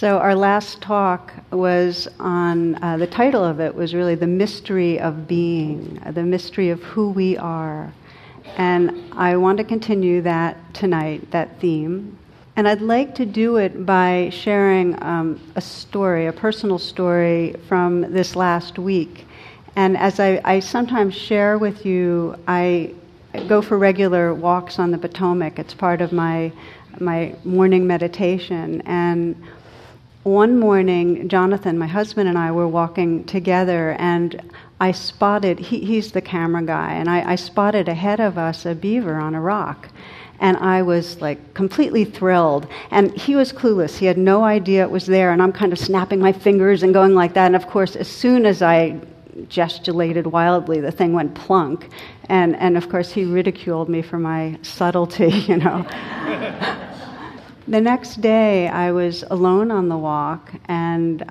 So, 0.00 0.16
our 0.16 0.34
last 0.34 0.80
talk 0.80 1.30
was 1.50 2.08
on 2.18 2.82
uh, 2.82 2.96
the 2.96 3.06
title 3.06 3.44
of 3.44 3.60
it 3.60 3.74
was 3.74 3.94
really 3.94 4.14
The 4.14 4.26
Mystery 4.26 4.98
of 4.98 5.28
Being, 5.28 6.00
the 6.14 6.22
mystery 6.22 6.70
of 6.70 6.82
who 6.82 7.10
we 7.10 7.36
are. 7.36 7.92
And 8.56 9.12
I 9.12 9.36
want 9.36 9.58
to 9.58 9.64
continue 9.64 10.22
that 10.22 10.56
tonight, 10.72 11.30
that 11.32 11.60
theme. 11.60 12.16
And 12.56 12.66
I'd 12.66 12.80
like 12.80 13.14
to 13.16 13.26
do 13.26 13.58
it 13.58 13.84
by 13.84 14.30
sharing 14.32 15.02
um, 15.02 15.38
a 15.54 15.60
story, 15.60 16.28
a 16.28 16.32
personal 16.32 16.78
story 16.78 17.56
from 17.68 18.10
this 18.10 18.34
last 18.34 18.78
week. 18.78 19.26
And 19.76 19.98
as 19.98 20.18
I, 20.18 20.40
I 20.46 20.60
sometimes 20.60 21.14
share 21.14 21.58
with 21.58 21.84
you, 21.84 22.36
I 22.48 22.94
go 23.48 23.60
for 23.60 23.76
regular 23.76 24.32
walks 24.32 24.78
on 24.78 24.92
the 24.92 24.98
Potomac. 24.98 25.58
It's 25.58 25.74
part 25.74 26.00
of 26.00 26.10
my, 26.10 26.52
my 26.98 27.34
morning 27.44 27.86
meditation. 27.86 28.80
And 28.86 29.36
one 30.22 30.58
morning, 30.58 31.28
Jonathan, 31.28 31.78
my 31.78 31.86
husband, 31.86 32.28
and 32.28 32.36
I 32.36 32.50
were 32.52 32.68
walking 32.68 33.24
together, 33.24 33.96
and 33.98 34.50
I 34.78 34.92
spotted, 34.92 35.58
he, 35.58 35.80
he's 35.80 36.12
the 36.12 36.20
camera 36.20 36.62
guy, 36.62 36.92
and 36.92 37.08
I, 37.08 37.32
I 37.32 37.36
spotted 37.36 37.88
ahead 37.88 38.20
of 38.20 38.36
us 38.36 38.66
a 38.66 38.74
beaver 38.74 39.14
on 39.14 39.34
a 39.34 39.40
rock. 39.40 39.88
And 40.42 40.56
I 40.56 40.80
was 40.80 41.20
like 41.20 41.52
completely 41.52 42.06
thrilled. 42.06 42.66
And 42.90 43.14
he 43.14 43.36
was 43.36 43.52
clueless. 43.52 43.98
He 43.98 44.06
had 44.06 44.16
no 44.16 44.42
idea 44.42 44.82
it 44.82 44.90
was 44.90 45.04
there. 45.04 45.32
And 45.32 45.42
I'm 45.42 45.52
kind 45.52 45.70
of 45.70 45.78
snapping 45.78 46.18
my 46.18 46.32
fingers 46.32 46.82
and 46.82 46.94
going 46.94 47.14
like 47.14 47.34
that. 47.34 47.44
And 47.44 47.54
of 47.54 47.66
course, 47.66 47.94
as 47.94 48.08
soon 48.08 48.46
as 48.46 48.62
I 48.62 48.98
gesticulated 49.50 50.26
wildly, 50.26 50.80
the 50.80 50.92
thing 50.92 51.12
went 51.12 51.34
plunk. 51.34 51.90
And, 52.30 52.56
and 52.56 52.78
of 52.78 52.88
course, 52.88 53.12
he 53.12 53.26
ridiculed 53.26 53.90
me 53.90 54.00
for 54.00 54.18
my 54.18 54.58
subtlety, 54.62 55.28
you 55.48 55.58
know. 55.58 55.86
The 57.68 57.80
next 57.80 58.20
day, 58.20 58.68
I 58.68 58.90
was 58.90 59.22
alone 59.30 59.70
on 59.70 59.88
the 59.88 59.96
walk, 59.96 60.52
and 60.66 61.30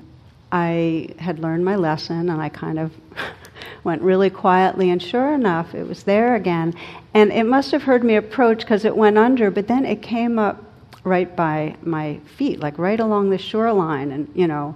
I 0.51 1.09
had 1.17 1.39
learned 1.39 1.65
my 1.65 1.75
lesson, 1.75 2.29
and 2.29 2.39
I 2.39 2.49
kind 2.49 2.77
of 2.77 2.93
went 3.83 4.01
really 4.01 4.29
quietly, 4.29 4.91
and 4.91 5.01
sure 5.01 5.33
enough, 5.33 5.73
it 5.73 5.87
was 5.87 6.03
there 6.03 6.35
again. 6.35 6.75
And 7.13 7.31
it 7.31 7.45
must 7.45 7.71
have 7.71 7.83
heard 7.83 8.03
me 8.03 8.15
approach 8.15 8.59
because 8.59 8.85
it 8.85 8.95
went 8.95 9.17
under, 9.17 9.49
but 9.49 9.67
then 9.67 9.85
it 9.85 10.01
came 10.01 10.37
up 10.37 10.63
right 11.03 11.35
by 11.35 11.75
my 11.81 12.19
feet, 12.37 12.59
like 12.59 12.77
right 12.77 12.99
along 12.99 13.31
the 13.31 13.37
shoreline, 13.37 14.11
and, 14.11 14.31
you 14.35 14.47
know, 14.47 14.75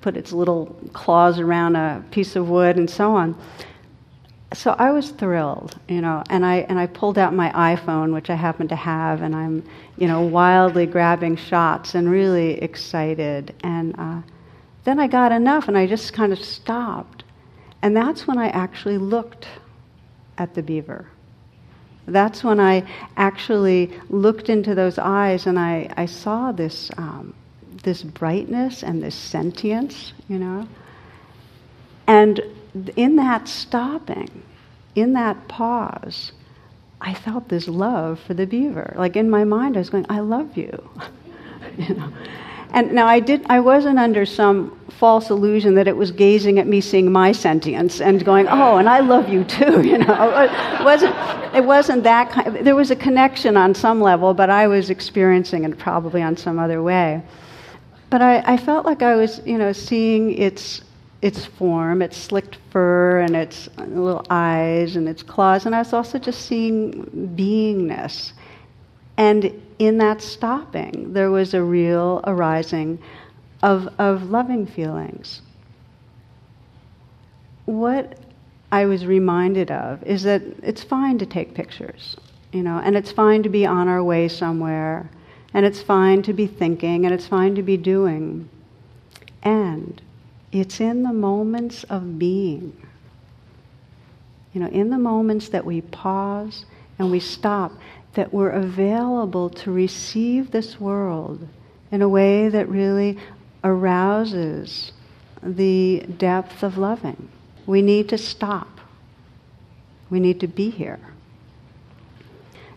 put 0.00 0.16
its 0.16 0.32
little 0.32 0.66
claws 0.92 1.40
around 1.40 1.74
a 1.74 2.04
piece 2.12 2.36
of 2.36 2.48
wood 2.48 2.76
and 2.76 2.88
so 2.88 3.16
on 3.16 3.34
so 4.54 4.74
I 4.78 4.90
was 4.92 5.10
thrilled, 5.10 5.78
you 5.88 6.00
know, 6.00 6.22
and 6.30 6.44
I 6.46 6.58
and 6.68 6.78
I 6.78 6.86
pulled 6.86 7.18
out 7.18 7.34
my 7.34 7.50
iPhone, 7.50 8.12
which 8.12 8.30
I 8.30 8.34
happen 8.34 8.68
to 8.68 8.76
have, 8.76 9.22
and 9.22 9.34
I'm, 9.34 9.64
you 9.96 10.08
know, 10.08 10.22
wildly 10.22 10.86
grabbing 10.86 11.36
shots 11.36 11.94
and 11.94 12.10
really 12.10 12.62
excited. 12.62 13.54
And 13.62 13.94
uh, 13.98 14.22
then 14.84 14.98
I 14.98 15.06
got 15.06 15.32
enough, 15.32 15.68
and 15.68 15.76
I 15.76 15.86
just 15.86 16.12
kind 16.12 16.32
of 16.32 16.38
stopped, 16.38 17.24
and 17.82 17.96
that's 17.96 18.26
when 18.26 18.38
I 18.38 18.48
actually 18.48 18.98
looked 18.98 19.46
at 20.38 20.54
the 20.54 20.62
beaver. 20.62 21.06
That's 22.06 22.44
when 22.44 22.60
I 22.60 22.88
actually 23.16 23.98
looked 24.08 24.48
into 24.48 24.74
those 24.74 24.98
eyes, 24.98 25.46
and 25.46 25.58
I 25.58 25.92
I 25.96 26.06
saw 26.06 26.52
this 26.52 26.90
um, 26.96 27.34
this 27.82 28.02
brightness 28.02 28.82
and 28.82 29.02
this 29.02 29.14
sentience, 29.14 30.12
you 30.28 30.38
know, 30.38 30.68
and 32.06 32.40
in 32.96 33.16
that 33.16 33.48
stopping, 33.48 34.42
in 34.94 35.12
that 35.14 35.48
pause, 35.48 36.32
I 37.00 37.14
felt 37.14 37.48
this 37.48 37.68
love 37.68 38.20
for 38.20 38.34
the 38.34 38.46
beaver. 38.46 38.94
Like 38.96 39.16
in 39.16 39.30
my 39.30 39.44
mind, 39.44 39.76
I 39.76 39.80
was 39.80 39.90
going, 39.90 40.06
"I 40.08 40.20
love 40.20 40.56
you," 40.56 40.90
you 41.78 41.94
know. 41.94 42.12
And 42.70 42.92
now 42.92 43.06
I 43.06 43.20
did. 43.20 43.46
I 43.48 43.60
wasn't 43.60 43.98
under 43.98 44.26
some 44.26 44.76
false 44.98 45.30
illusion 45.30 45.74
that 45.76 45.86
it 45.86 45.96
was 45.96 46.10
gazing 46.10 46.58
at 46.58 46.66
me, 46.66 46.80
seeing 46.80 47.12
my 47.12 47.30
sentience, 47.30 48.00
and 48.00 48.24
going, 48.24 48.48
"Oh, 48.48 48.78
and 48.78 48.88
I 48.88 49.00
love 49.00 49.28
you 49.28 49.44
too." 49.44 49.82
You 49.84 49.98
know, 49.98 50.40
it 50.40 50.84
wasn't. 50.84 51.14
It 51.54 51.64
wasn't 51.64 52.02
that 52.02 52.30
kind. 52.30 52.48
Of, 52.48 52.64
there 52.64 52.74
was 52.74 52.90
a 52.90 52.96
connection 52.96 53.56
on 53.56 53.74
some 53.74 54.00
level, 54.00 54.34
but 54.34 54.50
I 54.50 54.66
was 54.66 54.90
experiencing 54.90 55.62
it 55.64 55.78
probably 55.78 56.22
on 56.22 56.36
some 56.36 56.58
other 56.58 56.82
way. 56.82 57.22
But 58.10 58.22
I, 58.22 58.54
I 58.54 58.56
felt 58.56 58.86
like 58.86 59.02
I 59.02 59.14
was, 59.16 59.40
you 59.44 59.58
know, 59.58 59.72
seeing 59.72 60.32
its 60.32 60.82
its 61.24 61.46
form, 61.46 62.02
its 62.02 62.18
slicked 62.18 62.58
fur, 62.70 63.20
and 63.20 63.34
its 63.34 63.70
little 63.78 64.26
eyes 64.28 64.94
and 64.94 65.08
its 65.08 65.22
claws. 65.22 65.64
And 65.64 65.74
I 65.74 65.78
was 65.78 65.94
also 65.94 66.18
just 66.18 66.42
seeing 66.42 66.92
beingness. 67.34 68.34
And 69.16 69.62
in 69.78 69.96
that 69.98 70.20
stopping, 70.20 71.14
there 71.14 71.30
was 71.30 71.54
a 71.54 71.62
real 71.62 72.20
arising 72.24 72.98
of, 73.62 73.88
of 73.98 74.24
loving 74.24 74.66
feelings. 74.66 75.40
What 77.64 78.18
I 78.70 78.84
was 78.84 79.06
reminded 79.06 79.70
of 79.70 80.02
is 80.02 80.24
that 80.24 80.42
it's 80.62 80.82
fine 80.82 81.16
to 81.20 81.24
take 81.24 81.54
pictures, 81.54 82.18
you 82.52 82.62
know, 82.62 82.82
and 82.84 82.96
it's 82.96 83.12
fine 83.12 83.42
to 83.44 83.48
be 83.48 83.64
on 83.64 83.88
our 83.88 84.04
way 84.04 84.28
somewhere, 84.28 85.08
and 85.54 85.64
it's 85.64 85.80
fine 85.80 86.20
to 86.24 86.34
be 86.34 86.46
thinking, 86.46 87.06
and 87.06 87.14
it's 87.14 87.26
fine 87.26 87.54
to 87.54 87.62
be 87.62 87.78
doing. 87.78 88.46
And 89.42 90.02
it's 90.54 90.80
in 90.80 91.02
the 91.02 91.12
moments 91.12 91.82
of 91.84 92.18
being. 92.18 92.76
You 94.52 94.60
know, 94.60 94.68
in 94.68 94.90
the 94.90 94.98
moments 94.98 95.48
that 95.48 95.64
we 95.64 95.80
pause 95.80 96.64
and 96.96 97.10
we 97.10 97.18
stop, 97.18 97.72
that 98.14 98.32
we're 98.32 98.50
available 98.50 99.50
to 99.50 99.72
receive 99.72 100.52
this 100.52 100.80
world 100.80 101.48
in 101.90 102.02
a 102.02 102.08
way 102.08 102.48
that 102.48 102.68
really 102.68 103.18
arouses 103.64 104.92
the 105.42 106.04
depth 106.18 106.62
of 106.62 106.78
loving. 106.78 107.28
We 107.66 107.82
need 107.82 108.08
to 108.10 108.18
stop. 108.18 108.80
We 110.10 110.20
need 110.20 110.38
to 110.38 110.46
be 110.46 110.70
here. 110.70 111.00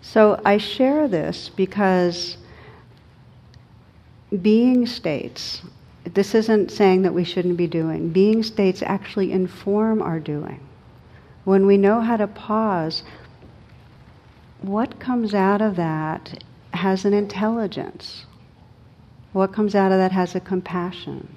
So 0.01 0.41
I 0.43 0.57
share 0.57 1.07
this 1.07 1.49
because 1.49 2.37
being 4.41 4.87
states 4.87 5.61
this 6.13 6.35
isn't 6.35 6.71
saying 6.71 7.01
that 7.01 7.13
we 7.13 7.23
shouldn't 7.23 7.57
be 7.57 7.67
doing. 7.67 8.09
Being 8.09 8.43
states 8.43 8.81
actually 8.81 9.31
inform 9.31 10.01
our 10.01 10.19
doing. 10.19 10.59
When 11.43 11.65
we 11.65 11.77
know 11.77 12.01
how 12.01 12.17
to 12.17 12.27
pause, 12.27 13.03
what 14.61 14.99
comes 14.99 15.33
out 15.33 15.61
of 15.61 15.75
that 15.75 16.43
has 16.73 17.05
an 17.05 17.13
intelligence. 17.13 18.25
What 19.33 19.53
comes 19.53 19.75
out 19.75 19.91
of 19.91 19.97
that 19.97 20.11
has 20.11 20.35
a 20.35 20.39
compassion. 20.39 21.27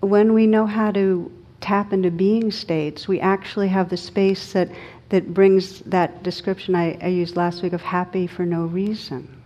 When 0.00 0.32
we 0.34 0.46
know 0.46 0.66
how 0.66 0.92
to 0.92 1.32
tap 1.60 1.92
into 1.92 2.10
being 2.10 2.52
states, 2.52 3.08
we 3.08 3.18
actually 3.20 3.68
have 3.68 3.88
the 3.88 3.96
space 3.96 4.52
that, 4.52 4.68
that 5.08 5.34
brings 5.34 5.80
that 5.80 6.22
description 6.22 6.74
I, 6.74 6.98
I 7.02 7.08
used 7.08 7.36
last 7.36 7.62
week 7.62 7.72
of 7.72 7.82
happy 7.82 8.26
for 8.26 8.44
no 8.44 8.66
reason 8.66 9.37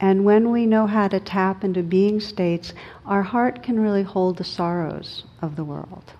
and 0.00 0.24
when 0.24 0.50
we 0.52 0.64
know 0.64 0.86
how 0.86 1.08
to 1.08 1.18
tap 1.18 1.64
into 1.64 1.82
being 1.82 2.20
states, 2.20 2.72
our 3.04 3.22
heart 3.22 3.62
can 3.62 3.80
really 3.80 4.04
hold 4.04 4.36
the 4.36 4.44
sorrows 4.44 5.24
of 5.42 5.56
the 5.56 5.64
world. 5.64 6.12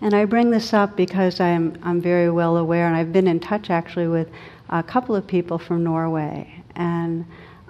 And 0.00 0.14
I 0.14 0.24
bring 0.24 0.50
this 0.50 0.74
up 0.74 0.96
because 0.96 1.38
I'm, 1.38 1.78
I'm 1.84 2.00
very 2.00 2.30
well 2.30 2.56
aware, 2.56 2.88
and 2.88 2.96
I've 2.96 3.12
been 3.12 3.28
in 3.28 3.38
touch 3.38 3.70
actually 3.70 4.08
with 4.08 4.28
a 4.70 4.82
couple 4.82 5.14
of 5.14 5.26
people 5.26 5.58
from 5.58 5.84
Norway. 5.84 6.52
And 6.74 7.24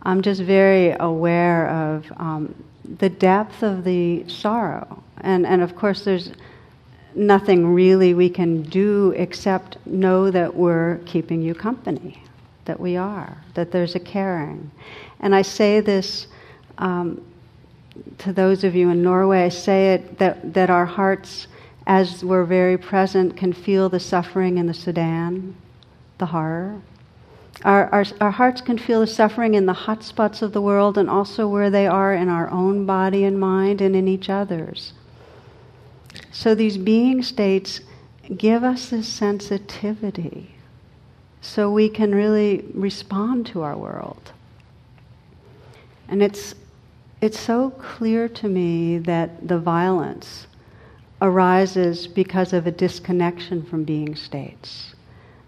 I'm 0.05 0.23
just 0.23 0.41
very 0.41 0.97
aware 0.99 1.69
of 1.69 2.11
um, 2.17 2.55
the 2.99 3.11
depth 3.11 3.63
of 3.63 3.85
the 3.85 4.27
sorrow. 4.29 5.03
And, 5.19 5.47
and 5.47 5.61
of 5.61 5.77
course, 5.77 6.05
there's 6.05 6.33
nothing 7.15 7.75
really 7.75 8.15
we 8.15 8.31
can 8.31 8.63
do 8.63 9.13
except 9.17 9.77
know 9.85 10.31
that 10.31 10.55
we're 10.55 10.99
keeping 11.05 11.43
you 11.43 11.55
company 11.55 12.22
that 12.65 12.79
we 12.79 12.97
are, 12.97 13.37
that 13.55 13.71
there's 13.71 13.95
a 13.95 14.01
caring. 14.01 14.71
And 15.21 15.35
I 15.35 15.43
say 15.43 15.81
this 15.81 16.27
um, 16.79 17.25
to 18.19 18.33
those 18.33 18.65
of 18.65 18.75
you 18.75 18.91
in 18.91 19.03
Norway, 19.03 19.45
I 19.45 19.49
say 19.49 19.95
it 19.95 20.19
that, 20.19 20.55
that 20.55 20.71
our 20.71 20.87
hearts, 20.87 21.47
as 21.87 22.25
we're 22.25 22.45
very 22.45 22.79
present, 22.79 23.37
can 23.37 23.53
feel 23.53 23.89
the 23.89 24.01
suffering 24.01 24.59
in 24.59 24.67
the 24.67 24.75
Sudan, 24.75 25.55
the 26.19 26.27
horror. 26.27 26.81
Our, 27.65 27.87
our, 27.93 28.05
our 28.21 28.31
hearts 28.31 28.61
can 28.61 28.79
feel 28.79 29.01
the 29.01 29.07
suffering 29.07 29.55
in 29.55 29.67
the 29.67 29.73
hot 29.73 30.03
spots 30.03 30.43
of 30.43 30.53
the 30.53 30.63
world 30.63 30.97
and 30.97 31.09
also 31.11 31.47
where 31.47 31.71
they 31.71 31.87
are 31.87 32.15
in 32.15 32.29
our 32.29 32.51
own 32.51 32.87
body 32.87 33.25
and 33.25 33.39
mind 33.39 33.81
and 33.81 33.95
in 33.95 34.09
each 34.09 34.31
other's. 34.31 34.95
So 36.31 36.55
these 36.55 36.79
being 36.79 37.23
states 37.23 37.81
give 38.37 38.65
us 38.65 38.91
this 38.91 39.09
sensitivity 39.09 40.55
so 41.43 41.71
we 41.71 41.89
can 41.89 42.15
really 42.15 42.65
respond 42.73 43.45
to 43.47 43.63
our 43.63 43.77
world. 43.77 44.33
And 46.09 46.23
it's, 46.23 46.55
it's 47.21 47.39
so 47.39 47.71
clear 47.71 48.29
to 48.29 48.49
me 48.49 48.99
that 48.99 49.49
the 49.49 49.59
violence 49.59 50.47
arises 51.21 52.07
because 52.07 52.53
of 52.53 52.67
a 52.67 52.71
disconnection 52.71 53.65
from 53.65 53.83
being 53.83 54.15
states. 54.15 54.95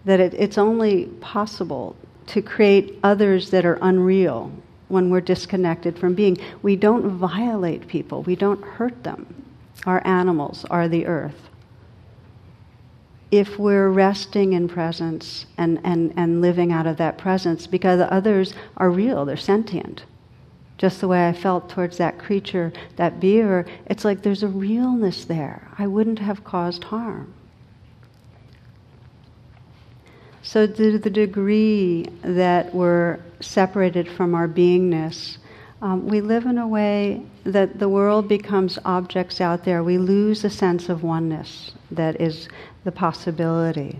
That 0.03 0.19
it, 0.19 0.33
it's 0.33 0.57
only 0.57 1.05
possible 1.21 1.95
to 2.27 2.41
create 2.41 2.99
others 3.01 3.49
that 3.51 3.65
are 3.65 3.79
unreal 3.81 4.51
when 4.89 5.09
we're 5.09 5.21
disconnected 5.21 5.97
from 5.97 6.13
being. 6.13 6.37
We 6.61 6.75
don't 6.75 7.17
violate 7.17 7.87
people, 7.87 8.23
we 8.23 8.35
don't 8.35 8.63
hurt 8.63 9.03
them. 9.03 9.43
Our 9.85 10.05
animals 10.05 10.65
are 10.69 10.89
the 10.89 11.05
earth. 11.05 11.49
If 13.37 13.59
we're 13.59 13.89
resting 13.89 14.53
in 14.53 14.67
presence 14.67 15.45
and, 15.57 15.79
and, 15.83 16.13
and 16.15 16.41
living 16.41 16.71
out 16.71 16.87
of 16.87 16.97
that 16.97 17.17
presence, 17.17 17.67
because 17.67 17.99
the 17.99 18.11
others 18.13 18.53
are 18.77 18.89
real, 18.89 19.25
they're 19.25 19.35
sentient. 19.35 20.05
Just 20.77 21.01
the 21.01 21.07
way 21.07 21.27
I 21.27 21.33
felt 21.33 21.69
towards 21.69 21.97
that 21.97 22.17
creature, 22.17 22.71
that 22.95 23.19
beaver, 23.19 23.65
it's 23.87 24.05
like 24.05 24.21
there's 24.21 24.43
a 24.43 24.47
realness 24.47 25.25
there. 25.25 25.67
I 25.77 25.87
wouldn't 25.87 26.19
have 26.19 26.43
caused 26.43 26.85
harm. 26.85 27.33
So, 30.41 30.67
to 30.67 30.99
the 30.99 31.09
degree 31.09 32.07
that 32.21 32.73
we're 32.73 33.19
separated 33.39 34.07
from 34.07 34.35
our 34.35 34.47
beingness, 34.47 35.37
um, 35.81 36.07
we 36.07 36.21
live 36.21 36.45
in 36.45 36.57
a 36.57 36.67
way 36.67 37.25
that 37.43 37.79
the 37.79 37.89
world 37.89 38.27
becomes 38.27 38.79
objects 38.85 39.41
out 39.41 39.65
there. 39.65 39.83
We 39.83 39.97
lose 39.97 40.43
a 40.43 40.49
sense 40.49 40.87
of 40.87 41.03
oneness 41.03 41.71
that 41.91 42.21
is 42.21 42.47
the 42.85 42.91
possibility. 42.91 43.99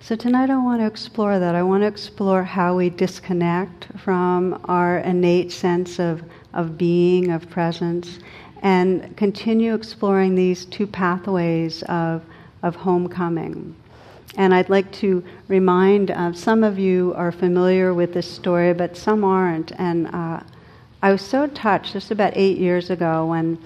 So, 0.00 0.16
tonight 0.16 0.50
I 0.50 0.56
want 0.56 0.80
to 0.80 0.86
explore 0.86 1.38
that. 1.38 1.54
I 1.54 1.62
want 1.62 1.82
to 1.82 1.86
explore 1.86 2.42
how 2.42 2.76
we 2.76 2.90
disconnect 2.90 3.86
from 4.00 4.60
our 4.64 4.98
innate 4.98 5.52
sense 5.52 5.98
of, 5.98 6.22
of 6.52 6.76
being, 6.76 7.30
of 7.30 7.48
presence, 7.48 8.18
and 8.62 9.16
continue 9.16 9.74
exploring 9.74 10.34
these 10.34 10.64
two 10.64 10.86
pathways 10.86 11.82
of 11.84 12.22
of 12.64 12.74
homecoming. 12.74 13.76
And 14.36 14.52
I'd 14.52 14.70
like 14.70 14.90
to 14.92 15.22
remind 15.48 16.10
uh, 16.10 16.32
some 16.32 16.64
of 16.64 16.78
you 16.78 17.12
are 17.14 17.30
familiar 17.30 17.94
with 17.94 18.14
this 18.14 18.28
story, 18.28 18.72
but 18.72 18.96
some 18.96 19.22
aren't. 19.22 19.70
And 19.78 20.08
uh, 20.08 20.40
I 21.02 21.12
was 21.12 21.20
so 21.20 21.46
touched 21.46 21.92
just 21.92 22.10
about 22.10 22.32
eight 22.34 22.56
years 22.56 22.88
ago 22.88 23.26
when 23.26 23.58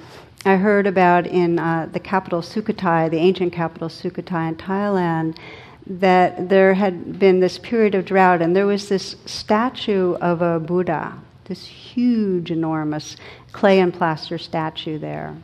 I 0.45 0.57
heard 0.57 0.87
about 0.87 1.27
in 1.27 1.59
uh, 1.59 1.89
the 1.93 2.01
capital 2.01 2.43
Sukhothai, 2.43 3.11
the 3.11 3.19
ancient 3.19 3.53
capital 3.53 3.89
Sukhothai 3.89 4.49
in 4.49 4.57
Thailand, 4.57 5.37
that 5.87 6.49
there 6.49 6.75
had 6.75 7.19
been 7.19 7.41
this 7.41 7.59
period 7.59 7.95
of 7.95 8.05
drought, 8.05 8.41
and 8.41 8.55
there 8.55 8.67
was 8.67 8.89
this 8.89 9.17
statue 9.27 10.15
of 10.15 10.41
a 10.43 10.61
Buddha, 10.61 11.15
this 11.47 11.65
huge, 11.65 12.51
enormous 12.51 13.17
clay 13.53 13.81
and 13.81 13.93
plaster 13.93 14.39
statue 14.39 14.99
there. 14.99 15.35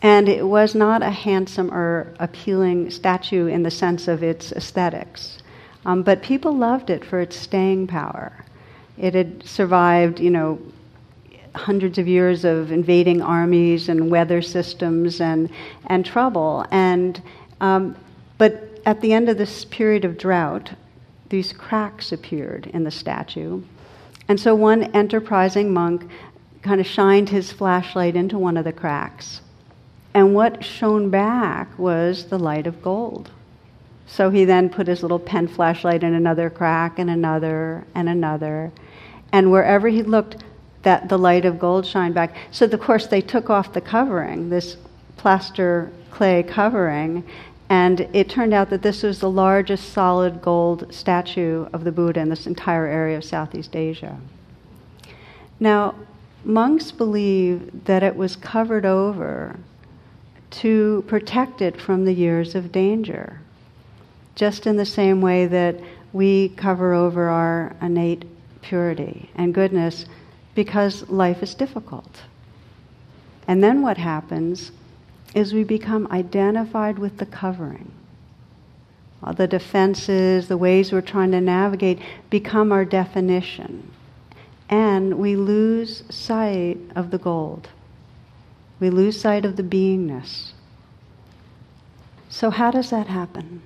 And 0.00 0.28
it 0.28 0.46
was 0.46 0.74
not 0.74 1.02
a 1.02 1.10
handsome 1.10 1.72
or 1.74 2.14
appealing 2.18 2.90
statue 2.90 3.46
in 3.46 3.62
the 3.62 3.70
sense 3.70 4.08
of 4.08 4.22
its 4.22 4.52
aesthetics. 4.52 5.42
Um, 5.84 6.02
but 6.02 6.22
people 6.22 6.56
loved 6.56 6.88
it 6.88 7.04
for 7.04 7.20
its 7.20 7.36
staying 7.36 7.88
power. 7.88 8.44
It 8.96 9.14
had 9.14 9.46
survived, 9.46 10.20
you 10.20 10.30
know, 10.30 10.58
hundreds 11.54 11.98
of 11.98 12.06
years 12.06 12.44
of 12.44 12.72
invading 12.72 13.22
armies 13.22 13.88
and 13.88 14.10
weather 14.10 14.42
systems 14.42 15.20
and, 15.20 15.50
and 15.86 16.04
trouble. 16.04 16.64
And, 16.70 17.22
um, 17.60 17.96
but 18.38 18.80
at 18.86 19.00
the 19.00 19.12
end 19.12 19.28
of 19.28 19.38
this 19.38 19.64
period 19.66 20.04
of 20.04 20.16
drought, 20.18 20.72
these 21.28 21.52
cracks 21.52 22.12
appeared 22.12 22.66
in 22.66 22.84
the 22.84 22.90
statue. 22.90 23.62
And 24.28 24.38
so 24.38 24.54
one 24.54 24.84
enterprising 24.94 25.72
monk 25.72 26.08
kind 26.62 26.80
of 26.80 26.86
shined 26.86 27.28
his 27.28 27.52
flashlight 27.52 28.16
into 28.16 28.38
one 28.38 28.56
of 28.56 28.64
the 28.64 28.72
cracks 28.72 29.40
and 30.14 30.34
what 30.34 30.64
shone 30.64 31.10
back 31.10 31.78
was 31.78 32.26
the 32.26 32.38
light 32.38 32.66
of 32.66 32.82
gold. 32.82 33.30
So 34.06 34.28
he 34.30 34.44
then 34.44 34.68
put 34.68 34.88
his 34.88 35.02
little 35.02 35.20
pen 35.20 35.46
flashlight 35.46 36.02
in 36.02 36.14
another 36.14 36.50
crack 36.50 36.98
and 36.98 37.08
another 37.08 37.86
and 37.94 38.08
another. 38.08 38.72
And 39.32 39.52
wherever 39.52 39.88
he 39.88 40.02
looked, 40.02 40.42
that 40.82 41.08
the 41.08 41.18
light 41.18 41.44
of 41.44 41.58
gold 41.58 41.86
shined 41.86 42.14
back. 42.14 42.36
So 42.50 42.66
of 42.66 42.80
course 42.80 43.06
they 43.06 43.20
took 43.20 43.50
off 43.50 43.72
the 43.72 43.80
covering, 43.80 44.48
this 44.50 44.76
plaster 45.16 45.92
clay 46.10 46.42
covering, 46.42 47.24
and 47.68 48.00
it 48.12 48.28
turned 48.28 48.52
out 48.52 48.70
that 48.70 48.82
this 48.82 49.02
was 49.02 49.20
the 49.20 49.30
largest 49.30 49.92
solid 49.92 50.42
gold 50.42 50.92
statue 50.92 51.66
of 51.72 51.84
the 51.84 51.92
Buddha 51.92 52.20
in 52.20 52.28
this 52.28 52.46
entire 52.46 52.86
area 52.86 53.16
of 53.16 53.24
Southeast 53.24 53.76
Asia. 53.76 54.18
Now, 55.60 55.94
monks 56.44 56.90
believe 56.90 57.84
that 57.84 58.02
it 58.02 58.16
was 58.16 58.34
covered 58.34 58.86
over 58.86 59.56
to 60.50 61.04
protect 61.06 61.62
it 61.62 61.80
from 61.80 62.04
the 62.04 62.12
years 62.12 62.54
of 62.54 62.72
danger. 62.72 63.40
Just 64.34 64.66
in 64.66 64.76
the 64.76 64.86
same 64.86 65.20
way 65.20 65.46
that 65.46 65.76
we 66.12 66.48
cover 66.50 66.92
over 66.92 67.28
our 67.28 67.76
innate 67.80 68.24
purity 68.62 69.30
and 69.36 69.54
goodness 69.54 70.06
because 70.64 71.08
life 71.08 71.42
is 71.42 71.54
difficult. 71.54 72.20
And 73.48 73.64
then 73.64 73.80
what 73.80 73.96
happens 73.96 74.72
is 75.34 75.54
we 75.54 75.64
become 75.64 76.06
identified 76.10 76.98
with 76.98 77.16
the 77.16 77.24
covering. 77.24 77.90
All 79.22 79.32
the 79.32 79.46
defenses, 79.46 80.48
the 80.48 80.58
ways 80.58 80.92
we're 80.92 81.00
trying 81.00 81.30
to 81.30 81.40
navigate 81.40 81.98
become 82.28 82.72
our 82.72 82.84
definition. 82.84 83.90
And 84.68 85.14
we 85.14 85.34
lose 85.34 86.02
sight 86.10 86.76
of 86.94 87.10
the 87.10 87.16
gold. 87.16 87.70
We 88.80 88.90
lose 88.90 89.18
sight 89.18 89.46
of 89.46 89.56
the 89.56 89.62
beingness. 89.62 90.52
So, 92.28 92.50
how 92.50 92.70
does 92.70 92.90
that 92.90 93.06
happen? 93.06 93.62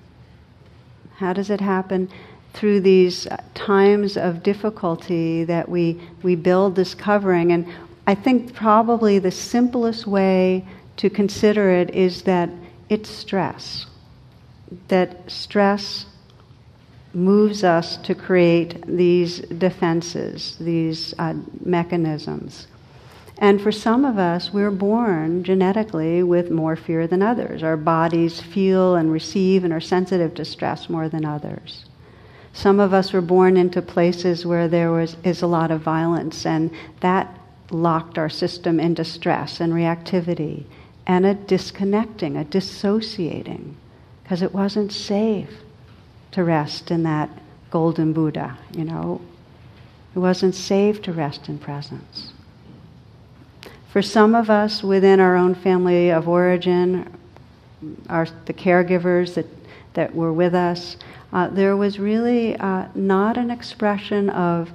How 1.17 1.33
does 1.33 1.51
it 1.51 1.61
happen? 1.61 2.09
Through 2.55 2.81
these 2.81 3.27
times 3.55 4.17
of 4.17 4.43
difficulty 4.43 5.45
that 5.45 5.69
we, 5.69 6.01
we 6.23 6.37
build 6.37 6.77
this 6.77 6.95
covering. 6.95 7.53
And 7.53 7.67
I 8.07 8.15
think 8.15 8.55
probably 8.55 9.19
the 9.19 9.31
simplest 9.31 10.07
way 10.07 10.65
to 10.97 11.11
consider 11.11 11.71
it 11.71 11.91
is 11.91 12.23
that 12.23 12.49
it's 12.89 13.11
stress. 13.11 13.87
That 14.89 15.31
stress 15.31 16.07
moves 17.13 17.65
us 17.65 17.97
to 17.99 18.15
create 18.15 18.85
these 18.87 19.41
defenses, 19.41 20.57
these 20.61 21.15
uh, 21.19 21.35
mechanisms. 21.65 22.67
And 23.39 23.61
for 23.61 23.73
some 23.73 24.05
of 24.05 24.19
us, 24.19 24.53
we're 24.53 24.71
born 24.71 25.43
genetically 25.43 26.23
with 26.23 26.51
more 26.51 26.77
fear 26.77 27.07
than 27.07 27.23
others. 27.23 27.63
Our 27.63 27.77
bodies 27.77 28.41
feel 28.41 28.95
and 28.95 29.11
receive 29.13 29.65
and 29.65 29.73
are 29.73 29.81
sensitive 29.81 30.35
to 30.35 30.45
stress 30.45 30.89
more 30.89 31.09
than 31.09 31.25
others. 31.25 31.85
Some 32.55 32.79
of 32.79 32.95
us 32.95 33.13
were 33.13 33.21
born 33.21 33.57
into 33.57 33.83
places 33.83 34.47
where 34.47 34.69
there 34.69 34.93
was, 34.93 35.17
is 35.25 35.43
a 35.43 35.47
lot 35.47 35.73
of 35.73 35.81
violence, 35.81 36.47
and 36.47 36.71
that 37.01 37.37
locked 37.71 38.17
our 38.17 38.31
system 38.31 38.79
into 38.79 39.05
stress 39.05 39.61
and 39.61 39.73
reactivity 39.73 40.65
and 41.07 41.27
a 41.27 41.35
disconnecting, 41.35 42.37
a 42.37 42.45
dissociating, 42.45 43.77
because 44.23 44.41
it 44.41 44.55
wasn't 44.55 44.93
safe 44.93 45.51
to 46.31 46.45
rest 46.45 46.91
in 46.91 47.03
that 47.03 47.29
golden 47.71 48.13
Buddha, 48.13 48.57
you 48.73 48.85
know. 48.85 49.21
It 50.15 50.21
wasn't 50.21 50.55
safe 50.55 51.03
to 51.03 51.13
rest 51.13 51.49
in 51.49 51.59
presence. 51.59 52.33
For 53.91 54.01
some 54.01 54.35
of 54.35 54.49
us 54.49 54.83
within 54.83 55.19
our 55.19 55.37
own 55.37 55.57
family 55.57 56.11
of 56.11 56.29
origin, 56.29 57.19
our, 58.09 58.27
the 58.47 58.53
caregivers 58.53 59.35
that, 59.35 59.47
that 59.95 60.15
were 60.15 60.33
with 60.33 60.55
us, 60.55 60.97
uh, 61.33 61.49
there 61.49 61.77
was 61.77 61.99
really 61.99 62.57
uh, 62.57 62.87
not 62.95 63.37
an 63.37 63.51
expression 63.51 64.31
of 64.31 64.71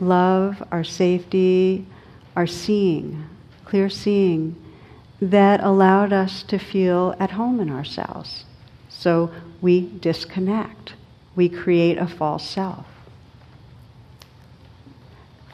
love, 0.00 0.62
our 0.70 0.84
safety, 0.84 1.86
our 2.36 2.46
seeing, 2.46 3.24
clear 3.64 3.88
seeing, 3.88 4.54
that 5.20 5.62
allowed 5.62 6.12
us 6.12 6.42
to 6.44 6.58
feel 6.58 7.14
at 7.18 7.32
home 7.32 7.58
in 7.58 7.70
ourselves. 7.70 8.44
So 8.88 9.30
we 9.60 9.80
disconnect, 10.00 10.94
we 11.34 11.48
create 11.48 11.98
a 11.98 12.06
false 12.06 12.48
self. 12.48 12.86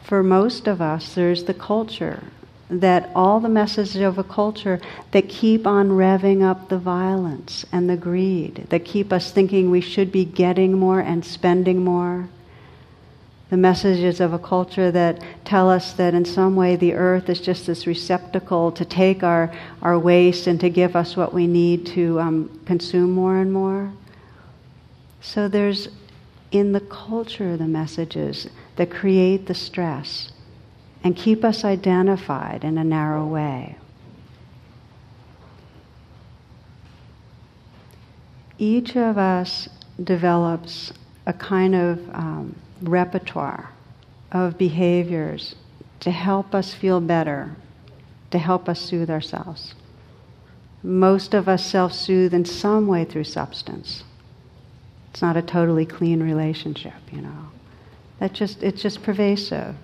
For 0.03 0.23
most 0.23 0.67
of 0.67 0.83
us, 0.83 1.15
there's 1.15 1.45
the 1.45 1.55
culture 1.55 2.23
that 2.71 3.11
all 3.15 3.41
the 3.41 3.49
messages 3.49 3.97
of 3.97 4.19
a 4.19 4.25
culture 4.25 4.81
that 5.13 5.29
keep 5.29 5.67
on 5.67 5.91
revving 5.91 6.43
up 6.43 6.69
the 6.69 6.79
violence 6.79 7.65
and 7.71 7.89
the 7.89 7.97
greed, 7.97 8.67
that 8.71 8.85
keep 8.85 9.13
us 9.13 9.31
thinking 9.31 9.71
we 9.71 9.81
should 9.81 10.11
be 10.11 10.25
getting 10.25 10.79
more 10.79 11.01
and 11.01 11.25
spending 11.25 11.85
more. 11.85 12.29
The 13.51 13.59
messages 13.59 14.21
of 14.21 14.33
a 14.33 14.39
culture 14.39 14.91
that 14.91 15.23
tell 15.45 15.71
us 15.71 15.93
that 15.93 16.15
in 16.15 16.25
some 16.25 16.57
way 16.57 16.77
the 16.77 16.95
earth 16.95 17.29
is 17.29 17.41
just 17.41 17.67
this 17.67 17.87
receptacle 17.87 18.73
to 18.73 18.85
take 18.85 19.23
our, 19.23 19.55
our 19.83 19.99
waste 19.99 20.47
and 20.47 20.59
to 20.61 20.71
give 20.71 20.97
us 20.97 21.17
what 21.17 21.35
we 21.35 21.47
need 21.47 21.87
to 21.89 22.19
um, 22.19 22.61
consume 22.65 23.13
more 23.13 23.37
and 23.37 23.53
more. 23.53 23.93
So 25.21 25.49
there's 25.49 25.89
in 26.51 26.73
the 26.73 26.81
culture 26.81 27.57
the 27.57 27.67
messages 27.67 28.49
that 28.77 28.91
create 28.91 29.47
the 29.47 29.55
stress 29.55 30.31
and 31.05 31.15
keep 31.15 31.45
us 31.45 31.65
identified 31.65 32.65
in 32.65 32.79
a 32.79 32.83
narrow 32.83 33.27
way. 33.27 33.77
Each 38.59 38.97
of 38.97 39.19
us 39.19 39.69
develops 40.03 40.93
a 41.27 41.35
kind 41.35 41.75
of 41.75 41.99
um, 42.15 42.57
repertoire 42.81 43.71
of 44.33 44.57
behaviors 44.57 45.55
to 46.01 46.11
help 46.11 46.55
us 46.55 46.73
feel 46.73 47.01
better, 47.01 47.55
to 48.31 48.39
help 48.39 48.69
us 48.69 48.81
soothe 48.81 49.11
ourselves. 49.11 49.75
Most 50.83 51.35
of 51.35 51.49
us 51.49 51.65
self 51.65 51.93
soothe 51.93 52.33
in 52.33 52.45
some 52.47 52.87
way 52.87 53.05
through 53.05 53.25
substance. 53.25 54.05
It's 55.11 55.23
not 55.23 55.37
a 55.37 55.43
totally 55.43 55.87
clean 55.87 56.23
relationship, 56.23 56.95
you 57.13 57.21
know. 57.21 57.51
That 58.21 58.33
just 58.33 58.63
it's 58.63 58.83
just 58.83 59.03
pervasive. 59.03 59.77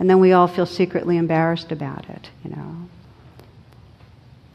And 0.00 0.08
then 0.08 0.18
we 0.18 0.32
all 0.32 0.48
feel 0.48 0.66
secretly 0.66 1.18
embarrassed 1.18 1.70
about 1.70 2.08
it, 2.08 2.30
you 2.42 2.50
know. 2.50 2.88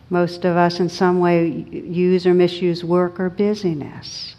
Most 0.10 0.44
of 0.44 0.58
us 0.58 0.80
in 0.80 0.90
some 0.90 1.20
way 1.20 1.48
use 1.72 2.26
or 2.26 2.34
misuse 2.34 2.84
work 2.84 3.20
or 3.20 3.30
busyness. 3.30 4.36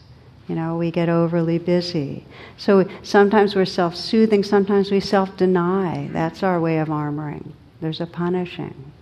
You 0.48 0.56
know, 0.56 0.76
we 0.76 0.90
get 0.90 1.08
overly 1.08 1.58
busy. 1.58 2.24
So 2.56 2.88
sometimes 3.02 3.54
we're 3.54 3.64
self 3.64 3.96
soothing, 3.96 4.42
sometimes 4.42 4.90
we 4.90 5.00
self 5.00 5.36
deny. 5.36 6.08
That's 6.12 6.42
our 6.42 6.60
way 6.60 6.78
of 6.78 6.88
armoring. 6.88 7.52
There's 7.80 8.00
a 8.00 8.06
punishing. 8.06 8.92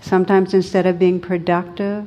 Sometimes 0.00 0.54
instead 0.54 0.86
of 0.86 0.98
being 0.98 1.20
productive, 1.20 2.06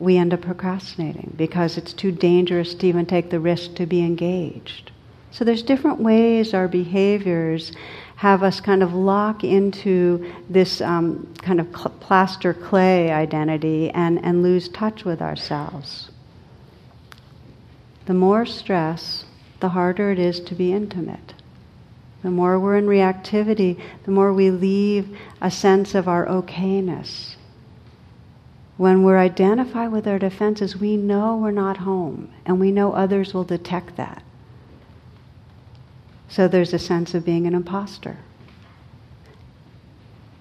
we 0.00 0.16
end 0.16 0.34
up 0.34 0.42
procrastinating 0.42 1.34
because 1.36 1.76
it's 1.76 1.92
too 1.92 2.12
dangerous 2.12 2.74
to 2.74 2.86
even 2.86 3.06
take 3.06 3.30
the 3.30 3.40
risk 3.40 3.74
to 3.76 3.86
be 3.86 4.00
engaged. 4.00 4.90
So 5.30 5.44
there's 5.44 5.62
different 5.62 6.00
ways 6.00 6.54
our 6.54 6.68
behaviors 6.68 7.72
have 8.18 8.42
us 8.42 8.60
kind 8.60 8.82
of 8.82 8.92
lock 8.92 9.44
into 9.44 10.28
this 10.50 10.80
um, 10.80 11.32
kind 11.40 11.60
of 11.60 11.68
cl- 11.68 11.94
plaster 12.00 12.52
clay 12.52 13.12
identity 13.12 13.90
and, 13.90 14.18
and 14.24 14.42
lose 14.42 14.68
touch 14.70 15.04
with 15.04 15.22
ourselves. 15.22 16.10
The 18.06 18.14
more 18.14 18.44
stress, 18.44 19.24
the 19.60 19.68
harder 19.68 20.10
it 20.10 20.18
is 20.18 20.40
to 20.40 20.56
be 20.56 20.72
intimate. 20.72 21.32
The 22.24 22.30
more 22.32 22.58
we're 22.58 22.76
in 22.76 22.86
reactivity, 22.86 23.80
the 24.04 24.10
more 24.10 24.32
we 24.32 24.50
leave 24.50 25.16
a 25.40 25.48
sense 25.48 25.94
of 25.94 26.08
our 26.08 26.26
okayness. 26.26 27.36
When 28.78 29.04
we're 29.04 29.18
identified 29.18 29.92
with 29.92 30.08
our 30.08 30.18
defenses, 30.18 30.76
we 30.76 30.96
know 30.96 31.36
we're 31.36 31.52
not 31.52 31.76
home, 31.76 32.32
and 32.44 32.58
we 32.58 32.72
know 32.72 32.94
others 32.94 33.32
will 33.32 33.44
detect 33.44 33.94
that. 33.94 34.24
So 36.28 36.46
there's 36.46 36.74
a 36.74 36.78
sense 36.78 37.14
of 37.14 37.24
being 37.24 37.46
an 37.46 37.54
imposter. 37.54 38.18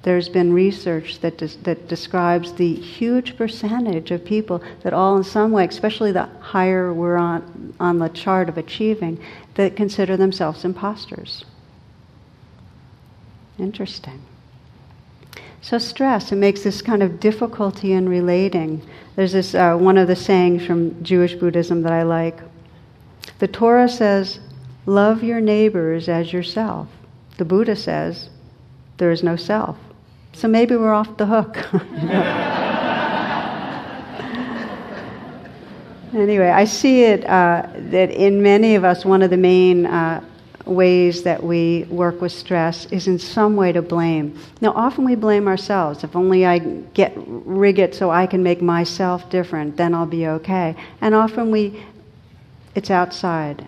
There's 0.03 0.29
been 0.29 0.53
research 0.53 1.19
that, 1.19 1.37
des- 1.37 1.57
that 1.63 1.87
describes 1.87 2.53
the 2.53 2.73
huge 2.73 3.35
percentage 3.35 4.11
of 4.11 4.23
people 4.23 4.63
that 4.83 4.93
all 4.93 5.17
in 5.17 5.23
some 5.23 5.51
way, 5.51 5.65
especially 5.65 6.11
the 6.11 6.29
higher 6.39 6.93
we're 6.93 7.17
on, 7.17 7.73
on 7.79 7.99
the 7.99 8.07
chart 8.09 8.47
of 8.47 8.57
achieving, 8.57 9.21
that 9.55 9.75
consider 9.75 10.15
themselves 10.15 10.63
imposters. 10.63 11.43
Interesting. 13.59 14.21
So, 15.61 15.77
stress, 15.77 16.31
it 16.31 16.35
makes 16.35 16.63
this 16.63 16.81
kind 16.81 17.03
of 17.03 17.19
difficulty 17.19 17.91
in 17.91 18.07
relating. 18.07 18.81
There's 19.15 19.33
this 19.33 19.55
uh, 19.55 19.75
one 19.75 19.97
of 19.97 20.07
the 20.07 20.15
sayings 20.15 20.65
from 20.65 21.03
Jewish 21.03 21.33
Buddhism 21.33 21.81
that 21.81 21.91
I 21.91 22.03
like. 22.03 22.39
The 23.39 23.47
Torah 23.47 23.89
says, 23.89 24.39
Love 24.87 25.21
your 25.21 25.41
neighbors 25.41 26.07
as 26.07 26.31
yourself. 26.31 26.87
The 27.37 27.43
Buddha 27.43 27.75
says, 27.75 28.29
There 28.97 29.11
is 29.11 29.21
no 29.21 29.35
self. 29.35 29.77
So 30.31 30.47
maybe 30.47 30.77
we're 30.77 30.93
off 30.93 31.17
the 31.17 31.25
hook. 31.25 31.57
anyway, 36.13 36.47
I 36.47 36.63
see 36.63 37.03
it 37.03 37.25
uh, 37.25 37.67
that 37.75 38.11
in 38.11 38.41
many 38.41 38.75
of 38.75 38.85
us, 38.85 39.03
one 39.03 39.21
of 39.21 39.29
the 39.29 39.35
main 39.35 39.87
uh, 39.87 40.23
ways 40.65 41.21
that 41.23 41.43
we 41.43 41.85
work 41.89 42.21
with 42.21 42.31
stress 42.31 42.85
is 42.85 43.07
in 43.07 43.19
some 43.19 43.57
way 43.57 43.73
to 43.73 43.81
blame. 43.81 44.39
Now, 44.61 44.71
often 44.71 45.03
we 45.03 45.15
blame 45.15 45.49
ourselves. 45.49 46.05
If 46.05 46.15
only 46.15 46.45
I 46.45 46.59
get 46.59 47.11
rig 47.17 47.79
it 47.79 47.93
so 47.93 48.09
I 48.09 48.25
can 48.25 48.41
make 48.41 48.61
myself 48.61 49.29
different, 49.29 49.75
then 49.75 49.93
I'll 49.93 50.05
be 50.05 50.27
okay. 50.27 50.77
And 51.01 51.13
often 51.13 51.51
we, 51.51 51.83
it's 52.73 52.89
outside. 52.89 53.67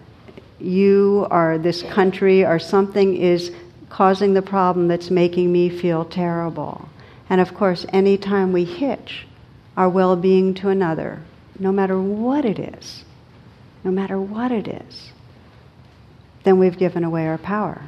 You 0.59 1.27
or 1.31 1.57
this 1.57 1.83
country 1.83 2.45
or 2.45 2.59
something 2.59 3.15
is 3.15 3.51
causing 3.89 4.33
the 4.33 4.41
problem 4.41 4.87
that's 4.87 5.09
making 5.09 5.51
me 5.51 5.69
feel 5.69 6.05
terrible. 6.05 6.89
And 7.29 7.41
of 7.41 7.53
course, 7.53 7.85
anytime 7.89 8.51
we 8.51 8.65
hitch 8.65 9.27
our 9.77 9.89
well 9.89 10.15
being 10.15 10.53
to 10.55 10.69
another, 10.69 11.21
no 11.57 11.71
matter 11.71 11.99
what 11.99 12.45
it 12.45 12.59
is, 12.59 13.03
no 13.83 13.91
matter 13.91 14.19
what 14.19 14.51
it 14.51 14.67
is, 14.67 15.11
then 16.43 16.59
we've 16.59 16.77
given 16.77 17.03
away 17.03 17.27
our 17.27 17.37
power. 17.37 17.83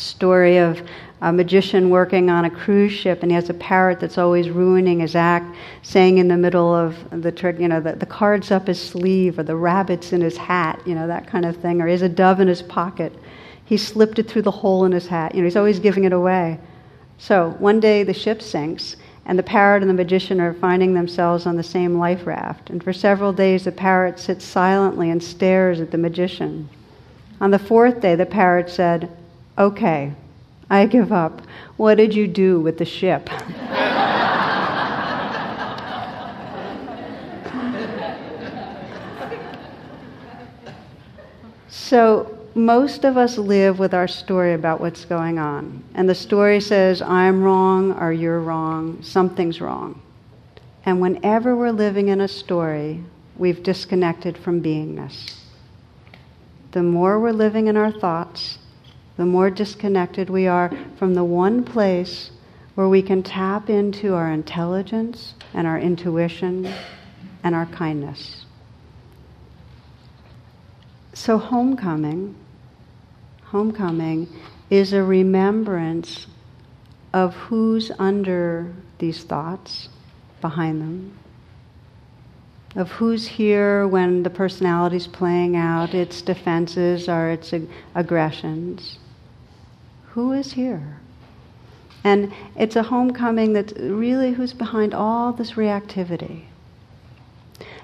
Story 0.00 0.56
of 0.56 0.82
a 1.20 1.30
magician 1.30 1.90
working 1.90 2.30
on 2.30 2.46
a 2.46 2.50
cruise 2.50 2.92
ship, 2.92 3.22
and 3.22 3.30
he 3.30 3.34
has 3.34 3.50
a 3.50 3.54
parrot 3.54 4.00
that's 4.00 4.16
always 4.16 4.48
ruining 4.48 5.00
his 5.00 5.14
act, 5.14 5.54
saying 5.82 6.16
in 6.16 6.28
the 6.28 6.38
middle 6.38 6.74
of 6.74 6.96
the 7.10 7.30
trick, 7.30 7.58
you 7.60 7.68
know, 7.68 7.82
the, 7.82 7.92
the 7.92 8.06
card's 8.06 8.50
up 8.50 8.66
his 8.66 8.80
sleeve, 8.80 9.38
or 9.38 9.42
the 9.42 9.54
rabbit's 9.54 10.14
in 10.14 10.22
his 10.22 10.38
hat, 10.38 10.80
you 10.86 10.94
know, 10.94 11.06
that 11.06 11.26
kind 11.26 11.44
of 11.44 11.54
thing, 11.58 11.82
or 11.82 11.86
he 11.86 11.92
has 11.92 12.00
a 12.00 12.08
dove 12.08 12.40
in 12.40 12.48
his 12.48 12.62
pocket. 12.62 13.12
He 13.66 13.76
slipped 13.76 14.18
it 14.18 14.26
through 14.26 14.42
the 14.42 14.50
hole 14.50 14.86
in 14.86 14.92
his 14.92 15.06
hat. 15.06 15.34
You 15.34 15.42
know, 15.42 15.44
he's 15.44 15.56
always 15.56 15.78
giving 15.78 16.04
it 16.04 16.14
away. 16.14 16.58
So 17.18 17.54
one 17.58 17.78
day 17.78 18.02
the 18.02 18.14
ship 18.14 18.40
sinks, 18.40 18.96
and 19.26 19.38
the 19.38 19.42
parrot 19.42 19.82
and 19.82 19.90
the 19.90 19.94
magician 19.94 20.40
are 20.40 20.54
finding 20.54 20.94
themselves 20.94 21.44
on 21.44 21.56
the 21.56 21.62
same 21.62 21.98
life 21.98 22.26
raft. 22.26 22.70
And 22.70 22.82
for 22.82 22.94
several 22.94 23.34
days, 23.34 23.64
the 23.64 23.72
parrot 23.72 24.18
sits 24.18 24.46
silently 24.46 25.10
and 25.10 25.22
stares 25.22 25.78
at 25.78 25.90
the 25.90 25.98
magician. 25.98 26.70
On 27.38 27.50
the 27.50 27.58
fourth 27.58 28.00
day, 28.00 28.14
the 28.14 28.24
parrot 28.24 28.70
said, 28.70 29.14
Okay, 29.60 30.12
I 30.70 30.86
give 30.86 31.12
up. 31.12 31.42
What 31.76 31.96
did 31.96 32.14
you 32.14 32.26
do 32.26 32.60
with 32.60 32.78
the 32.78 32.86
ship? 32.86 33.28
so, 41.68 42.38
most 42.54 43.04
of 43.04 43.18
us 43.18 43.36
live 43.36 43.78
with 43.78 43.92
our 43.92 44.08
story 44.08 44.54
about 44.54 44.80
what's 44.80 45.04
going 45.04 45.38
on. 45.38 45.84
And 45.94 46.08
the 46.08 46.14
story 46.14 46.60
says, 46.60 47.02
I'm 47.02 47.42
wrong 47.42 47.92
or 48.00 48.14
you're 48.14 48.40
wrong, 48.40 49.02
something's 49.02 49.60
wrong. 49.60 50.00
And 50.86 51.02
whenever 51.02 51.54
we're 51.54 51.70
living 51.70 52.08
in 52.08 52.22
a 52.22 52.28
story, 52.28 53.04
we've 53.36 53.62
disconnected 53.62 54.38
from 54.38 54.62
beingness. 54.62 55.34
The 56.72 56.82
more 56.82 57.20
we're 57.20 57.32
living 57.32 57.66
in 57.66 57.76
our 57.76 57.92
thoughts, 57.92 58.56
the 59.20 59.26
more 59.26 59.50
disconnected 59.50 60.30
we 60.30 60.46
are 60.46 60.72
from 60.96 61.12
the 61.12 61.22
one 61.22 61.62
place 61.62 62.30
where 62.74 62.88
we 62.88 63.02
can 63.02 63.22
tap 63.22 63.68
into 63.68 64.14
our 64.14 64.32
intelligence 64.32 65.34
and 65.52 65.66
our 65.66 65.78
intuition 65.78 66.72
and 67.44 67.54
our 67.54 67.66
kindness. 67.66 68.46
So, 71.12 71.36
homecoming, 71.36 72.34
homecoming 73.42 74.26
is 74.70 74.94
a 74.94 75.02
remembrance 75.02 76.26
of 77.12 77.34
who's 77.34 77.92
under 77.98 78.72
these 79.00 79.22
thoughts, 79.24 79.90
behind 80.40 80.80
them, 80.80 81.18
of 82.74 82.90
who's 82.92 83.28
here 83.28 83.86
when 83.86 84.22
the 84.22 84.30
personality's 84.30 85.06
playing 85.06 85.56
out 85.56 85.92
its 85.92 86.22
defenses 86.22 87.06
or 87.06 87.28
its 87.28 87.52
ag- 87.52 87.68
aggressions. 87.94 88.96
Who 90.10 90.32
is 90.32 90.52
here? 90.52 90.98
And 92.02 92.32
it's 92.56 92.76
a 92.76 92.82
homecoming 92.82 93.52
that's 93.52 93.72
really 93.74 94.32
who's 94.32 94.52
behind 94.52 94.94
all 94.94 95.32
this 95.32 95.52
reactivity. 95.52 96.44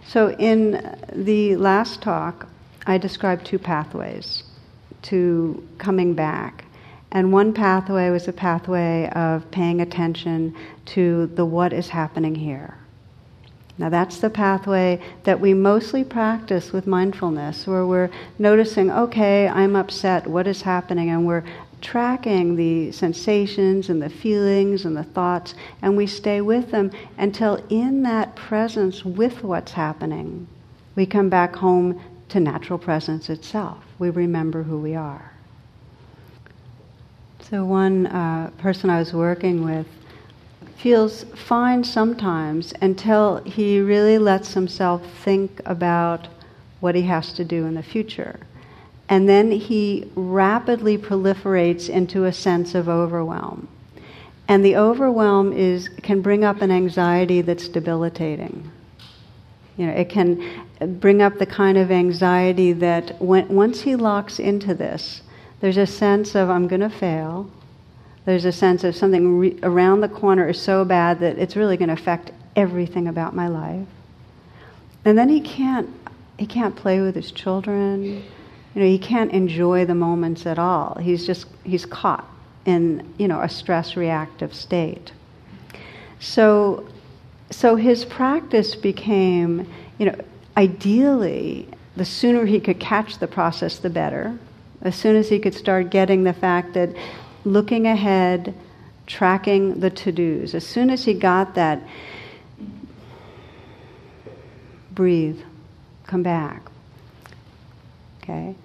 So, 0.07 0.31
in 0.31 0.99
the 1.13 1.57
last 1.57 2.01
talk, 2.01 2.49
I 2.87 2.99
described 2.99 3.45
two 3.45 3.59
pathways 3.59 4.45
to 5.03 5.67
coming 5.79 6.15
back. 6.15 6.65
And 7.13 7.33
one 7.33 7.53
pathway 7.53 8.11
was 8.11 8.27
a 8.29 8.33
pathway 8.33 9.09
of 9.11 9.49
paying 9.51 9.81
attention 9.81 10.55
to 10.87 11.27
the 11.29 11.45
what 11.45 11.73
is 11.73 11.89
happening 11.89 12.35
here. 12.35 12.77
Now, 13.79 13.91
that's 13.91 14.21
the 14.21 14.31
pathway 14.31 15.01
that 15.25 15.39
we 15.39 15.53
mostly 15.53 16.03
practice 16.03 16.73
with 16.73 16.87
mindfulness, 16.87 17.67
where 17.67 17.85
we're 17.85 18.11
noticing, 18.39 18.91
okay, 18.91 19.49
I'm 19.49 19.77
upset, 19.77 20.27
what 20.27 20.47
is 20.47 20.63
happening? 20.63 21.11
And 21.11 21.27
we're 21.27 21.45
tracking 21.81 22.57
the 22.57 22.91
sensations 22.93 23.89
and 23.89 24.01
the 24.03 24.09
feelings 24.09 24.85
and 24.85 24.97
the 24.97 25.05
thoughts, 25.05 25.55
and 25.83 25.97
we 25.97 26.07
stay 26.07 26.41
with 26.41 26.71
them 26.71 26.91
until, 27.19 27.63
in 27.69 28.03
that 28.03 28.35
presence 28.37 29.05
with 29.05 29.43
what's 29.45 29.73
happening, 29.73 30.47
we 30.95 31.07
come 31.07 31.29
back 31.29 31.55
home 31.55 32.01
to 32.29 32.41
natural 32.41 32.79
presence 32.79 33.31
itself. 33.31 33.85
We 33.99 34.11
remember 34.11 34.63
who 34.63 34.79
we 34.79 34.95
are. 34.95 35.33
So, 37.51 37.65
one 37.65 38.07
uh, 38.07 38.51
person 38.59 38.91
I 38.91 38.99
was 38.99 39.13
working 39.13 39.63
with 39.63 39.87
feels 40.77 41.25
fine 41.35 41.85
sometimes 41.85 42.75
until 42.83 43.43
he 43.45 43.81
really 43.81 44.19
lets 44.19 44.53
himself 44.55 45.03
think 45.23 45.61
about 45.65 46.29
what 46.81 46.95
he 46.95 47.03
has 47.03 47.33
to 47.35 47.45
do 47.45 47.65
in 47.67 47.75
the 47.75 47.83
future. 47.83 48.41
And 49.09 49.29
then 49.29 49.51
he 49.51 50.11
rapidly 50.15 50.99
proliferates 50.99 51.89
into 51.89 52.25
a 52.25 52.33
sense 52.33 52.75
of 52.75 52.89
overwhelm. 52.89 53.69
And 54.49 54.65
the 54.65 54.77
overwhelm 54.77 55.53
is, 55.53 55.89
can 55.89 56.23
bring 56.23 56.45
up 56.45 56.61
an 56.61 56.71
anxiety 56.71 57.41
that's 57.41 57.69
debilitating. 57.69 58.71
You 59.77 59.87
know, 59.87 59.93
it 59.93 60.09
can 60.09 60.65
bring 61.01 61.21
up 61.21 61.39
the 61.39 61.47
kind 61.47 61.77
of 61.77 61.91
anxiety 61.91 62.73
that 62.75 63.21
when, 63.21 63.49
once 63.49 63.81
he 63.81 63.97
locks 63.97 64.39
into 64.39 64.75
this, 64.75 65.23
there's 65.61 65.77
a 65.77 65.87
sense 65.87 66.35
of, 66.35 66.49
I'm 66.51 66.69
going 66.69 66.81
to 66.81 66.91
fail. 66.91 67.51
There's 68.25 68.45
a 68.45 68.53
sense 68.53 68.85
of 68.85 68.97
something 68.97 69.39
re- 69.39 69.59
around 69.63 70.01
the 70.01 70.09
corner 70.09 70.49
is 70.49 70.61
so 70.61 70.85
bad 70.85 71.21
that 71.21 71.39
it's 71.39 71.57
really 71.57 71.77
going 71.77 71.89
to 71.89 71.95
affect 71.95 72.33
everything 72.55 73.09
about 73.09 73.35
my 73.35 73.49
life. 73.49 73.87
And 75.05 75.17
then 75.17 75.29
he 75.29 75.41
can't, 75.41 75.89
he 76.39 76.47
can't 76.47 76.75
play 76.75 77.01
with 77.01 77.15
his 77.15 77.31
children. 77.31 78.25
You 78.77 78.83
know, 78.83 78.87
he 78.87 78.99
can't 78.99 79.33
enjoy 79.33 79.87
the 79.87 79.97
moments 79.97 80.47
at 80.47 80.61
all. 80.61 80.97
He's 81.01 81.27
just, 81.27 81.47
he's 81.65 81.85
caught 81.85 82.29
in, 82.65 83.13
you 83.19 83.27
know, 83.27 83.41
a 83.41 83.49
stress 83.49 83.97
reactive 83.97 84.55
state. 84.55 85.11
So 86.21 86.87
so 87.51 87.77
his 87.77 88.05
practice 88.05 88.75
became, 88.75 89.71
you 89.99 90.07
know, 90.07 90.17
ideally, 90.57 91.69
the 91.97 92.05
sooner 92.05 92.45
he 92.45 92.61
could 92.61 92.81
catch 92.81 93.19
the 93.19 93.29
process, 93.29 93.79
the 93.79 93.91
better. 93.91 94.37
As 94.83 94.97
soon 94.97 95.17
as 95.17 95.29
he 95.29 95.39
could 95.39 95.55
start 95.55 95.91
getting 95.91 96.25
the 96.25 96.33
fact 96.33 96.75
that 96.75 96.91
looking 97.45 97.87
ahead, 97.87 98.55
tracking 99.07 99.81
the 99.81 99.91
to 99.91 100.13
dos, 100.13 100.55
as 100.55 100.67
soon 100.67 100.91
as 100.91 101.05
he 101.05 101.15
got 101.15 101.55
that, 101.55 101.81
breathe, 104.93 105.41
come 106.07 106.23
back. 106.23 106.63
Okay? 108.23 108.57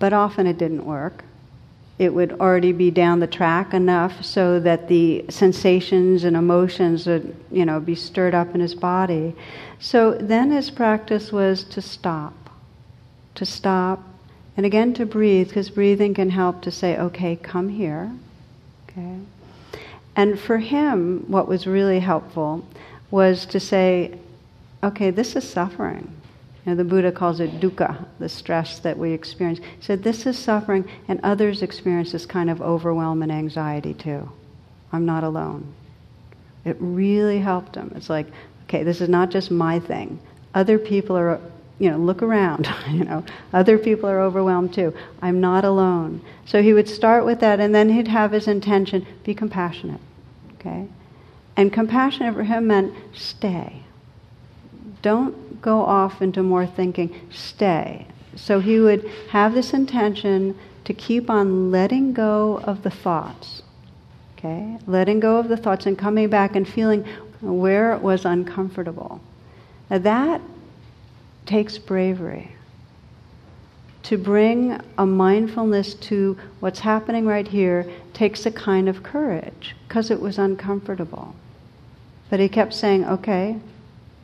But 0.00 0.12
often 0.12 0.48
it 0.48 0.58
didn't 0.58 0.84
work 0.84 1.22
it 2.00 2.14
would 2.14 2.32
already 2.40 2.72
be 2.72 2.90
down 2.90 3.20
the 3.20 3.26
track 3.26 3.74
enough 3.74 4.24
so 4.24 4.58
that 4.58 4.88
the 4.88 5.22
sensations 5.28 6.24
and 6.24 6.34
emotions 6.34 7.06
would, 7.06 7.36
you 7.52 7.66
know, 7.66 7.78
be 7.78 7.94
stirred 7.94 8.34
up 8.34 8.54
in 8.54 8.60
his 8.62 8.74
body. 8.74 9.36
So 9.78 10.14
then 10.14 10.50
his 10.50 10.70
practice 10.70 11.30
was 11.30 11.62
to 11.64 11.82
stop, 11.82 12.48
to 13.34 13.44
stop, 13.44 14.02
and 14.56 14.64
again 14.64 14.94
to 14.94 15.04
breathe, 15.04 15.48
because 15.48 15.68
breathing 15.68 16.14
can 16.14 16.30
help 16.30 16.62
to 16.62 16.70
say, 16.70 16.96
okay, 16.96 17.36
come 17.36 17.68
here. 17.68 18.10
Okay. 18.88 19.18
And 20.16 20.40
for 20.40 20.56
him, 20.56 21.26
what 21.28 21.48
was 21.48 21.66
really 21.66 22.00
helpful 22.00 22.64
was 23.10 23.44
to 23.44 23.60
say, 23.60 24.18
okay, 24.82 25.10
this 25.10 25.36
is 25.36 25.46
suffering. 25.46 26.10
You 26.64 26.72
know, 26.72 26.76
the 26.76 26.84
Buddha 26.84 27.10
calls 27.10 27.40
it 27.40 27.60
dukkha, 27.60 28.06
the 28.18 28.28
stress 28.28 28.80
that 28.80 28.98
we 28.98 29.12
experience. 29.12 29.58
He 29.58 29.82
said, 29.82 30.02
This 30.02 30.26
is 30.26 30.38
suffering, 30.38 30.88
and 31.08 31.18
others 31.22 31.62
experience 31.62 32.12
this 32.12 32.26
kind 32.26 32.50
of 32.50 32.60
overwhelm 32.60 33.22
and 33.22 33.32
anxiety 33.32 33.94
too. 33.94 34.30
I'm 34.92 35.06
not 35.06 35.24
alone. 35.24 35.72
It 36.64 36.76
really 36.78 37.38
helped 37.38 37.74
him. 37.74 37.92
It's 37.96 38.10
like, 38.10 38.26
okay, 38.64 38.82
this 38.82 39.00
is 39.00 39.08
not 39.08 39.30
just 39.30 39.50
my 39.50 39.80
thing. 39.80 40.20
Other 40.54 40.78
people 40.78 41.16
are, 41.16 41.40
you 41.78 41.90
know, 41.90 41.96
look 41.96 42.22
around, 42.22 42.68
you 42.90 43.04
know, 43.04 43.24
other 43.52 43.78
people 43.78 44.08
are 44.08 44.20
overwhelmed 44.20 44.74
too. 44.74 44.94
I'm 45.22 45.40
not 45.40 45.64
alone. 45.64 46.20
So 46.44 46.62
he 46.62 46.72
would 46.72 46.88
start 46.88 47.24
with 47.24 47.40
that, 47.40 47.60
and 47.60 47.74
then 47.74 47.88
he'd 47.88 48.08
have 48.08 48.32
his 48.32 48.46
intention 48.46 49.06
be 49.24 49.34
compassionate, 49.34 50.00
okay? 50.54 50.86
And 51.56 51.72
compassionate 51.72 52.34
for 52.34 52.44
him 52.44 52.66
meant 52.66 52.94
stay. 53.14 53.82
Don't 55.02 55.49
go 55.60 55.80
off 55.80 56.22
into 56.22 56.42
more 56.42 56.66
thinking, 56.66 57.28
stay. 57.30 58.06
So 58.36 58.60
he 58.60 58.80
would 58.80 59.08
have 59.30 59.54
this 59.54 59.72
intention 59.72 60.58
to 60.84 60.94
keep 60.94 61.28
on 61.28 61.70
letting 61.70 62.12
go 62.12 62.60
of 62.64 62.82
the 62.82 62.90
thoughts. 62.90 63.62
Okay? 64.36 64.78
Letting 64.86 65.20
go 65.20 65.36
of 65.36 65.48
the 65.48 65.56
thoughts 65.56 65.86
and 65.86 65.98
coming 65.98 66.28
back 66.28 66.56
and 66.56 66.66
feeling 66.66 67.04
where 67.40 67.92
it 67.92 68.00
was 68.00 68.24
uncomfortable. 68.24 69.20
Now 69.90 69.98
that 69.98 70.40
takes 71.46 71.78
bravery. 71.78 72.52
To 74.04 74.16
bring 74.16 74.80
a 74.96 75.04
mindfulness 75.04 75.94
to 75.94 76.38
what's 76.60 76.80
happening 76.80 77.26
right 77.26 77.46
here 77.46 77.86
takes 78.14 78.46
a 78.46 78.50
kind 78.50 78.88
of 78.88 79.02
courage 79.02 79.76
because 79.86 80.10
it 80.10 80.20
was 80.20 80.38
uncomfortable. 80.38 81.34
But 82.30 82.40
he 82.40 82.48
kept 82.48 82.72
saying, 82.72 83.04
okay, 83.04 83.58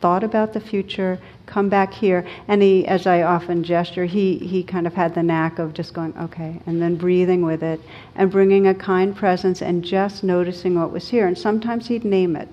thought 0.00 0.22
about 0.22 0.52
the 0.52 0.60
future, 0.60 1.18
come 1.46 1.68
back 1.68 1.92
here. 1.92 2.26
And 2.48 2.62
he, 2.62 2.86
as 2.86 3.06
I 3.06 3.22
often 3.22 3.62
gesture, 3.62 4.04
he, 4.04 4.38
he 4.38 4.62
kind 4.62 4.86
of 4.86 4.94
had 4.94 5.14
the 5.14 5.22
knack 5.22 5.58
of 5.58 5.74
just 5.74 5.94
going, 5.94 6.16
okay, 6.18 6.60
and 6.66 6.80
then 6.80 6.96
breathing 6.96 7.42
with 7.42 7.62
it 7.62 7.80
and 8.14 8.30
bringing 8.30 8.66
a 8.66 8.74
kind 8.74 9.16
presence 9.16 9.62
and 9.62 9.84
just 9.84 10.22
noticing 10.22 10.78
what 10.78 10.92
was 10.92 11.08
here. 11.08 11.26
And 11.26 11.38
sometimes 11.38 11.88
he'd 11.88 12.04
name 12.04 12.36
it. 12.36 12.48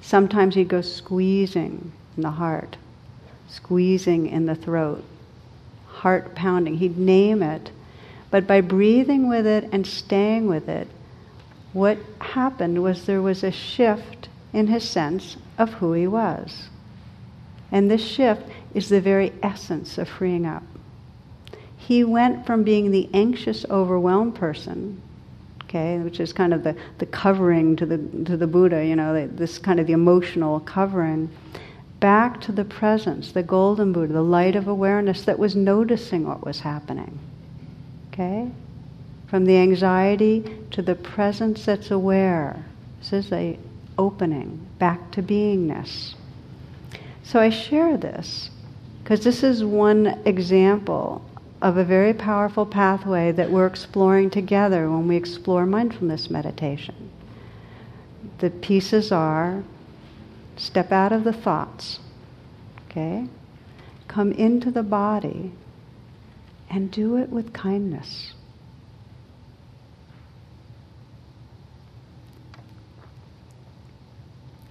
Sometimes 0.00 0.54
he'd 0.54 0.68
go 0.68 0.80
squeezing 0.80 1.92
in 2.16 2.22
the 2.22 2.30
heart, 2.30 2.76
squeezing 3.48 4.26
in 4.26 4.46
the 4.46 4.54
throat, 4.54 5.04
heart 5.86 6.34
pounding. 6.34 6.78
He'd 6.78 6.98
name 6.98 7.42
it. 7.42 7.70
But 8.30 8.46
by 8.46 8.60
breathing 8.60 9.28
with 9.28 9.46
it 9.46 9.68
and 9.72 9.86
staying 9.86 10.48
with 10.48 10.68
it, 10.68 10.88
what 11.72 11.98
happened 12.20 12.82
was 12.82 13.04
there 13.04 13.22
was 13.22 13.42
a 13.42 13.50
shift 13.50 14.28
in 14.52 14.66
his 14.66 14.88
sense 14.88 15.36
of 15.58 15.72
who 15.74 15.92
he 15.92 16.06
was. 16.06 16.68
And 17.70 17.90
this 17.90 18.02
shift 18.02 18.42
is 18.74 18.88
the 18.88 19.00
very 19.00 19.32
essence 19.42 19.98
of 19.98 20.08
freeing 20.08 20.46
up. 20.46 20.62
He 21.76 22.04
went 22.04 22.46
from 22.46 22.62
being 22.62 22.90
the 22.90 23.08
anxious, 23.12 23.64
overwhelmed 23.68 24.34
person, 24.34 25.00
okay, 25.64 25.98
which 25.98 26.20
is 26.20 26.32
kind 26.32 26.54
of 26.54 26.62
the, 26.62 26.76
the 26.98 27.06
covering 27.06 27.76
to 27.76 27.86
the, 27.86 27.98
to 28.24 28.36
the 28.36 28.46
Buddha, 28.46 28.84
you 28.84 28.96
know, 28.96 29.26
this 29.26 29.58
kind 29.58 29.80
of 29.80 29.86
the 29.86 29.92
emotional 29.92 30.60
covering, 30.60 31.30
back 32.00 32.40
to 32.42 32.52
the 32.52 32.64
presence, 32.64 33.32
the 33.32 33.42
golden 33.42 33.92
Buddha, 33.92 34.12
the 34.12 34.22
light 34.22 34.54
of 34.54 34.68
awareness 34.68 35.22
that 35.24 35.38
was 35.38 35.56
noticing 35.56 36.26
what 36.26 36.44
was 36.44 36.60
happening. 36.60 37.18
Okay? 38.12 38.50
From 39.26 39.44
the 39.44 39.56
anxiety 39.56 40.58
to 40.70 40.82
the 40.82 40.94
presence 40.94 41.66
that's 41.66 41.90
aware. 41.90 42.64
This 43.00 43.12
is 43.12 43.32
a 43.32 43.58
opening 43.96 44.67
back 44.78 45.10
to 45.12 45.22
beingness. 45.22 46.14
So 47.22 47.40
I 47.40 47.50
share 47.50 47.96
this 47.96 48.50
because 49.02 49.24
this 49.24 49.42
is 49.42 49.64
one 49.64 50.20
example 50.24 51.24
of 51.60 51.76
a 51.76 51.84
very 51.84 52.14
powerful 52.14 52.64
pathway 52.64 53.32
that 53.32 53.50
we're 53.50 53.66
exploring 53.66 54.30
together 54.30 54.90
when 54.90 55.08
we 55.08 55.16
explore 55.16 55.66
mindfulness 55.66 56.30
meditation. 56.30 57.10
The 58.38 58.50
pieces 58.50 59.10
are 59.10 59.64
step 60.56 60.92
out 60.92 61.12
of 61.12 61.24
the 61.24 61.32
thoughts, 61.32 62.00
okay? 62.86 63.26
Come 64.06 64.32
into 64.32 64.70
the 64.70 64.82
body 64.82 65.52
and 66.70 66.90
do 66.90 67.16
it 67.16 67.30
with 67.30 67.52
kindness. 67.52 68.34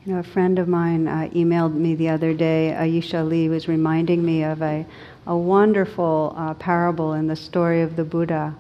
You 0.08 0.14
know, 0.14 0.20
a 0.20 0.24
friend 0.24 0.58
of 0.58 0.70
mine 0.70 1.06
uh, 1.10 1.28
emailed 1.36 1.74
me 1.74 1.94
the 1.94 2.08
other 2.08 2.34
day. 2.34 2.74
Aisha 2.74 3.28
Lee 3.28 3.50
was 3.50 3.68
reminding 3.68 4.24
me 4.24 4.42
of 4.42 4.62
a, 4.62 4.86
a 5.26 5.36
wonderful 5.36 6.34
uh, 6.38 6.54
parable 6.54 7.12
in 7.12 7.28
the 7.28 7.36
story 7.36 7.82
of 7.82 7.98
the 7.98 8.06
Buddha, 8.06 8.56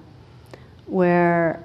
where 0.88 1.64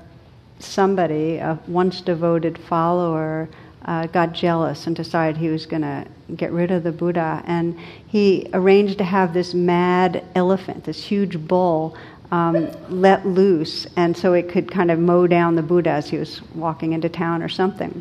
somebody, 0.61 1.39
a 1.39 1.59
once 1.67 2.01
devoted 2.01 2.59
follower, 2.59 3.49
uh, 3.85 4.07
got 4.07 4.33
jealous 4.33 4.87
and 4.87 4.95
decided 4.95 5.37
he 5.37 5.49
was 5.49 5.67
going 5.67 5.83
to 5.83 6.07
get 6.37 6.53
rid 6.53 6.71
of 6.71 6.85
the 6.85 6.93
Buddha. 6.93 7.43
And 7.45 7.77
he 8.07 8.49
arranged 8.53 8.99
to 8.99 9.05
have 9.05 9.35
this 9.35 9.53
mad 9.53 10.25
elephant, 10.37 10.85
this 10.85 11.03
huge 11.03 11.37
bull, 11.49 11.97
um, 12.31 12.71
let 12.89 13.27
loose, 13.27 13.89
and 13.97 14.17
so 14.17 14.33
it 14.35 14.49
could 14.49 14.71
kind 14.71 14.93
of 14.93 15.01
mow 15.01 15.27
down 15.27 15.57
the 15.57 15.63
Buddha 15.63 15.91
as 15.91 16.09
he 16.09 16.19
was 16.19 16.41
walking 16.55 16.93
into 16.93 17.09
town 17.09 17.43
or 17.43 17.49
something. 17.49 18.01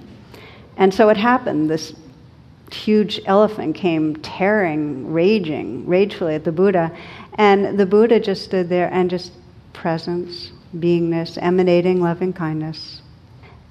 And 0.82 0.91
so 0.91 1.10
it 1.10 1.17
happened. 1.17 1.70
This 1.70 1.94
huge 2.72 3.22
elephant 3.28 3.76
came 3.76 4.15
tearing, 4.15 5.13
raging, 5.13 5.86
ragefully 5.86 6.34
at 6.34 6.44
the 6.44 6.52
Buddha. 6.52 6.91
And 7.36 7.80
the 7.80 7.86
Buddha 7.86 8.20
just 8.20 8.44
stood 8.46 8.67
there 8.67 8.91
and 8.91 9.08
just 9.08 9.32
presence, 9.74 10.52
beingness, 10.76 11.38
emanating 11.39 12.02
loving 12.02 12.34
kindness. 12.34 13.04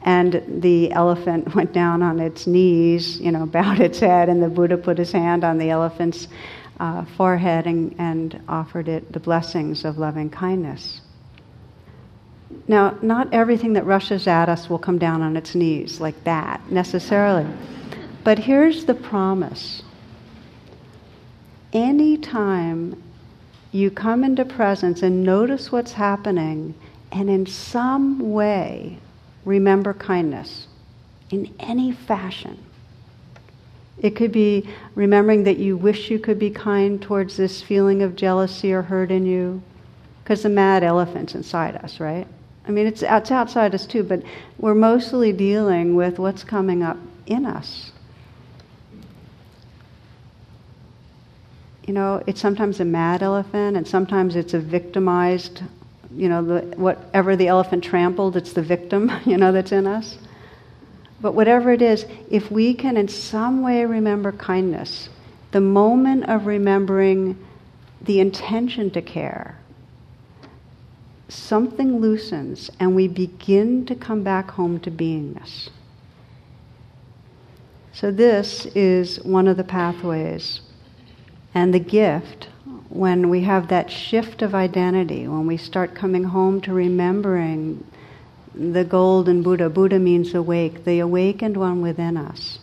And 0.03 0.63
the 0.63 0.93
elephant 0.93 1.53
went 1.57 1.73
down 1.73 2.01
on 2.01 2.21
its 2.21 2.47
knees, 2.47 3.19
you 3.21 3.33
know, 3.33 3.45
bowed 3.57 3.81
its 3.81 3.99
head, 3.99 4.29
and 4.29 4.41
the 4.41 4.49
Buddha 4.49 4.77
put 4.77 4.97
his 4.97 5.11
hand 5.11 5.43
on 5.43 5.59
the 5.59 5.69
elephant's 5.69 6.29
uh, 6.79 7.05
forehead 7.17 7.67
and, 7.67 7.93
and 7.99 8.41
offered 8.49 8.87
it 8.87 9.13
the 9.13 9.19
blessings 9.19 9.85
of 9.85 9.99
loving 9.99 10.31
kindness. 10.31 11.01
Now, 12.67 12.97
not 13.03 13.33
everything 13.33 13.73
that 13.73 13.85
rushes 13.85 14.27
at 14.27 14.49
us 14.49 14.71
will 14.71 14.79
come 14.79 14.99
down 14.99 15.23
on 15.23 15.37
its 15.37 15.55
knees 15.55 16.01
like 16.01 16.23
that 16.25 16.71
necessarily. 16.71 17.47
But 18.23 18.39
here's 18.39 18.85
the 18.85 18.95
promise 18.95 19.83
anytime 21.73 23.01
you 23.73 23.91
come 23.91 24.25
into 24.25 24.45
presence 24.45 25.03
and 25.03 25.23
notice 25.23 25.71
what's 25.71 25.93
happening, 25.93 26.75
and 27.13 27.31
in 27.31 27.47
some 27.47 28.33
way 28.33 28.99
remember 29.45 29.95
kindness 29.95 30.67
in 31.31 31.53
any 31.61 31.93
fashion. 31.93 32.59
It 33.99 34.17
could 34.17 34.33
be 34.33 34.69
remembering 34.95 35.45
that 35.45 35.59
you 35.59 35.77
wish 35.77 36.11
you 36.11 36.19
could 36.19 36.39
be 36.39 36.51
kind 36.51 37.01
towards 37.01 37.37
this 37.37 37.63
feeling 37.63 38.03
of 38.03 38.17
jealousy 38.17 38.73
or 38.73 38.83
hurt 38.83 39.11
in 39.11 39.27
you, 39.27 39.63
because 40.25 40.43
the 40.43 40.49
mad 40.49 40.83
elephant's 40.83 41.35
inside 41.35 41.77
us, 41.77 42.01
right? 42.01 42.27
I 42.67 42.71
mean, 42.71 42.87
it's, 42.87 43.03
it's 43.03 43.31
outside 43.31 43.75
us 43.75 43.87
too, 43.87 44.03
but 44.03 44.23
we're 44.59 44.75
mostly 44.75 45.33
dealing 45.33 45.95
with 45.97 46.19
what's 46.19 46.45
coming 46.45 46.83
up 46.83 46.99
in 47.27 47.47
us. 47.47 47.93
You 51.87 51.95
know, 51.95 52.23
it's 52.27 52.41
sometimes 52.41 52.79
a 52.81 52.85
mad 52.85 53.23
elephant, 53.23 53.77
and 53.77 53.89
sometimes 53.89 54.37
it's 54.37 54.55
a 54.55 54.61
victimized, 54.61 55.63
you 56.15 56.29
know, 56.29 56.45
the, 56.45 56.61
whatever 56.77 57.35
the 57.35 57.49
elephant 57.49 57.83
trampled, 57.83 58.37
it's 58.37 58.53
the 58.53 58.63
victim, 58.63 59.11
you 59.25 59.37
know, 59.37 59.51
that's 59.53 59.73
in 59.73 59.87
us. 59.87 60.19
But 61.21 61.33
whatever 61.33 61.73
it 61.73 61.83
is, 61.83 62.07
if 62.31 62.51
we 62.51 62.75
can 62.75 62.97
in 62.97 63.09
some 63.09 63.63
way 63.63 63.85
remember 63.85 64.33
kindness, 64.33 65.09
the 65.51 65.61
moment 65.61 66.29
of 66.29 66.47
remembering 66.47 67.45
the 68.03 68.21
intention 68.21 68.91
to 68.93 69.03
care, 69.03 69.60
something 71.33 72.01
loosens 72.01 72.71
and 72.79 72.95
we 72.95 73.09
begin 73.09 73.87
to 73.87 73.95
come 73.95 74.23
back 74.23 74.51
home 74.53 74.81
to 74.81 74.91
beingness. 74.91 75.69
So, 77.93 78.11
this 78.11 78.67
is 78.75 79.23
one 79.25 79.49
of 79.49 79.57
the 79.57 79.65
pathways 79.65 80.61
and 81.55 81.75
the 81.75 81.81
gift, 81.81 82.49
when 82.89 83.29
we 83.29 83.43
have 83.43 83.69
that 83.69 83.91
shift 83.91 84.43
of 84.43 84.55
identity, 84.55 85.27
when 85.27 85.47
we 85.47 85.57
start 85.57 85.95
coming 85.95 86.25
home 86.25 86.61
to 86.63 86.73
remembering 86.73 87.85
the 88.55 88.85
golden 88.85 89.43
Buddha, 89.43 89.69
Buddha 89.69 89.99
means 89.99 90.35
awake, 90.35 90.85
the 90.85 91.01
awakened 91.01 91.57
one 91.57 91.83
within 91.83 92.17
us. 92.17 92.59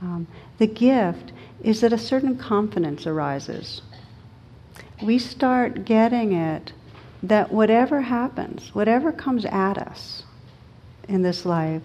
Um, 0.00 0.26
the 0.58 0.66
gift 0.66 1.32
is 1.62 1.80
that 1.80 1.92
a 1.92 1.98
certain 1.98 2.36
confidence 2.36 3.06
arises. 3.06 3.82
We 5.02 5.18
start 5.18 5.84
getting 5.84 6.32
it 6.32 6.72
that 7.22 7.52
whatever 7.52 8.00
happens, 8.00 8.74
whatever 8.74 9.12
comes 9.12 9.44
at 9.44 9.78
us 9.78 10.22
in 11.08 11.22
this 11.22 11.44
life, 11.44 11.82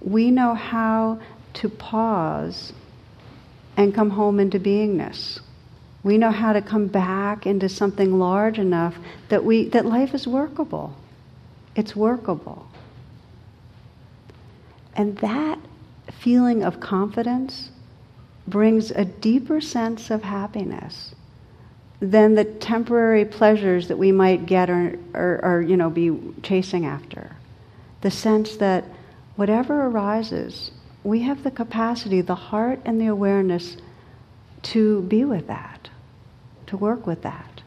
we 0.00 0.30
know 0.30 0.54
how 0.54 1.20
to 1.54 1.68
pause 1.68 2.72
and 3.76 3.94
come 3.94 4.10
home 4.10 4.38
into 4.38 4.60
beingness. 4.60 5.40
We 6.02 6.18
know 6.18 6.30
how 6.30 6.52
to 6.52 6.60
come 6.60 6.86
back 6.86 7.46
into 7.46 7.68
something 7.68 8.18
large 8.18 8.58
enough 8.58 8.96
that 9.30 9.44
we 9.44 9.68
that 9.70 9.86
life 9.86 10.14
is 10.14 10.26
workable. 10.26 10.94
It's 11.74 11.96
workable. 11.96 12.68
And 14.94 15.16
that 15.18 15.58
feeling 16.12 16.62
of 16.62 16.78
confidence 16.78 17.70
brings 18.46 18.90
a 18.90 19.04
deeper 19.04 19.60
sense 19.60 20.10
of 20.10 20.22
happiness 20.22 21.13
than 22.00 22.34
the 22.34 22.44
temporary 22.44 23.24
pleasures 23.24 23.88
that 23.88 23.96
we 23.96 24.12
might 24.12 24.46
get 24.46 24.68
or, 24.68 24.98
or, 25.14 25.40
or, 25.42 25.62
you 25.62 25.76
know 25.76 25.90
be 25.90 26.18
chasing 26.42 26.84
after. 26.84 27.30
The 28.00 28.10
sense 28.10 28.56
that 28.56 28.84
whatever 29.36 29.86
arises 29.86 30.70
we 31.04 31.20
have 31.20 31.44
the 31.44 31.50
capacity, 31.50 32.22
the 32.22 32.34
heart 32.34 32.80
and 32.86 32.98
the 32.98 33.06
awareness 33.06 33.76
to 34.62 35.02
be 35.02 35.24
with 35.24 35.46
that, 35.46 35.90
to 36.66 36.76
work 36.78 37.06
with 37.06 37.22
that. 37.22 37.62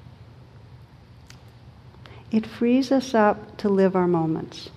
It 2.32 2.46
frees 2.46 2.92
us 2.92 3.14
up 3.14 3.58
to 3.58 3.70
live 3.70 3.96
our 3.96 4.08
moments. 4.08 4.70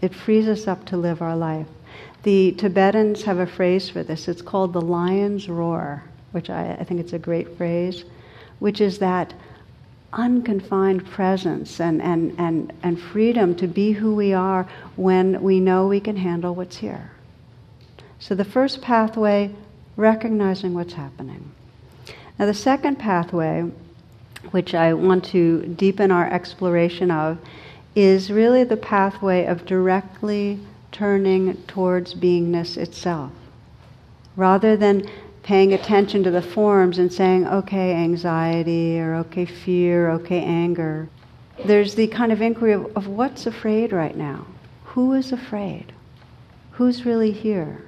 It 0.00 0.14
frees 0.14 0.48
us 0.48 0.66
up 0.66 0.86
to 0.86 0.96
live 0.96 1.22
our 1.22 1.36
life. 1.36 1.68
The 2.22 2.52
Tibetans 2.52 3.22
have 3.24 3.38
a 3.38 3.46
phrase 3.46 3.90
for 3.90 4.02
this. 4.02 4.26
It's 4.26 4.42
called 4.42 4.72
the 4.72 4.80
lion's 4.80 5.48
roar, 5.48 6.02
which 6.32 6.48
I, 6.48 6.76
I 6.80 6.84
think 6.84 7.00
it's 7.00 7.12
a 7.12 7.18
great 7.18 7.56
phrase, 7.56 8.04
which 8.62 8.80
is 8.80 8.98
that 8.98 9.34
unconfined 10.12 11.04
presence 11.04 11.80
and, 11.80 12.00
and, 12.00 12.32
and, 12.38 12.72
and 12.84 13.00
freedom 13.00 13.56
to 13.56 13.66
be 13.66 13.90
who 13.90 14.14
we 14.14 14.32
are 14.32 14.68
when 14.94 15.42
we 15.42 15.58
know 15.58 15.88
we 15.88 15.98
can 15.98 16.14
handle 16.14 16.54
what's 16.54 16.76
here. 16.76 17.10
So 18.20 18.36
the 18.36 18.44
first 18.44 18.80
pathway, 18.80 19.52
recognizing 19.96 20.74
what's 20.74 20.92
happening. 20.92 21.50
Now, 22.38 22.46
the 22.46 22.54
second 22.54 23.00
pathway, 23.00 23.68
which 24.52 24.76
I 24.76 24.94
want 24.94 25.24
to 25.26 25.66
deepen 25.66 26.12
our 26.12 26.32
exploration 26.32 27.10
of, 27.10 27.38
is 27.96 28.30
really 28.30 28.62
the 28.62 28.76
pathway 28.76 29.44
of 29.44 29.66
directly 29.66 30.60
turning 30.92 31.56
towards 31.64 32.14
beingness 32.14 32.76
itself. 32.76 33.32
Rather 34.36 34.76
than 34.76 35.10
paying 35.42 35.72
attention 35.72 36.22
to 36.22 36.30
the 36.30 36.42
forms 36.42 36.98
and 36.98 37.12
saying, 37.12 37.46
okay, 37.46 37.94
anxiety, 37.94 38.98
or 39.00 39.16
okay, 39.16 39.44
fear, 39.44 40.10
okay, 40.10 40.42
anger, 40.42 41.08
there's 41.64 41.94
the 41.94 42.06
kind 42.06 42.32
of 42.32 42.40
inquiry 42.40 42.72
of, 42.72 42.96
of 42.96 43.06
what's 43.08 43.46
afraid 43.46 43.92
right 43.92 44.16
now. 44.16 44.46
Who 44.84 45.12
is 45.14 45.32
afraid? 45.32 45.92
Who's 46.72 47.04
really 47.04 47.32
here? 47.32 47.82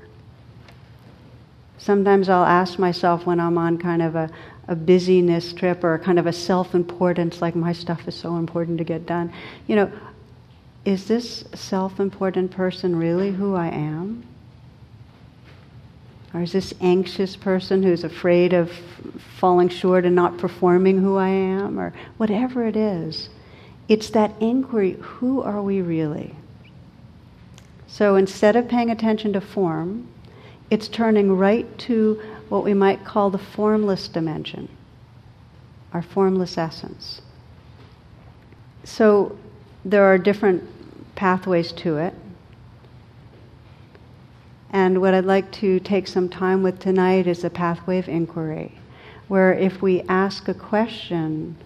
Sometimes 1.78 2.28
I'll 2.28 2.44
ask 2.44 2.78
myself 2.78 3.26
when 3.26 3.40
I'm 3.40 3.58
on 3.58 3.78
kind 3.78 4.02
of 4.02 4.16
a, 4.16 4.30
a 4.68 4.74
busyness 4.74 5.52
trip 5.52 5.84
or 5.84 5.98
kind 5.98 6.18
of 6.18 6.26
a 6.26 6.32
self 6.32 6.74
importance, 6.74 7.42
like 7.42 7.54
my 7.54 7.72
stuff 7.72 8.08
is 8.08 8.14
so 8.14 8.36
important 8.36 8.78
to 8.78 8.84
get 8.84 9.06
done. 9.06 9.32
You 9.66 9.76
know, 9.76 9.92
is 10.84 11.06
this 11.06 11.44
self 11.54 12.00
important 12.00 12.50
person 12.50 12.96
really 12.96 13.32
who 13.32 13.54
I 13.54 13.68
am? 13.68 14.24
Or 16.34 16.42
is 16.42 16.52
this 16.52 16.74
anxious 16.80 17.36
person 17.36 17.84
who's 17.84 18.02
afraid 18.02 18.52
of 18.52 18.70
falling 19.38 19.68
short 19.68 20.04
and 20.04 20.16
not 20.16 20.36
performing 20.36 20.98
who 20.98 21.16
I 21.16 21.28
am? 21.28 21.78
Or 21.78 21.94
whatever 22.16 22.66
it 22.66 22.76
is. 22.76 23.28
It's 23.88 24.10
that 24.10 24.32
inquiry 24.40 24.96
who 25.00 25.40
are 25.42 25.62
we 25.62 25.80
really? 25.80 26.34
So 27.86 28.16
instead 28.16 28.56
of 28.56 28.68
paying 28.68 28.90
attention 28.90 29.32
to 29.34 29.40
form, 29.40 30.08
it's 30.70 30.88
turning 30.88 31.36
right 31.36 31.78
to 31.78 32.20
what 32.48 32.64
we 32.64 32.74
might 32.74 33.04
call 33.04 33.30
the 33.30 33.38
formless 33.38 34.08
dimension, 34.08 34.68
our 35.92 36.02
formless 36.02 36.58
essence. 36.58 37.22
So 38.82 39.38
there 39.84 40.04
are 40.04 40.18
different 40.18 40.64
pathways 41.14 41.70
to 41.72 41.98
it. 41.98 42.14
And 44.74 45.00
what 45.00 45.14
I'd 45.14 45.24
like 45.24 45.52
to 45.52 45.78
take 45.78 46.08
some 46.08 46.28
time 46.28 46.64
with 46.64 46.80
tonight 46.80 47.28
is 47.28 47.44
a 47.44 47.48
pathway 47.48 47.98
of 47.98 48.08
inquiry, 48.08 48.72
where 49.28 49.54
if 49.54 49.80
we 49.80 50.02
ask 50.08 50.48
a 50.48 50.54
question, 50.54 51.56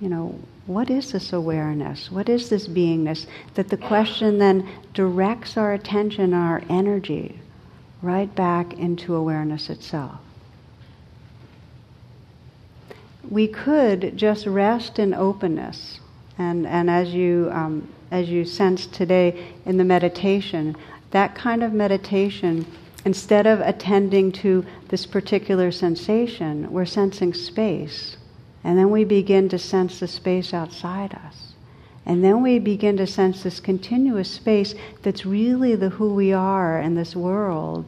you 0.00 0.08
know, 0.08 0.34
what 0.64 0.88
is 0.88 1.12
this 1.12 1.34
awareness? 1.34 2.10
What 2.10 2.30
is 2.30 2.48
this 2.48 2.66
beingness? 2.66 3.26
That 3.54 3.68
the 3.68 3.76
question 3.76 4.38
then 4.38 4.66
directs 4.94 5.58
our 5.58 5.74
attention, 5.74 6.32
our 6.32 6.62
energy 6.70 7.38
right 8.00 8.34
back 8.34 8.72
into 8.72 9.14
awareness 9.14 9.68
itself. 9.68 10.18
We 13.28 13.48
could 13.48 14.16
just 14.16 14.46
rest 14.46 14.98
in 14.98 15.12
openness, 15.12 16.00
and, 16.38 16.66
and 16.66 16.88
as, 16.88 17.12
you, 17.12 17.50
um, 17.52 17.86
as 18.10 18.30
you 18.30 18.46
sense 18.46 18.86
today 18.86 19.52
in 19.66 19.76
the 19.76 19.84
meditation, 19.84 20.74
that 21.10 21.34
kind 21.34 21.62
of 21.62 21.72
meditation, 21.72 22.66
instead 23.04 23.46
of 23.46 23.60
attending 23.60 24.32
to 24.32 24.64
this 24.88 25.06
particular 25.06 25.70
sensation, 25.70 26.70
we're 26.70 26.84
sensing 26.84 27.32
space. 27.32 28.16
And 28.64 28.76
then 28.76 28.90
we 28.90 29.04
begin 29.04 29.48
to 29.50 29.58
sense 29.58 30.00
the 30.00 30.08
space 30.08 30.52
outside 30.52 31.14
us. 31.14 31.54
And 32.04 32.22
then 32.22 32.42
we 32.42 32.58
begin 32.58 32.96
to 32.98 33.06
sense 33.06 33.42
this 33.42 33.60
continuous 33.60 34.30
space 34.30 34.74
that's 35.02 35.26
really 35.26 35.74
the 35.74 35.90
who 35.90 36.14
we 36.14 36.32
are 36.32 36.80
in 36.80 36.94
this 36.94 37.16
world 37.16 37.84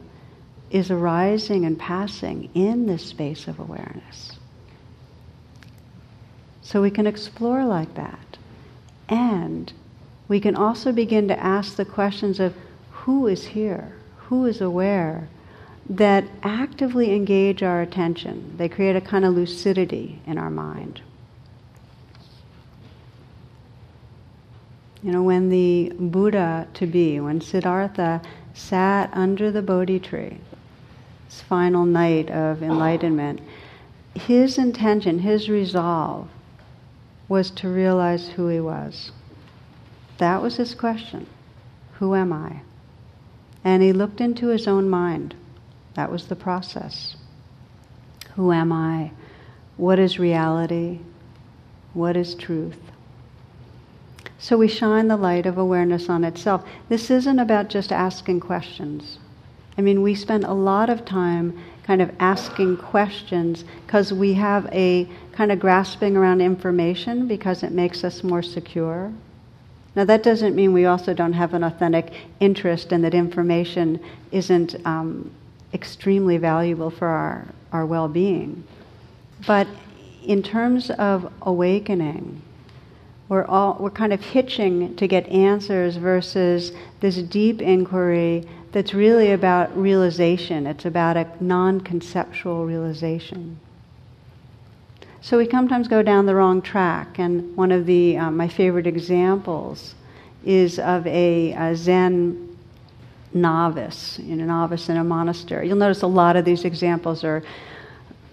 is 0.71 0.91
arising 0.91 1.65
and 1.65 1.79
passing 1.79 2.49
in 2.53 2.85
this 2.85 3.05
space 3.05 3.47
of 3.47 3.59
awareness. 3.59 4.33
So 6.61 6.81
we 6.81 6.91
can 6.91 7.07
explore 7.07 7.65
like 7.65 7.95
that. 7.95 8.37
And 9.07 9.73
we 10.27 10.39
can 10.39 10.55
also 10.55 10.91
begin 10.91 11.27
to 11.29 11.39
ask 11.39 11.75
the 11.75 11.85
questions 11.85 12.39
of 12.39 12.53
who 13.09 13.25
is 13.25 13.43
here, 13.43 13.91
who 14.17 14.45
is 14.45 14.61
aware, 14.61 15.27
that 15.89 16.23
actively 16.43 17.15
engage 17.15 17.63
our 17.63 17.81
attention. 17.81 18.53
They 18.57 18.69
create 18.69 18.95
a 18.95 19.01
kind 19.01 19.25
of 19.25 19.33
lucidity 19.33 20.21
in 20.27 20.37
our 20.37 20.51
mind. 20.51 21.01
You 25.01 25.11
know, 25.11 25.23
when 25.23 25.49
the 25.49 25.91
Buddha 25.99 26.67
to 26.75 26.85
be, 26.85 27.19
when 27.19 27.41
Siddhartha 27.41 28.21
sat 28.53 29.09
under 29.11 29.51
the 29.51 29.63
Bodhi 29.63 29.99
tree, 29.99 30.37
his 31.25 31.41
final 31.41 31.85
night 31.85 32.29
of 32.29 32.61
enlightenment, 32.61 33.41
his 34.13 34.59
intention, 34.59 35.17
his 35.17 35.49
resolve 35.49 36.27
was 37.27 37.49
to 37.49 37.69
realize 37.69 38.27
who 38.29 38.49
he 38.49 38.59
was. 38.59 39.11
That 40.19 40.43
was 40.43 40.57
his 40.57 40.75
question 40.75 41.25
Who 41.93 42.13
am 42.13 42.31
I? 42.31 42.61
And 43.63 43.83
he 43.83 43.93
looked 43.93 44.21
into 44.21 44.47
his 44.47 44.67
own 44.67 44.89
mind. 44.89 45.35
That 45.95 46.11
was 46.11 46.27
the 46.27 46.35
process. 46.35 47.15
Who 48.35 48.51
am 48.51 48.71
I? 48.71 49.11
What 49.77 49.99
is 49.99 50.19
reality? 50.19 50.99
What 51.93 52.15
is 52.15 52.35
truth? 52.35 52.79
So 54.37 54.57
we 54.57 54.69
shine 54.69 55.09
the 55.09 55.17
light 55.17 55.45
of 55.45 55.57
awareness 55.57 56.09
on 56.09 56.23
itself. 56.23 56.65
This 56.87 57.11
isn't 57.11 57.39
about 57.39 57.67
just 57.69 57.91
asking 57.91 58.39
questions. 58.39 59.19
I 59.77 59.81
mean, 59.81 60.01
we 60.01 60.15
spend 60.15 60.45
a 60.45 60.53
lot 60.53 60.89
of 60.89 61.03
time 61.03 61.57
kind 61.83 62.01
of 62.01 62.11
asking 62.19 62.77
questions 62.77 63.65
because 63.85 64.13
we 64.13 64.33
have 64.35 64.67
a 64.71 65.07
kind 65.31 65.51
of 65.51 65.59
grasping 65.59 66.15
around 66.15 66.39
information 66.39 67.27
because 67.27 67.63
it 67.63 67.71
makes 67.71 68.03
us 68.03 68.23
more 68.23 68.41
secure. 68.41 69.11
Now, 69.99 70.05
that 70.05 70.23
doesn't 70.23 70.55
mean 70.55 70.71
we 70.71 70.85
also 70.85 71.13
don't 71.13 71.33
have 71.33 71.53
an 71.53 71.61
authentic 71.61 72.13
interest 72.39 72.93
and 72.93 73.03
that 73.03 73.13
information 73.13 73.99
isn't 74.31 74.77
um, 74.85 75.29
extremely 75.73 76.37
valuable 76.37 76.89
for 76.89 77.05
our, 77.05 77.45
our 77.73 77.85
well 77.85 78.07
being. 78.07 78.63
But 79.45 79.67
in 80.25 80.41
terms 80.41 80.89
of 80.91 81.29
awakening, 81.41 82.41
we're, 83.27 83.43
all, 83.43 83.75
we're 83.77 83.89
kind 83.89 84.13
of 84.13 84.21
hitching 84.21 84.95
to 84.95 85.05
get 85.05 85.27
answers 85.27 85.97
versus 85.97 86.71
this 87.01 87.17
deep 87.17 87.61
inquiry 87.61 88.47
that's 88.71 88.93
really 88.93 89.33
about 89.33 89.77
realization. 89.77 90.65
It's 90.65 90.85
about 90.85 91.17
a 91.17 91.27
non 91.41 91.81
conceptual 91.81 92.65
realization. 92.65 93.59
So 95.21 95.37
we 95.37 95.49
sometimes 95.49 95.87
go 95.87 96.01
down 96.01 96.25
the 96.25 96.35
wrong 96.35 96.61
track, 96.61 97.19
and 97.19 97.55
one 97.57 97.71
of 97.71 97.85
the 97.85 98.17
um, 98.17 98.37
my 98.37 98.47
favorite 98.47 98.87
examples 98.87 99.95
is 100.45 100.79
of 100.79 101.05
a, 101.05 101.51
a 101.51 101.75
Zen 101.75 102.57
novice, 103.33 104.17
you 104.19 104.35
know, 104.37 104.45
novice 104.45 104.87
in 104.87 104.97
a 104.97 105.03
monastery. 105.03 105.67
You'll 105.67 105.77
notice 105.77 106.03
a 106.03 106.07
lot 106.07 106.37
of 106.37 106.45
these 106.45 106.63
examples 106.63 107.23
are 107.23 107.43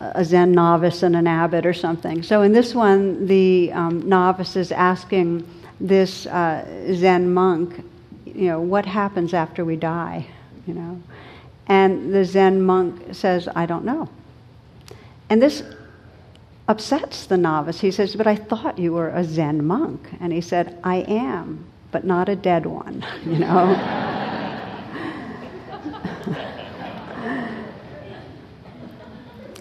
a 0.01 0.25
Zen 0.25 0.53
novice 0.53 1.03
and 1.03 1.17
an 1.17 1.27
abbot 1.27 1.67
or 1.67 1.73
something. 1.73 2.23
So 2.23 2.43
in 2.43 2.53
this 2.53 2.75
one, 2.75 3.27
the 3.27 3.73
um, 3.73 4.09
novice 4.09 4.55
is 4.55 4.71
asking 4.71 5.47
this 5.81 6.27
uh, 6.27 6.95
Zen 6.95 7.33
monk, 7.33 7.85
you 8.25 8.49
know, 8.49 8.61
what 8.61 8.87
happens 8.87 9.35
after 9.35 9.65
we 9.65 9.77
die, 9.77 10.27
you 10.67 10.75
know? 10.75 11.03
And 11.67 12.15
the 12.15 12.25
Zen 12.25 12.63
monk 12.63 13.15
says, 13.15 13.49
I 13.57 13.67
don't 13.67 13.85
know. 13.85 14.09
And 15.29 15.43
this 15.43 15.65
upsets 16.69 17.27
the 17.27 17.37
novice. 17.37 17.81
He 17.81 17.91
says, 17.91 18.17
But 18.17 18.27
I 18.27 18.37
thought 18.37 18.79
you 18.79 18.93
were 18.93 19.11
a 19.11 19.25
Zen 19.25 19.65
monk. 19.67 20.09
And 20.21 20.33
he 20.33 20.41
said, 20.41 20.79
I 20.83 20.97
am, 21.09 21.67
but 21.91 22.05
not 22.05 22.29
a 22.29 22.37
dead 22.37 22.67
one, 22.67 23.05
you 23.25 23.39
know? 23.39 23.75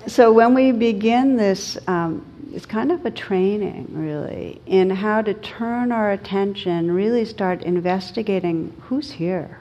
so 0.08 0.32
when 0.32 0.54
we 0.54 0.72
begin 0.72 1.36
this, 1.36 1.78
um, 1.88 2.26
it's 2.54 2.66
kind 2.66 2.92
of 2.92 3.06
a 3.06 3.12
training, 3.12 3.88
really, 3.90 4.62
in 4.66 4.90
how 4.90 5.22
to 5.22 5.34
turn 5.34 5.92
our 5.92 6.12
attention, 6.12 6.90
really 6.90 7.26
start 7.26 7.64
investigating 7.64 8.74
who's 8.84 9.12
here. 9.12 9.60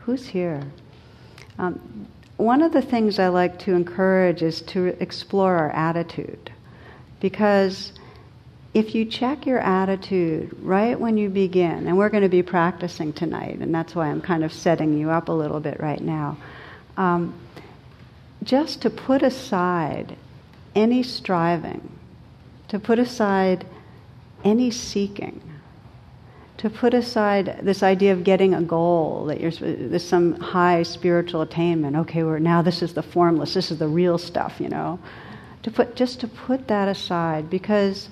Who's 0.00 0.26
here? 0.26 0.62
Um, 1.58 2.06
one 2.36 2.62
of 2.62 2.72
the 2.72 2.82
things 2.82 3.18
I 3.18 3.28
like 3.28 3.58
to 3.60 3.74
encourage 3.74 4.42
is 4.42 4.60
to 4.62 4.96
explore 5.00 5.56
our 5.56 5.70
attitude. 5.70 6.50
Because 7.20 7.92
if 8.74 8.94
you 8.94 9.04
check 9.04 9.46
your 9.46 9.60
attitude 9.60 10.56
right 10.60 10.98
when 10.98 11.16
you 11.16 11.30
begin, 11.30 11.86
and 11.86 11.96
we're 11.96 12.08
going 12.08 12.24
to 12.24 12.28
be 12.28 12.42
practicing 12.42 13.12
tonight, 13.12 13.58
and 13.60 13.72
that's 13.72 13.94
why 13.94 14.08
I'm 14.08 14.20
kind 14.20 14.42
of 14.42 14.52
setting 14.52 14.98
you 14.98 15.10
up 15.10 15.28
a 15.28 15.32
little 15.32 15.60
bit 15.60 15.78
right 15.78 16.00
now, 16.00 16.36
um, 16.96 17.34
just 18.42 18.82
to 18.82 18.90
put 18.90 19.22
aside 19.22 20.16
any 20.74 21.02
striving, 21.04 21.88
to 22.68 22.78
put 22.80 22.98
aside 22.98 23.64
any 24.42 24.70
seeking 24.70 25.40
to 26.64 26.70
put 26.70 26.94
aside 26.94 27.60
this 27.62 27.82
idea 27.82 28.10
of 28.10 28.24
getting 28.24 28.54
a 28.54 28.62
goal 28.62 29.26
that 29.26 29.38
there's 29.38 30.02
some 30.02 30.32
high 30.40 30.82
spiritual 30.82 31.42
attainment. 31.42 31.94
Okay 31.94 32.22
we're 32.24 32.38
now 32.38 32.62
this 32.62 32.80
is 32.80 32.94
the 32.94 33.02
formless 33.02 33.52
this 33.52 33.70
is 33.70 33.78
the 33.78 33.86
real 33.86 34.16
stuff 34.16 34.54
you 34.58 34.70
know. 34.70 34.98
To 35.64 35.70
put 35.70 35.94
just 35.94 36.20
to 36.20 36.26
put 36.26 36.66
that 36.68 36.88
aside 36.88 37.50
because 37.50 38.08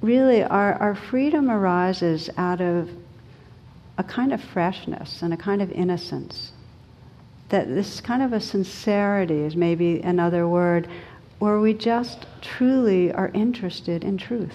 really 0.00 0.44
our, 0.44 0.74
our 0.74 0.94
freedom 0.94 1.50
arises 1.50 2.30
out 2.36 2.60
of 2.60 2.88
a 3.98 4.04
kind 4.04 4.32
of 4.32 4.40
freshness 4.40 5.20
and 5.22 5.34
a 5.34 5.36
kind 5.36 5.60
of 5.60 5.72
innocence. 5.72 6.52
That 7.48 7.66
this 7.66 8.00
kind 8.00 8.22
of 8.22 8.32
a 8.32 8.40
sincerity 8.40 9.40
is 9.40 9.56
maybe 9.56 10.00
another 10.02 10.46
word 10.46 10.88
where 11.40 11.58
we 11.58 11.74
just 11.74 12.26
truly 12.40 13.12
are 13.12 13.32
interested 13.34 14.04
in 14.04 14.16
truth. 14.16 14.54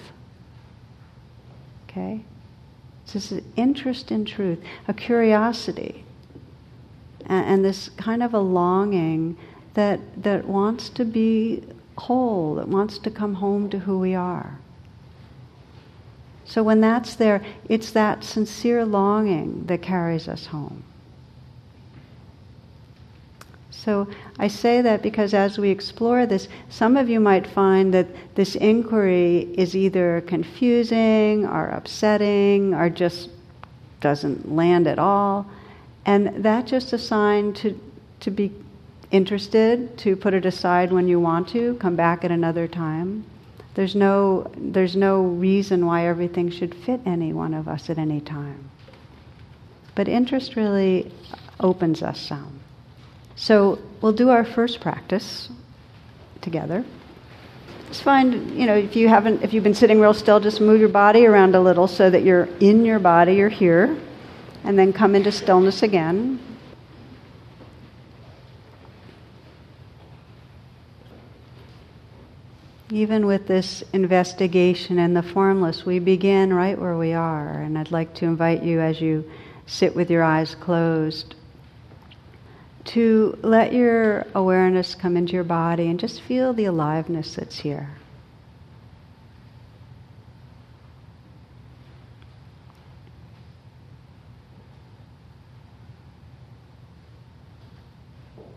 Okay 1.90 2.24
this 3.12 3.32
interest 3.56 4.10
in 4.10 4.24
truth, 4.24 4.58
a 4.88 4.94
curiosity, 4.94 6.04
and, 7.26 7.46
and 7.46 7.64
this 7.64 7.88
kind 7.90 8.22
of 8.22 8.34
a 8.34 8.40
longing 8.40 9.36
that, 9.74 10.00
that 10.22 10.46
wants 10.46 10.88
to 10.90 11.04
be 11.04 11.62
whole, 11.98 12.56
that 12.56 12.68
wants 12.68 12.98
to 12.98 13.10
come 13.10 13.34
home 13.34 13.70
to 13.70 13.80
who 13.80 13.98
we 13.98 14.14
are. 14.14 14.58
So 16.44 16.62
when 16.62 16.80
that's 16.80 17.14
there, 17.16 17.44
it's 17.68 17.90
that 17.92 18.22
sincere 18.22 18.84
longing 18.84 19.66
that 19.66 19.82
carries 19.82 20.28
us 20.28 20.46
home. 20.46 20.84
So 23.86 24.08
I 24.40 24.48
say 24.48 24.82
that 24.82 25.00
because 25.00 25.32
as 25.32 25.58
we 25.58 25.70
explore 25.70 26.26
this, 26.26 26.48
some 26.70 26.96
of 26.96 27.08
you 27.08 27.20
might 27.20 27.46
find 27.46 27.94
that 27.94 28.08
this 28.34 28.56
inquiry 28.56 29.48
is 29.56 29.76
either 29.76 30.24
confusing 30.26 31.46
or 31.46 31.68
upsetting 31.68 32.74
or 32.74 32.90
just 32.90 33.30
doesn't 34.00 34.52
land 34.52 34.88
at 34.88 34.98
all. 34.98 35.46
And 36.04 36.44
that's 36.44 36.68
just 36.68 36.94
a 36.94 36.98
sign 36.98 37.52
to, 37.54 37.80
to 38.18 38.32
be 38.32 38.50
interested, 39.12 39.96
to 39.98 40.16
put 40.16 40.34
it 40.34 40.44
aside 40.44 40.90
when 40.90 41.06
you 41.06 41.20
want 41.20 41.46
to, 41.50 41.76
come 41.76 41.94
back 41.94 42.24
at 42.24 42.32
another 42.32 42.66
time. 42.66 43.24
There's 43.74 43.94
no, 43.94 44.50
there's 44.56 44.96
no 44.96 45.22
reason 45.22 45.86
why 45.86 46.08
everything 46.08 46.50
should 46.50 46.74
fit 46.74 47.02
any 47.06 47.32
one 47.32 47.54
of 47.54 47.68
us 47.68 47.88
at 47.88 47.98
any 47.98 48.20
time. 48.20 48.68
But 49.94 50.08
interest 50.08 50.56
really 50.56 51.12
opens 51.60 52.02
us 52.02 52.18
some. 52.18 52.65
So 53.36 53.78
we'll 54.00 54.12
do 54.12 54.30
our 54.30 54.44
first 54.44 54.80
practice 54.80 55.50
together. 56.40 56.84
Just 57.88 58.02
find, 58.02 58.58
you 58.58 58.66
know, 58.66 58.74
if 58.74 58.96
you 58.96 59.08
haven't, 59.08 59.42
if 59.42 59.52
you've 59.52 59.62
been 59.62 59.74
sitting 59.74 60.00
real 60.00 60.14
still, 60.14 60.40
just 60.40 60.60
move 60.60 60.80
your 60.80 60.88
body 60.88 61.26
around 61.26 61.54
a 61.54 61.60
little 61.60 61.86
so 61.86 62.10
that 62.10 62.24
you're 62.24 62.48
in 62.58 62.84
your 62.84 62.98
body, 62.98 63.34
you're 63.34 63.48
here, 63.48 63.96
and 64.64 64.78
then 64.78 64.92
come 64.92 65.14
into 65.14 65.30
stillness 65.30 65.82
again. 65.82 66.40
Even 72.90 73.26
with 73.26 73.46
this 73.46 73.84
investigation 73.92 74.98
and 74.98 75.16
the 75.16 75.22
formless, 75.22 75.84
we 75.84 75.98
begin 75.98 76.54
right 76.54 76.78
where 76.78 76.96
we 76.96 77.12
are. 77.12 77.50
And 77.50 77.76
I'd 77.76 77.90
like 77.90 78.14
to 78.14 78.24
invite 78.24 78.62
you 78.62 78.80
as 78.80 79.00
you 79.00 79.30
sit 79.66 79.94
with 79.94 80.10
your 80.10 80.22
eyes 80.22 80.54
closed 80.54 81.35
to 82.86 83.38
let 83.42 83.72
your 83.72 84.26
awareness 84.34 84.94
come 84.94 85.16
into 85.16 85.32
your 85.32 85.44
body 85.44 85.88
and 85.88 85.98
just 85.98 86.20
feel 86.20 86.52
the 86.52 86.64
aliveness 86.64 87.34
that's 87.34 87.58
here. 87.58 87.90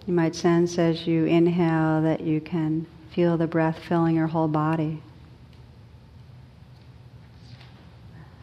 You 0.05 0.13
might 0.13 0.35
sense 0.35 0.79
as 0.79 1.05
you 1.05 1.25
inhale 1.25 2.01
that 2.01 2.21
you 2.21 2.41
can 2.41 2.87
feel 3.11 3.37
the 3.37 3.45
breath 3.45 3.77
filling 3.77 4.15
your 4.15 4.27
whole 4.27 4.47
body. 4.47 5.03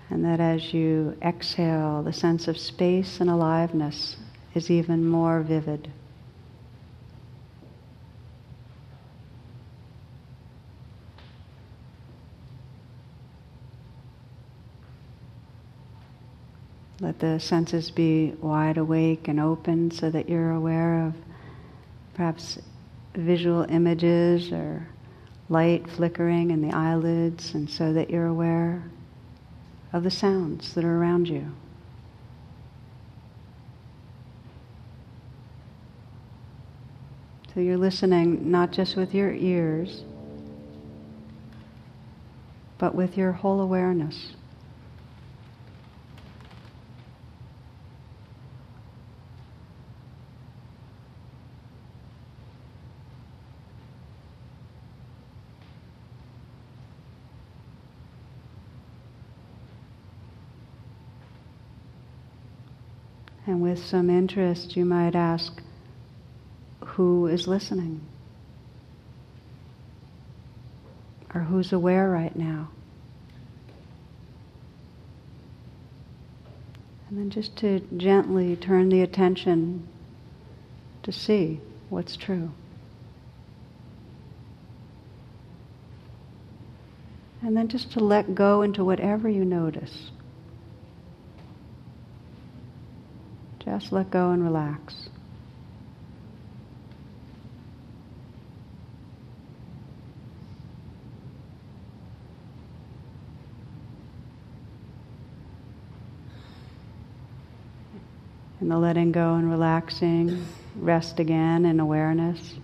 And 0.09 0.25
that 0.25 0.39
as 0.39 0.73
you 0.73 1.17
exhale, 1.21 2.03
the 2.05 2.13
sense 2.13 2.47
of 2.47 2.57
space 2.57 3.21
and 3.21 3.29
aliveness 3.29 4.17
is 4.57 4.71
even 4.71 5.07
more 5.07 5.43
vivid. 5.43 5.91
Let 17.01 17.19
the 17.19 17.39
senses 17.39 17.91
be 17.91 18.33
wide 18.41 18.79
awake 18.79 19.29
and 19.29 19.39
open 19.39 19.91
so 19.91 20.09
that 20.09 20.31
you're 20.31 20.53
aware 20.53 21.07
of 21.07 21.15
perhaps 22.15 22.59
visual 23.15 23.67
images 23.69 24.51
or 24.51 24.89
light 25.51 25.87
flickering 25.87 26.51
in 26.51 26.67
the 26.67 26.75
eyelids, 26.75 27.53
and 27.53 27.69
so 27.69 27.93
that 27.93 28.09
you're 28.09 28.27
aware 28.27 28.83
of 29.93 30.03
the 30.03 30.11
sounds 30.11 30.75
that 30.75 30.83
are 30.83 30.99
around 30.99 31.29
you. 31.29 31.53
So 37.57 37.63
you're 37.63 37.79
listening 37.79 38.51
not 38.51 38.71
just 38.71 38.97
with 38.97 39.15
your 39.15 39.33
ears, 39.33 40.03
but 42.77 42.95
with 42.95 43.17
your 43.17 43.33
whole 43.33 43.63
awareness. 43.63 44.35
And 63.47 63.63
with 63.63 63.83
some 63.83 64.11
interest, 64.11 64.77
you 64.77 64.85
might 64.85 65.15
ask, 65.15 65.63
who 66.97 67.27
is 67.27 67.47
listening? 67.47 68.01
Or 71.35 71.43
who's 71.43 71.71
aware 71.71 72.09
right 72.09 72.35
now? 72.35 72.71
And 77.11 77.19
then 77.19 77.29
just 77.29 77.55
to 77.59 77.81
gently 77.99 78.57
turn 78.57 78.89
the 78.89 79.03
attention 79.03 79.87
to 81.03 81.13
see 81.13 81.61
what's 81.91 82.17
true. 82.17 82.51
And 87.43 87.55
then 87.55 87.69
just 87.69 87.93
to 87.93 88.01
let 88.01 88.35
go 88.35 88.63
into 88.63 88.83
whatever 88.83 89.29
you 89.29 89.45
notice. 89.45 90.11
Just 93.63 93.93
let 93.93 94.11
go 94.11 94.31
and 94.31 94.43
relax. 94.43 95.11
And 108.67 108.73
the 108.73 108.79
letting 108.79 109.13
go 109.13 109.35
and 109.35 109.49
relaxing, 109.49 110.45
rest 110.75 111.21
again 111.21 111.65
in 111.65 111.79
awareness. 111.79 112.57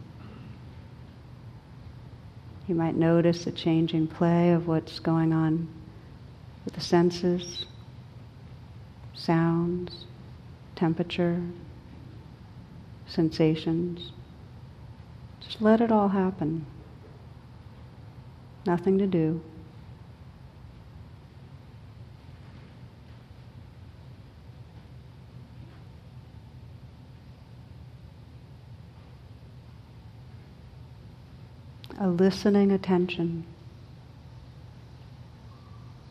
You 2.66 2.74
might 2.74 2.96
notice 2.96 3.46
a 3.46 3.52
changing 3.52 4.08
play 4.08 4.50
of 4.50 4.66
what's 4.66 4.98
going 4.98 5.32
on 5.32 5.68
with 6.64 6.74
the 6.74 6.80
senses, 6.80 7.66
sounds 9.14 10.06
temperature, 10.74 11.40
sensations. 13.06 14.10
Just 15.38 15.62
let 15.62 15.80
it 15.80 15.92
all 15.92 16.08
happen. 16.08 16.66
Nothing 18.66 18.98
to 18.98 19.06
do. 19.06 19.40
A 32.02 32.08
listening 32.08 32.72
attention, 32.72 33.44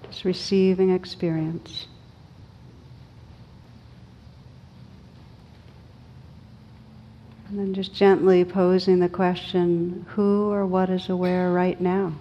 just 0.10 0.24
receiving 0.24 0.90
experience. 0.90 1.88
And 7.50 7.60
then 7.60 7.74
just 7.74 7.94
gently 7.94 8.46
posing 8.46 9.02
the 9.02 9.10
question 9.10 10.06
who 10.12 10.50
or 10.50 10.66
what 10.66 10.90
is 10.90 11.10
aware 11.10 11.52
right 11.52 11.82
now? 11.82 12.14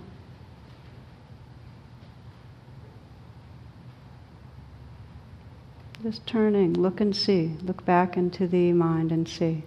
Just 6.03 6.27
turning, 6.27 6.73
look 6.73 7.01
and 7.01 7.15
see. 7.15 7.57
Look 7.63 7.85
back 7.85 8.17
into 8.17 8.49
the 8.49 8.73
mind 8.73 9.13
and 9.13 9.29
see. 9.29 9.63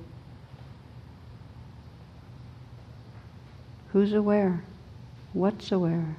Who's 3.94 4.12
aware? 4.12 4.64
What's 5.34 5.72
aware? 5.72 6.18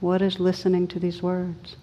What 0.00 0.22
is 0.22 0.40
listening 0.40 0.88
to 0.88 0.98
these 0.98 1.22
words? 1.22 1.76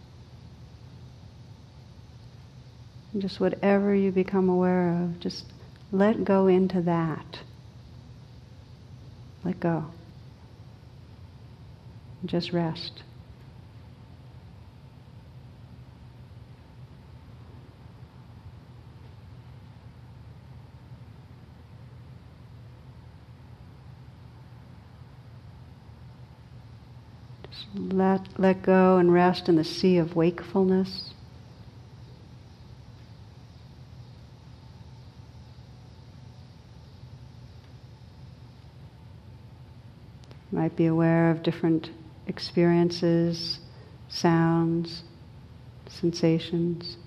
Just 3.15 3.39
whatever 3.39 3.93
you 3.93 4.11
become 4.11 4.49
aware 4.49 4.89
of, 5.03 5.19
just 5.19 5.45
let 5.91 6.23
go 6.23 6.47
into 6.47 6.81
that. 6.81 7.39
Let 9.43 9.59
go. 9.59 9.85
Just 12.25 12.51
rest. 12.51 13.03
Just 27.51 27.62
let, 27.75 28.27
let 28.37 28.61
go 28.61 28.97
and 28.97 29.13
rest 29.13 29.49
in 29.49 29.55
the 29.55 29.63
sea 29.63 29.97
of 29.97 30.15
wakefulness. 30.15 31.13
might 40.53 40.75
be 40.75 40.85
aware 40.85 41.31
of 41.31 41.41
different 41.41 41.89
experiences, 42.27 43.59
sounds, 44.07 45.03
sensations. 45.89 46.97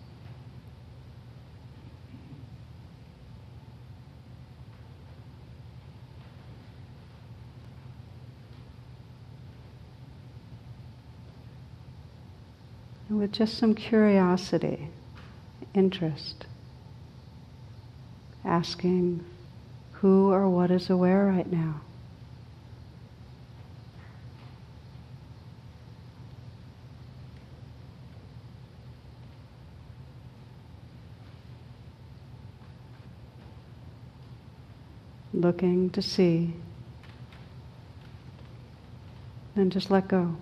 And 13.05 13.05
with 13.18 13.32
just 13.32 13.56
some 13.56 13.74
curiosity, 13.74 14.88
interest, 15.74 16.46
asking 18.44 19.24
who 19.92 20.30
or 20.30 20.48
what 20.48 20.70
is 20.70 20.90
aware 20.90 21.26
right 21.26 21.50
now. 21.50 21.80
looking 35.36 35.90
to 35.90 36.00
see, 36.00 36.54
and 39.54 39.70
just 39.70 39.90
let 39.90 40.08
go. 40.08 40.34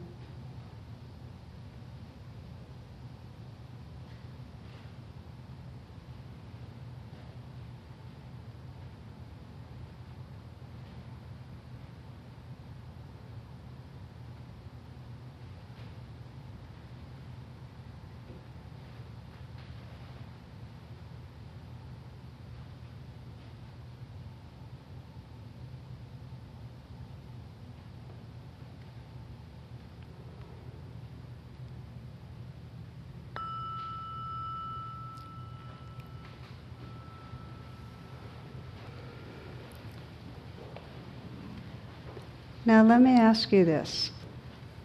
Now, 42.75 42.83
let 42.83 43.03
me 43.03 43.13
ask 43.13 43.53
you 43.53 43.65
this 43.65 44.11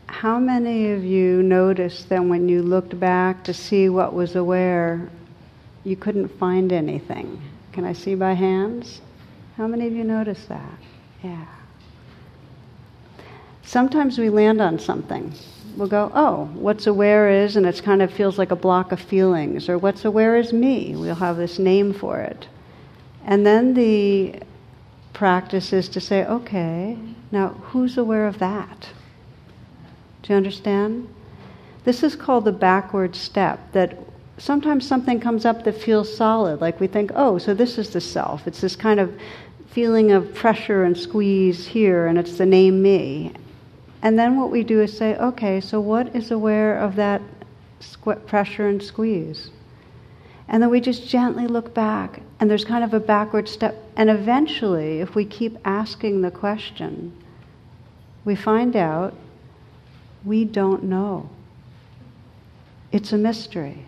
how 0.06 0.38
many 0.38 0.92
of 0.92 1.04
you 1.04 1.42
noticed 1.42 2.08
that 2.10 2.24
when 2.24 2.48
you 2.48 2.62
looked 2.62 3.00
back 3.00 3.44
to 3.46 3.52
see 3.52 3.90
what 3.90 4.14
was 4.14 4.36
aware, 4.36 5.10
you 5.84 5.96
couldn't 5.96 6.28
find 6.28 6.72
anything? 6.72 7.42
Can 7.72 7.86
I 7.86 7.94
see 7.94 8.14
by 8.14 8.34
hands? 8.34 9.02
How 9.58 9.66
many 9.66 9.88
of 9.88 9.94
you 9.94 10.04
noticed 10.04 10.48
that? 10.50 10.78
Yeah. 11.24 11.48
Sometimes 13.64 14.20
we 14.20 14.30
land 14.30 14.62
on 14.62 14.78
something. 14.78 15.34
We'll 15.76 15.88
go, 15.88 16.12
oh, 16.14 16.46
what's 16.54 16.86
aware 16.86 17.44
is, 17.44 17.56
and 17.56 17.66
it 17.66 17.82
kind 17.82 18.04
of 18.04 18.14
feels 18.14 18.38
like 18.38 18.52
a 18.52 18.56
block 18.56 18.92
of 18.92 19.00
feelings, 19.00 19.68
or 19.68 19.80
what's 19.80 20.06
aware 20.06 20.36
is 20.36 20.54
me. 20.54 20.96
We'll 20.96 21.16
have 21.16 21.38
this 21.38 21.58
name 21.58 21.94
for 21.94 22.20
it. 22.20 22.48
And 23.26 23.44
then 23.44 23.74
the 23.74 24.44
practice 25.14 25.74
is 25.74 25.89
to 25.89 25.99
say, 25.99 26.26
okay, 26.26 26.97
now 27.32 27.49
who's 27.49 27.97
aware 27.97 28.28
of 28.28 28.39
that? 28.39 28.89
Do 30.24 30.34
you 30.34 30.38
understand? 30.38 31.07
This 31.84 32.03
is 32.03 32.16
called 32.16 32.45
the 32.45 32.51
backward 32.51 33.16
step, 33.16 33.72
that 33.72 33.97
sometimes 34.38 34.88
something 34.88 35.20
comes 35.20 35.45
up 35.45 35.64
that 35.64 35.76
feels 35.76 36.16
solid, 36.16 36.62
like 36.62 36.80
we 36.80 36.88
think, 36.88 37.12
oh, 37.16 37.38
so 37.38 37.53
this 37.53 37.78
is 37.78 37.89
the 37.89 38.01
self. 38.01 38.47
It's 38.47 38.62
this 38.62 38.76
kind 38.76 38.99
of 38.99 39.20
feeling 39.70 40.12
of 40.12 40.34
pressure 40.34 40.84
and 40.84 40.97
squeeze 40.97 41.68
here, 41.68 42.07
and 42.07 42.18
it's 42.18 42.38
the 42.38 42.45
name 42.45 42.82
me. 42.82 43.34
And 44.01 44.18
then 44.18 44.38
what 44.38 44.49
we 44.49 44.64
do 44.64 44.82
is 44.82 44.97
say, 44.97 45.16
okay, 45.18 45.60
so 45.60 45.80
what 45.80 46.16
is 46.16 46.32
aware 46.32 46.78
of 46.80 46.95
that 46.95 47.22
squ- 47.82 48.26
pressure 48.26 48.68
and 48.68 48.82
squeeze? 48.82 49.51
And 50.50 50.64
then 50.64 50.72
we 50.72 50.82
just 50.82 51.08
gently 51.08 51.45
look 51.45 51.76
back, 51.76 52.24
and 52.39 52.50
there's 52.50 52.66
kind 52.66 52.84
of 52.84 52.95
a 52.95 53.00
backward 53.00 53.47
step. 53.47 53.76
And 53.95 54.10
eventually, 54.10 55.00
if 55.00 55.14
we 55.14 55.24
keep 55.24 55.58
asking 55.64 56.22
the 56.22 56.32
question, 56.32 57.14
we 58.26 58.36
find 58.36 58.76
out 58.76 59.14
we 60.26 60.45
don't 60.45 60.84
know. 60.84 61.30
It's 62.91 63.14
a 63.14 63.18
mystery. 63.18 63.86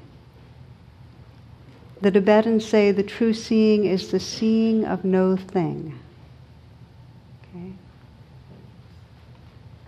The 2.01 2.11
Tibetans 2.11 2.65
say 2.65 2.91
the 2.91 3.03
true 3.03 3.33
seeing 3.33 3.85
is 3.85 4.11
the 4.11 4.19
seeing 4.19 4.85
of 4.85 5.03
no 5.03 5.35
thing. 5.35 5.97
Okay? 7.43 7.73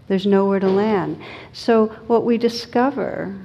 There's 0.07 0.25
nowhere 0.25 0.59
to 0.59 0.69
land. 0.69 1.21
So, 1.53 1.87
what 2.07 2.25
we 2.25 2.39
discover 2.39 3.35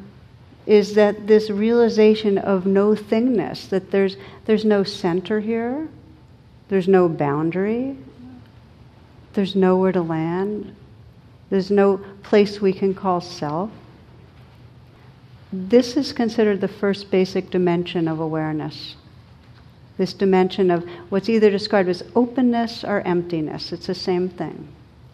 is 0.68 0.94
that 0.96 1.26
this 1.26 1.48
realization 1.48 2.36
of 2.36 2.66
no 2.66 2.90
thingness, 2.90 3.70
that 3.70 3.90
there's, 3.90 4.18
there's 4.44 4.66
no 4.66 4.84
center 4.84 5.40
here, 5.40 5.88
there's 6.68 6.86
no 6.86 7.08
boundary, 7.08 7.96
there's 9.32 9.56
nowhere 9.56 9.92
to 9.92 10.02
land, 10.02 10.76
there's 11.48 11.70
no 11.70 11.96
place 12.22 12.60
we 12.60 12.74
can 12.74 12.92
call 12.92 13.22
self. 13.22 13.70
This 15.50 15.96
is 15.96 16.12
considered 16.12 16.60
the 16.60 16.68
first 16.68 17.10
basic 17.10 17.48
dimension 17.48 18.06
of 18.06 18.20
awareness. 18.20 18.96
This 19.96 20.12
dimension 20.12 20.70
of 20.70 20.86
what's 21.08 21.30
either 21.30 21.50
described 21.50 21.88
as 21.88 22.04
openness 22.14 22.84
or 22.84 23.00
emptiness. 23.06 23.72
It's 23.72 23.86
the 23.86 23.94
same 23.94 24.28
thing. 24.28 24.68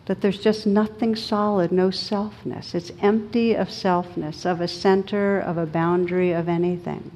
That 0.06 0.20
there's 0.20 0.38
just 0.38 0.66
nothing 0.66 1.16
solid, 1.16 1.72
no 1.72 1.88
selfness. 1.88 2.74
It's 2.74 2.92
empty 3.00 3.54
of 3.54 3.68
selfness, 3.68 4.44
of 4.44 4.60
a 4.60 4.68
center, 4.68 5.40
of 5.40 5.56
a 5.56 5.66
boundary, 5.66 6.32
of 6.32 6.48
anything. 6.48 7.10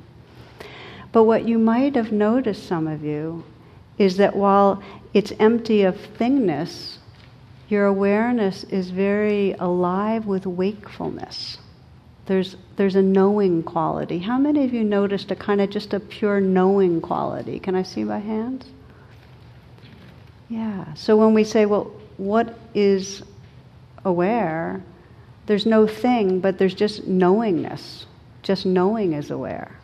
But 1.12 1.24
what 1.24 1.47
you 1.47 1.59
might 1.59 1.95
have 1.97 2.12
noticed, 2.12 2.66
some 2.66 2.86
of 2.86 3.05
you, 3.05 3.45
is 3.99 4.16
that 4.16 4.36
while 4.36 4.82
it's 5.12 5.32
empty 5.39 5.82
of 5.82 5.97
thingness, 5.97 6.97
your 7.68 7.86
awareness 7.86 8.64
is 8.64 8.91
very 8.91 9.53
alive 9.59 10.26
with 10.26 10.47
wakefulness. 10.47 11.59
There's, 12.26 12.57
there's 12.76 12.97
a 12.97 13.03
knowing 13.03 13.62
quality. 13.62 14.18
How 14.18 14.39
many 14.39 14.64
of 14.64 14.72
you 14.72 14.84
noticed 14.84 15.30
a 15.30 15.36
kind 15.36 15.61
of 15.61 15.70
just 15.70 15.93
a 15.95 16.01
pure 16.01 16.41
knowing 16.41 17.01
quality? 17.01 17.59
Can 17.59 17.74
I 17.74 17.82
see 17.82 18.05
by 18.05 18.18
hands? 18.18 18.66
Yeah. 20.49 20.95
So 20.95 21.16
when 21.16 21.34
we 21.34 21.45
say, 21.45 21.66
well, 21.66 21.91
what 22.19 22.59
is 22.75 23.23
aware? 24.05 24.83
There's 25.47 25.64
no 25.64 25.87
thing, 25.87 26.41
but 26.41 26.59
there's 26.59 26.75
just 26.75 27.07
knowingness. 27.07 28.05
Just 28.43 28.66
knowing 28.66 29.14
is 29.14 29.31
aware. 29.31 29.79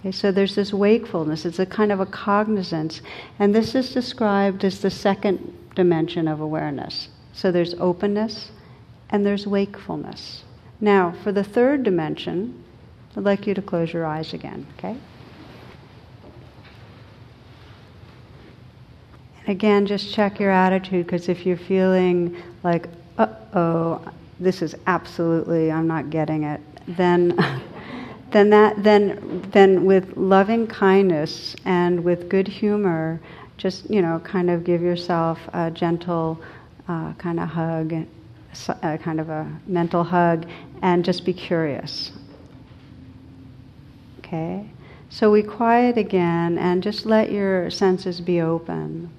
Okay, 0.00 0.12
so 0.12 0.32
there's 0.32 0.54
this 0.54 0.72
wakefulness. 0.72 1.44
It's 1.44 1.58
a 1.58 1.66
kind 1.66 1.92
of 1.92 2.00
a 2.00 2.06
cognizance. 2.06 3.02
And 3.38 3.54
this 3.54 3.74
is 3.74 3.92
described 3.92 4.64
as 4.64 4.80
the 4.80 4.90
second 4.90 5.56
dimension 5.74 6.26
of 6.26 6.40
awareness. 6.40 7.08
So 7.32 7.52
there's 7.52 7.74
openness 7.74 8.50
and 9.10 9.24
there's 9.24 9.46
wakefulness. 9.46 10.44
Now, 10.80 11.14
for 11.22 11.30
the 11.30 11.44
third 11.44 11.82
dimension, 11.82 12.64
I'd 13.16 13.24
like 13.24 13.46
you 13.46 13.54
to 13.54 13.62
close 13.62 13.92
your 13.92 14.04
eyes 14.04 14.32
again, 14.32 14.66
okay? 14.78 14.96
And 19.46 19.56
again, 19.56 19.86
just 19.86 20.12
check 20.12 20.40
your 20.40 20.50
attitude 20.50 21.06
because 21.06 21.28
if 21.28 21.44
you're 21.46 21.56
feeling 21.56 22.40
like, 22.62 22.88
uh 23.18 23.26
oh, 23.54 24.12
this 24.40 24.62
is 24.62 24.74
absolutely, 24.86 25.70
I'm 25.70 25.86
not 25.86 26.10
getting 26.10 26.44
it, 26.44 26.60
then. 26.88 27.36
then 28.30 28.48
that 28.48 28.82
then 28.82 29.42
then 29.52 29.84
with 29.84 30.16
loving 30.16 30.66
kindness 30.66 31.54
and 31.66 32.02
with 32.02 32.30
good 32.30 32.48
humor 32.48 33.20
just 33.58 33.90
you 33.90 34.00
know 34.00 34.18
kind 34.20 34.48
of 34.48 34.64
give 34.64 34.80
yourself 34.80 35.38
a 35.52 35.70
gentle 35.70 36.40
uh, 36.88 37.12
kind 37.18 37.38
of 37.38 37.46
hug 37.46 38.06
a 38.82 38.98
kind 38.98 39.20
of 39.20 39.28
a 39.28 39.50
mental 39.66 40.04
hug 40.04 40.46
and 40.82 41.04
just 41.04 41.24
be 41.24 41.32
curious. 41.32 42.12
Okay? 44.18 44.68
So 45.08 45.30
we 45.30 45.42
quiet 45.42 45.98
again 45.98 46.58
and 46.58 46.82
just 46.82 47.06
let 47.06 47.30
your 47.30 47.70
senses 47.70 48.20
be 48.20 48.40
open. 48.40 49.10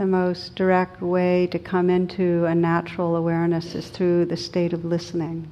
The 0.00 0.06
most 0.06 0.54
direct 0.54 1.02
way 1.02 1.46
to 1.48 1.58
come 1.58 1.90
into 1.90 2.46
a 2.46 2.54
natural 2.54 3.16
awareness 3.16 3.74
is 3.74 3.90
through 3.90 4.24
the 4.24 4.36
state 4.38 4.72
of 4.72 4.82
listening. 4.82 5.50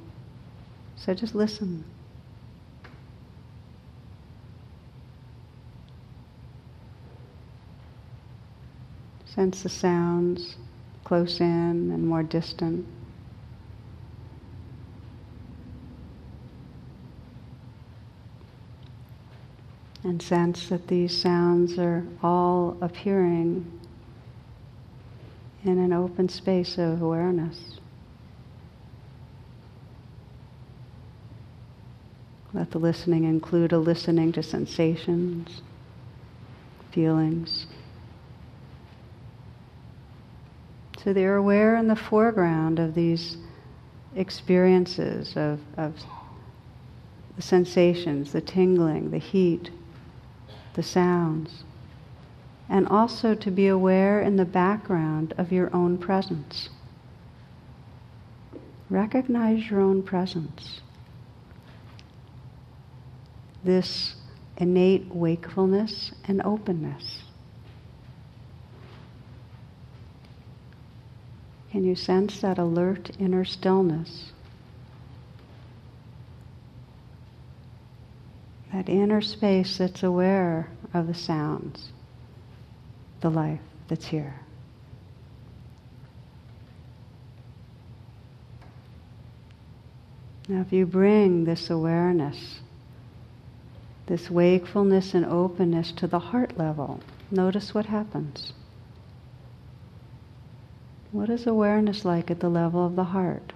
So 0.95 1.13
just 1.13 1.35
listen. 1.35 1.85
Sense 9.23 9.61
the 9.61 9.69
sounds 9.69 10.55
close 11.03 11.39
in 11.39 11.91
and 11.91 12.07
more 12.07 12.23
distant. 12.23 12.87
And 20.03 20.19
sense 20.19 20.69
that 20.69 20.87
these 20.87 21.15
sounds 21.15 21.77
are 21.77 22.03
all 22.23 22.77
appearing 22.81 23.78
in 25.63 25.77
an 25.77 25.93
open 25.93 26.29
space 26.29 26.77
of 26.77 27.01
awareness. 27.01 27.79
Let 32.53 32.71
the 32.71 32.79
listening 32.79 33.25
include 33.25 33.73
a 33.73 33.77
listening 33.77 34.31
to 34.33 34.43
sensations, 34.43 35.61
feelings. 36.91 37.67
So 41.03 41.13
they're 41.13 41.35
aware 41.35 41.75
in 41.75 41.87
the 41.87 41.95
foreground 41.95 42.79
of 42.79 42.95
these 42.95 43.37
experiences 44.15 45.37
of, 45.37 45.59
of 45.77 45.93
the 47.35 47.41
sensations, 47.41 48.31
the 48.31 48.41
tingling, 48.41 49.11
the 49.11 49.19
heat, 49.19 49.69
the 50.73 50.83
sounds. 50.83 51.63
And 52.69 52.87
also 52.87 53.33
to 53.33 53.49
be 53.49 53.67
aware 53.67 54.21
in 54.21 54.35
the 54.35 54.45
background 54.45 55.33
of 55.37 55.51
your 55.51 55.73
own 55.75 55.97
presence. 55.97 56.69
Recognize 58.89 59.69
your 59.69 59.81
own 59.81 60.03
presence. 60.03 60.81
This 63.63 64.15
innate 64.57 65.13
wakefulness 65.13 66.11
and 66.25 66.41
openness. 66.43 67.23
Can 71.71 71.83
you 71.83 71.95
sense 71.95 72.41
that 72.41 72.57
alert 72.57 73.11
inner 73.19 73.45
stillness? 73.45 74.31
That 78.73 78.89
inner 78.89 79.21
space 79.21 79.77
that's 79.77 80.03
aware 80.03 80.69
of 80.93 81.07
the 81.07 81.13
sounds, 81.13 81.91
the 83.21 83.29
life 83.29 83.59
that's 83.87 84.05
here. 84.05 84.35
Now, 90.47 90.61
if 90.61 90.73
you 90.73 90.87
bring 90.87 91.45
this 91.45 91.69
awareness, 91.69 92.59
this 94.07 94.31
wakefulness 94.31 95.13
and 95.13 95.23
openness 95.23 95.91
to 95.91 96.07
the 96.07 96.17
heart 96.17 96.57
level. 96.57 96.99
Notice 97.29 97.75
what 97.75 97.85
happens. 97.85 98.53
What 101.11 101.29
is 101.29 101.45
awareness 101.45 102.03
like 102.03 102.31
at 102.31 102.39
the 102.39 102.49
level 102.49 102.83
of 102.83 102.95
the 102.95 103.03
heart? 103.03 103.53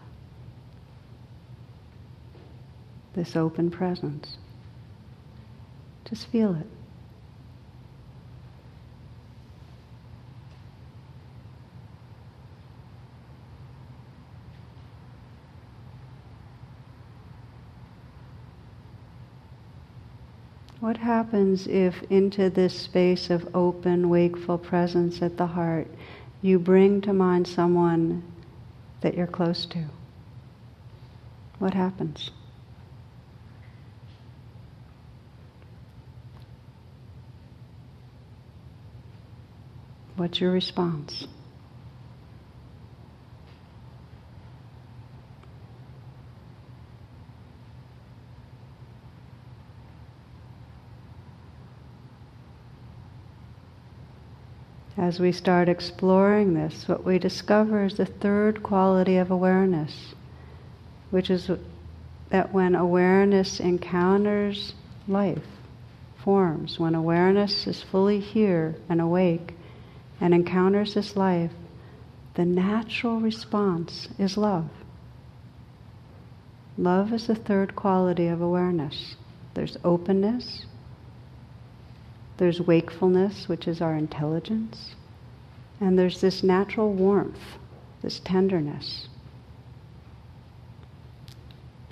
This 3.16 3.36
open 3.36 3.72
presence. 3.72 4.38
Just 6.05 6.28
feel 6.28 6.55
it. 6.55 6.68
What 20.84 20.97
happens 20.97 21.65
if 21.65 22.03
into 22.09 22.49
this 22.49 22.77
space 22.77 23.29
of 23.29 23.55
open, 23.55 24.09
wakeful 24.09 24.57
presence 24.57 25.21
at 25.21 25.38
the 25.38 25.47
heart 25.47 25.88
you 26.41 26.59
bring 26.59 26.99
to 27.03 27.13
mind 27.13 27.47
someone 27.47 28.21
that 28.99 29.15
you're 29.15 29.25
close 29.25 29.65
to? 29.67 29.86
What 31.57 31.73
happens? 31.73 32.31
What's 40.17 40.41
your 40.41 40.51
response? 40.51 41.27
As 55.04 55.20
we 55.20 55.34
start 55.34 55.68
exploring 55.68 56.54
this, 56.54 56.88
what 56.88 57.04
we 57.04 57.20
discover 57.20 57.84
is 57.84 57.97
the 57.97 58.06
third 58.06 58.64
quality 58.64 59.18
of 59.18 59.32
awareness, 59.32 60.16
which 61.10 61.30
is 61.30 61.51
that 62.30 62.54
when 62.54 62.74
awareness 62.74 63.60
encounters 63.60 64.76
life, 65.06 65.45
forms, 66.16 66.80
when 66.80 66.95
awareness 66.95 67.68
is 67.68 67.84
fully 67.84 68.22
here 68.22 68.76
and 68.88 69.01
awake 69.01 69.54
and 70.22 70.34
encounters 70.34 70.93
this 70.93 71.18
life, 71.18 71.51
the 72.36 72.45
natural 72.45 73.20
response 73.20 74.08
is 74.18 74.38
love. 74.38 74.70
Love 76.78 77.12
is 77.12 77.28
the 77.28 77.36
third 77.36 77.76
quality 77.76 78.28
of 78.28 78.41
awareness. 78.41 79.18
There's 79.54 79.76
openness, 79.84 80.66
there's 82.38 82.61
wakefulness, 82.61 83.47
which 83.47 83.67
is 83.67 83.81
our 83.81 83.95
intelligence. 83.95 84.95
And 85.79 85.97
there's 85.97 86.21
this 86.21 86.43
natural 86.43 86.93
warmth, 86.93 87.57
this 88.01 88.19
tenderness. 88.19 89.07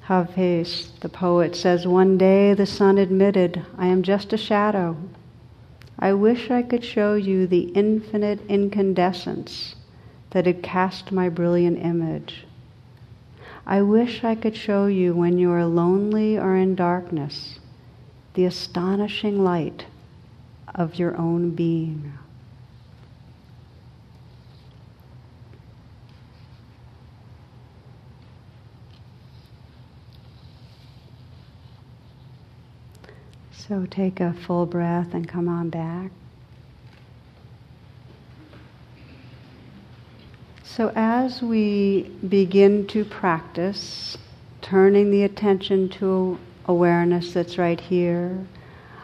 Hafiz, 0.03 0.91
the 1.01 1.09
poet, 1.09 1.55
says, 1.55 1.87
One 1.87 2.17
day 2.17 2.53
the 2.53 2.65
sun 2.65 2.97
admitted, 2.97 3.65
I 3.77 3.87
am 3.87 4.03
just 4.03 4.33
a 4.33 4.37
shadow. 4.37 4.97
I 5.99 6.13
wish 6.13 6.49
I 6.49 6.63
could 6.63 6.83
show 6.83 7.13
you 7.13 7.45
the 7.45 7.71
infinite 7.75 8.39
incandescence 8.49 9.75
that 10.31 10.47
had 10.47 10.63
cast 10.63 11.11
my 11.11 11.29
brilliant 11.29 11.77
image. 11.77 12.45
I 13.65 13.83
wish 13.83 14.23
I 14.23 14.33
could 14.33 14.55
show 14.55 14.87
you 14.87 15.13
when 15.13 15.37
you 15.37 15.51
are 15.51 15.65
lonely 15.65 16.37
or 16.37 16.55
in 16.55 16.75
darkness 16.75 17.59
the 18.33 18.45
astonishing 18.45 19.43
light 19.43 19.85
of 20.75 20.95
your 20.95 21.17
own 21.17 21.51
being. 21.51 22.13
So 33.51 33.85
take 33.89 34.19
a 34.19 34.33
full 34.33 34.65
breath 34.65 35.13
and 35.13 35.27
come 35.27 35.47
on 35.47 35.69
back. 35.69 36.11
So, 40.63 40.91
as 40.95 41.41
we 41.41 42.11
begin 42.27 42.87
to 42.87 43.05
practice 43.05 44.17
turning 44.61 45.11
the 45.11 45.23
attention 45.23 45.89
to 45.89 46.39
awareness 46.65 47.33
that's 47.33 47.57
right 47.57 47.79
here, 47.79 48.45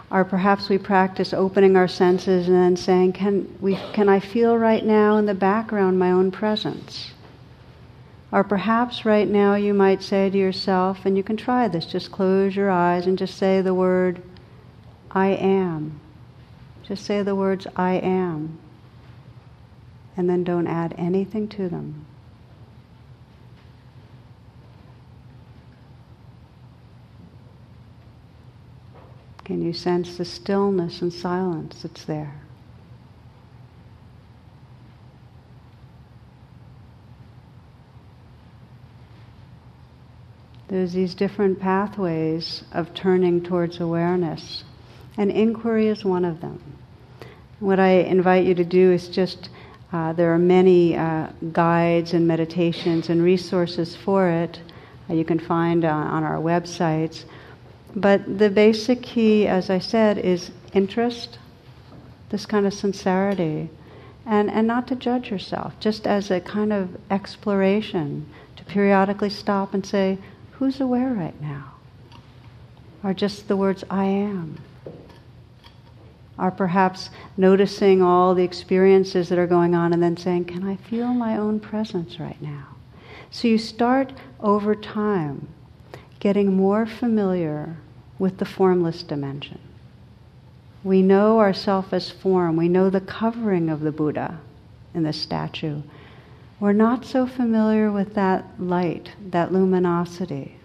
or 0.10 0.24
perhaps 0.24 0.70
we 0.70 0.78
practice 0.78 1.34
opening 1.34 1.76
our 1.76 1.88
senses 1.88 2.48
and 2.48 2.56
then 2.56 2.78
saying, 2.78 3.14
can, 3.14 3.58
we, 3.60 3.76
can 3.94 4.08
I 4.08 4.20
feel 4.20 4.58
right 4.58 4.86
now 4.86 5.18
in 5.18 5.26
the 5.26 5.34
background 5.34 6.00
my 6.00 6.12
own 6.12 6.32
presence? 6.32 7.12
Or 8.32 8.44
perhaps 8.44 9.06
right 9.06 9.28
now 9.28 9.56
you 9.56 9.74
might 9.74 10.02
say 10.02 10.30
to 10.30 10.38
yourself, 10.38 11.06
and 11.06 11.18
you 11.18 11.24
can 11.24 11.38
try 11.38 11.68
this, 11.68 11.86
just 11.86 12.12
close 12.12 12.56
your 12.56 12.70
eyes 12.70 13.06
and 13.06 13.18
just 13.18 13.38
say 13.38 13.62
the 13.62 13.74
word, 13.74 14.22
I 15.12 15.28
am. 15.28 16.00
Just 16.84 17.06
say 17.06 17.22
the 17.22 17.36
words, 17.36 17.68
I 17.76 17.94
am. 17.96 18.60
And 20.16 20.30
then 20.30 20.44
don't 20.44 20.68
add 20.68 20.96
anything 20.98 21.48
to 21.50 21.68
them. 21.70 22.06
Can 29.48 29.62
you 29.62 29.72
sense 29.72 30.18
the 30.18 30.26
stillness 30.26 31.02
and 31.02 31.14
silence 31.14 31.82
that's 31.82 32.04
there? 32.04 32.42
There's 40.68 40.92
these 40.92 41.16
different 41.16 41.62
pathways 41.62 42.66
of 42.74 42.94
turning 42.94 43.42
towards 43.42 43.80
awareness, 43.80 44.66
and 45.16 45.32
inquiry 45.32 45.88
is 45.88 46.04
one 46.04 46.26
of 46.26 46.42
them. 46.42 46.62
What 47.62 47.80
I 47.80 47.92
invite 47.92 48.46
you 48.46 48.54
to 48.56 48.66
do 48.66 48.92
is 48.92 49.08
just, 49.08 49.48
uh, 49.94 50.12
there 50.12 50.34
are 50.34 50.38
many 50.38 50.98
uh, 50.98 51.28
guides 51.54 52.12
and 52.14 52.28
meditations 52.28 53.08
and 53.08 53.24
resources 53.24 53.96
for 53.96 54.28
it 54.28 54.60
uh, 55.10 55.14
you 55.14 55.24
can 55.24 55.40
find 55.40 55.86
uh, 55.86 55.90
on 55.90 56.26
our 56.26 56.38
websites. 56.38 57.24
But 57.96 58.38
the 58.38 58.50
basic 58.50 59.02
key, 59.02 59.48
as 59.48 59.70
I 59.70 59.80
said, 59.80 60.18
is 60.18 60.52
interest, 60.74 61.40
this 62.30 62.46
kind 62.46 62.66
of 62.66 62.74
sincerity, 62.74 63.70
and, 64.26 64.52
and 64.52 64.68
not 64.68 64.88
to 64.90 64.96
judge 64.96 65.32
yourself, 65.32 65.80
just 65.80 66.06
as 66.06 66.30
a 66.30 66.40
kind 66.42 66.74
of 66.74 66.98
exploration 67.10 68.28
to 68.58 68.66
periodically 68.66 69.30
stop 69.30 69.74
and 69.74 69.86
say, 69.86 70.18
who's 70.52 70.82
aware 70.82 71.14
right 71.14 71.40
now? 71.42 71.74
Or 73.04 73.14
just 73.14 73.48
the 73.48 73.56
words, 73.56 73.84
I 73.90 74.06
am. 74.06 74.60
Or 76.38 76.52
perhaps 76.52 77.10
noticing 77.36 78.02
all 78.02 78.36
the 78.36 78.44
experiences 78.44 79.30
that 79.30 79.40
are 79.40 79.48
going 79.48 79.74
on 79.74 79.94
and 79.94 80.04
then 80.04 80.18
saying, 80.18 80.46
Can 80.46 80.68
I 80.68 80.76
feel 80.76 81.08
my 81.14 81.38
own 81.38 81.60
presence 81.60 82.20
right 82.20 82.40
now? 82.42 82.76
So 83.32 83.48
you 83.48 83.58
start 83.58 84.14
over 84.40 84.76
time 84.76 85.48
getting 86.20 86.56
more 86.56 86.86
familiar 86.86 87.78
with 88.20 88.38
the 88.38 88.46
formless 88.46 89.04
dimension. 89.04 89.60
We 90.84 91.02
know 91.02 91.40
ourself 91.40 91.94
as 91.94 92.10
form. 92.10 92.56
We 92.56 92.70
know 92.70 92.90
the 92.90 93.02
covering 93.02 93.70
of 93.70 93.82
the 93.82 93.92
Buddha 93.92 94.40
in 94.94 95.04
the 95.04 95.14
statue. 95.14 95.82
We're 96.60 96.74
not 96.74 97.06
so 97.06 97.28
familiar 97.28 97.92
with 97.92 98.16
that 98.16 98.46
light, 98.60 99.12
that 99.30 99.52
luminosity. 99.52 100.56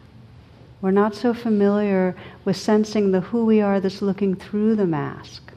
We're 0.81 0.91
not 0.91 1.15
so 1.15 1.35
familiar 1.35 2.17
with 2.45 2.57
sensing 2.57 3.13
the 3.13 3.21
who 3.21 3.45
we 3.45 3.61
are 3.61 3.79
that's 3.79 4.03
looking 4.03 4.35
through 4.35 4.77
the 4.77 4.87
mask. 4.87 5.53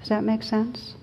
Does 0.00 0.08
that 0.08 0.24
make 0.24 0.42
sense? 0.42 0.94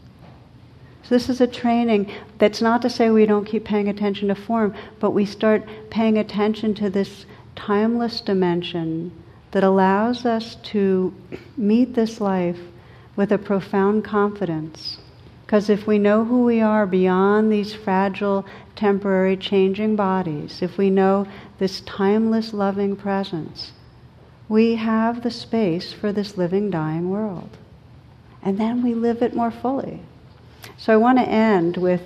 So, 1.04 1.10
this 1.10 1.30
is 1.30 1.41
a 1.41 1.48
training 1.48 2.12
that's 2.38 2.62
not 2.62 2.82
to 2.82 2.89
say 2.89 3.10
we 3.10 3.26
don't 3.26 3.46
keep 3.46 3.66
paying 3.66 3.89
attention 3.89 4.30
to 4.30 4.36
form, 4.36 4.74
but 5.00 5.12
we 5.12 5.26
start 5.26 5.68
paying 5.89 6.18
attention 6.18 6.74
to 6.76 6.89
this 6.89 7.26
timeless 7.56 8.22
dimension 8.22 9.12
that 9.51 9.64
allows 9.64 10.26
us 10.26 10.56
to 10.56 11.14
meet 11.56 11.93
this 11.93 12.20
life 12.20 12.60
with 13.16 13.32
a 13.32 13.38
profound 13.38 14.04
confidence. 14.04 14.97
Because 15.45 15.70
if 15.70 15.86
we 15.86 15.99
know 15.99 16.26
who 16.26 16.43
we 16.43 16.62
are 16.62 16.88
beyond 16.88 17.51
these 17.51 17.74
fragile, 17.74 18.45
temporary, 18.76 19.38
changing 19.38 19.95
bodies, 19.95 20.62
if 20.62 20.78
we 20.78 20.89
know 20.89 21.28
this 21.60 21.82
timeless, 21.82 22.54
loving 22.54 22.95
presence, 22.95 23.72
we 24.49 24.76
have 24.76 25.22
the 25.22 25.32
space 25.32 25.93
for 25.93 26.12
this 26.12 26.38
living, 26.38 26.72
dying 26.72 27.10
world. 27.10 27.58
And 28.41 28.58
then 28.58 28.84
we 28.84 28.93
live 28.93 29.22
it 29.22 29.36
more 29.36 29.51
fully. 29.51 30.01
So 30.78 30.91
I 30.91 30.97
want 30.97 31.20
to 31.20 31.28
end 31.28 31.78
with 31.78 32.01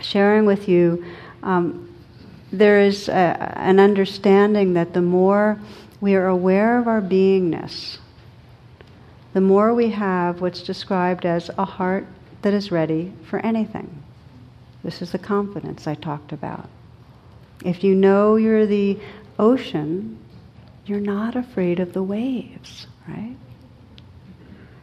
sharing 0.00 0.46
with 0.46 0.68
you 0.68 1.04
um, 1.42 1.95
there 2.52 2.80
is 2.80 3.08
a, 3.08 3.12
an 3.56 3.80
understanding 3.80 4.74
that 4.74 4.94
the 4.94 5.02
more 5.02 5.58
we 6.00 6.14
are 6.14 6.26
aware 6.26 6.78
of 6.78 6.86
our 6.86 7.00
beingness, 7.00 7.98
the 9.32 9.40
more 9.40 9.74
we 9.74 9.90
have 9.90 10.40
what's 10.40 10.62
described 10.62 11.26
as 11.26 11.50
a 11.58 11.64
heart 11.64 12.06
that 12.42 12.54
is 12.54 12.70
ready 12.70 13.12
for 13.24 13.38
anything. 13.40 14.02
This 14.82 15.02
is 15.02 15.12
the 15.12 15.18
confidence 15.18 15.86
I 15.86 15.94
talked 15.94 16.32
about. 16.32 16.68
If 17.64 17.82
you 17.82 17.94
know 17.94 18.36
you're 18.36 18.66
the 18.66 18.98
ocean, 19.38 20.18
you're 20.86 21.00
not 21.00 21.34
afraid 21.34 21.80
of 21.80 21.92
the 21.92 22.02
waves, 22.02 22.86
right? 23.08 23.36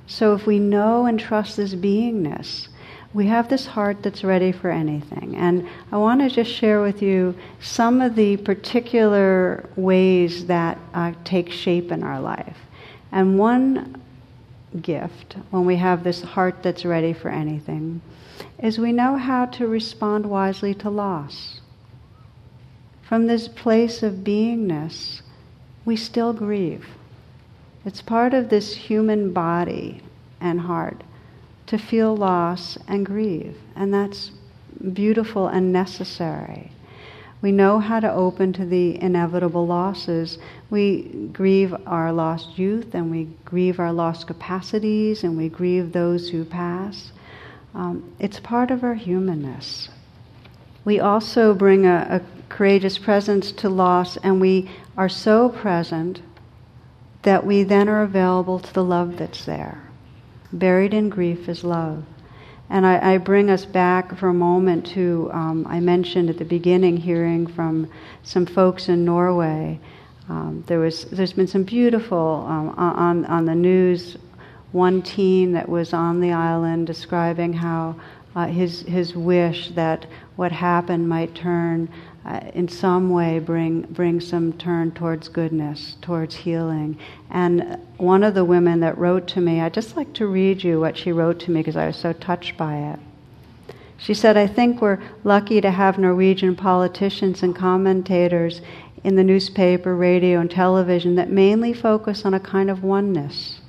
So 0.07 0.35
if 0.35 0.45
we 0.45 0.59
know 0.59 1.05
and 1.05 1.19
trust 1.19 1.57
this 1.57 1.73
beingness, 1.73 2.67
we 3.13 3.27
have 3.27 3.47
this 3.47 3.67
heart 3.67 4.01
that's 4.01 4.23
ready 4.23 4.51
for 4.51 4.71
anything. 4.71 5.35
And 5.35 5.67
I 5.91 5.97
want 5.97 6.21
to 6.21 6.29
just 6.29 6.51
share 6.51 6.81
with 6.81 7.01
you 7.01 7.35
some 7.59 8.01
of 8.01 8.15
the 8.15 8.37
particular 8.37 9.69
ways 9.75 10.47
that 10.47 10.79
uh, 10.93 11.13
take 11.23 11.51
shape 11.51 11.91
in 11.91 12.03
our 12.03 12.19
life. 12.19 12.57
And 13.11 13.37
one 13.37 14.01
gift, 14.81 15.35
when 15.51 15.65
we 15.65 15.75
have 15.75 16.03
this 16.03 16.23
heart 16.23 16.63
that's 16.63 16.85
ready 16.85 17.13
for 17.13 17.29
anything, 17.29 18.01
is 18.57 18.79
we 18.79 18.91
know 18.91 19.17
how 19.17 19.45
to 19.45 19.67
respond 19.67 20.25
wisely 20.25 20.73
to 20.73 20.89
loss. 20.89 21.61
From 23.03 23.27
this 23.27 23.47
place 23.47 24.01
of 24.01 24.23
beingness, 24.23 25.21
we 25.85 25.95
still 25.95 26.33
grieve. 26.33 26.87
It's 27.85 28.01
part 28.01 28.33
of 28.33 28.49
this 28.49 28.73
human 28.73 29.33
body 29.33 30.01
and 30.41 30.61
heart 30.61 31.03
to 31.67 31.77
feel 31.77 32.15
loss 32.15 32.77
and 32.87 33.05
grieve, 33.05 33.57
and 33.75 33.93
that's 33.93 34.31
beautiful 34.93 35.47
and 35.47 35.71
necessary. 35.71 36.71
We 37.41 37.51
know 37.51 37.79
how 37.79 37.99
to 37.99 38.11
open 38.11 38.53
to 38.53 38.65
the 38.65 39.01
inevitable 39.01 39.67
losses. 39.67 40.37
We 40.69 41.29
grieve 41.33 41.75
our 41.85 42.13
lost 42.13 42.57
youth, 42.57 42.95
and 42.95 43.11
we 43.11 43.27
grieve 43.43 43.79
our 43.79 43.91
lost 43.91 44.27
capacities, 44.27 45.23
and 45.25 45.37
we 45.37 45.49
grieve 45.49 45.91
those 45.91 46.29
who 46.29 46.45
pass. 46.45 47.11
Um, 47.75 48.15
it's 48.17 48.39
part 48.39 48.71
of 48.71 48.83
our 48.83 48.93
humanness. 48.93 49.89
We 50.85 50.99
also 50.99 51.53
bring 51.53 51.85
a, 51.85 52.21
a 52.21 52.21
courageous 52.47 52.97
presence 52.97 53.51
to 53.53 53.69
loss, 53.69 54.15
and 54.17 54.39
we 54.39 54.69
are 54.95 55.09
so 55.09 55.49
present 55.49 56.21
that 57.23 57.45
we 57.45 57.63
then 57.63 57.89
are 57.89 58.03
available 58.03 58.59
to 58.59 58.73
the 58.73 58.83
love 58.83 59.17
that's 59.17 59.43
there. 59.45 59.83
Buried 60.53 60.93
in 60.93 61.09
grief 61.09 61.49
is 61.49 61.63
love. 61.63 62.03
And 62.69 62.85
I, 62.85 63.13
I 63.13 63.17
bring 63.17 63.49
us 63.49 63.65
back 63.65 64.15
for 64.17 64.29
a 64.29 64.33
moment 64.33 64.85
to, 64.87 65.29
um, 65.33 65.65
I 65.67 65.79
mentioned 65.79 66.29
at 66.29 66.37
the 66.37 66.45
beginning, 66.45 66.97
hearing 66.97 67.47
from 67.47 67.89
some 68.23 68.45
folks 68.45 68.87
in 68.87 69.03
Norway. 69.03 69.79
Um, 70.29 70.63
there 70.67 70.79
was, 70.79 71.05
there's 71.05 71.33
been 71.33 71.47
some 71.47 71.63
beautiful, 71.63 72.45
um, 72.47 72.69
on, 72.77 73.25
on 73.25 73.45
the 73.45 73.55
news, 73.55 74.17
one 74.71 75.01
teen 75.01 75.51
that 75.53 75.67
was 75.67 75.91
on 75.91 76.21
the 76.21 76.31
island 76.31 76.87
describing 76.87 77.53
how 77.53 77.95
uh, 78.35 78.47
his, 78.47 78.81
his 78.83 79.15
wish 79.15 79.69
that 79.71 80.05
what 80.35 80.51
happened 80.51 81.09
might 81.09 81.35
turn 81.35 81.89
uh, 82.25 82.39
in 82.53 82.67
some 82.67 83.09
way 83.09 83.39
bring 83.39 83.81
bring 83.81 84.19
some 84.19 84.53
turn 84.53 84.91
towards 84.91 85.27
goodness, 85.27 85.97
towards 86.01 86.35
healing. 86.35 86.97
And 87.29 87.79
one 87.97 88.23
of 88.23 88.33
the 88.33 88.45
women 88.45 88.79
that 88.81 88.97
wrote 88.97 89.27
to 89.29 89.41
me, 89.41 89.61
I'd 89.61 89.73
just 89.73 89.97
like 89.97 90.13
to 90.13 90.27
read 90.27 90.63
you 90.63 90.79
what 90.79 90.97
she 90.97 91.11
wrote 91.11 91.39
to 91.41 91.51
me 91.51 91.59
because 91.59 91.75
I 91.75 91.87
was 91.87 91.97
so 91.97 92.13
touched 92.13 92.57
by 92.57 92.77
it. 92.77 92.99
She 93.97 94.13
said, 94.13 94.35
I 94.37 94.47
think 94.47 94.81
we're 94.81 95.01
lucky 95.23 95.61
to 95.61 95.71
have 95.71 95.97
Norwegian 95.97 96.55
politicians 96.55 97.41
and 97.43 97.55
commentators 97.55 98.61
in 99.03 99.15
the 99.15 99.23
newspaper, 99.23 99.95
radio, 99.95 100.39
and 100.39 100.49
television 100.51 101.15
that 101.15 101.29
mainly 101.29 101.73
focus 101.73 102.25
on 102.25 102.33
a 102.33 102.39
kind 102.39 102.69
of 102.69 102.83
oneness 102.83 103.59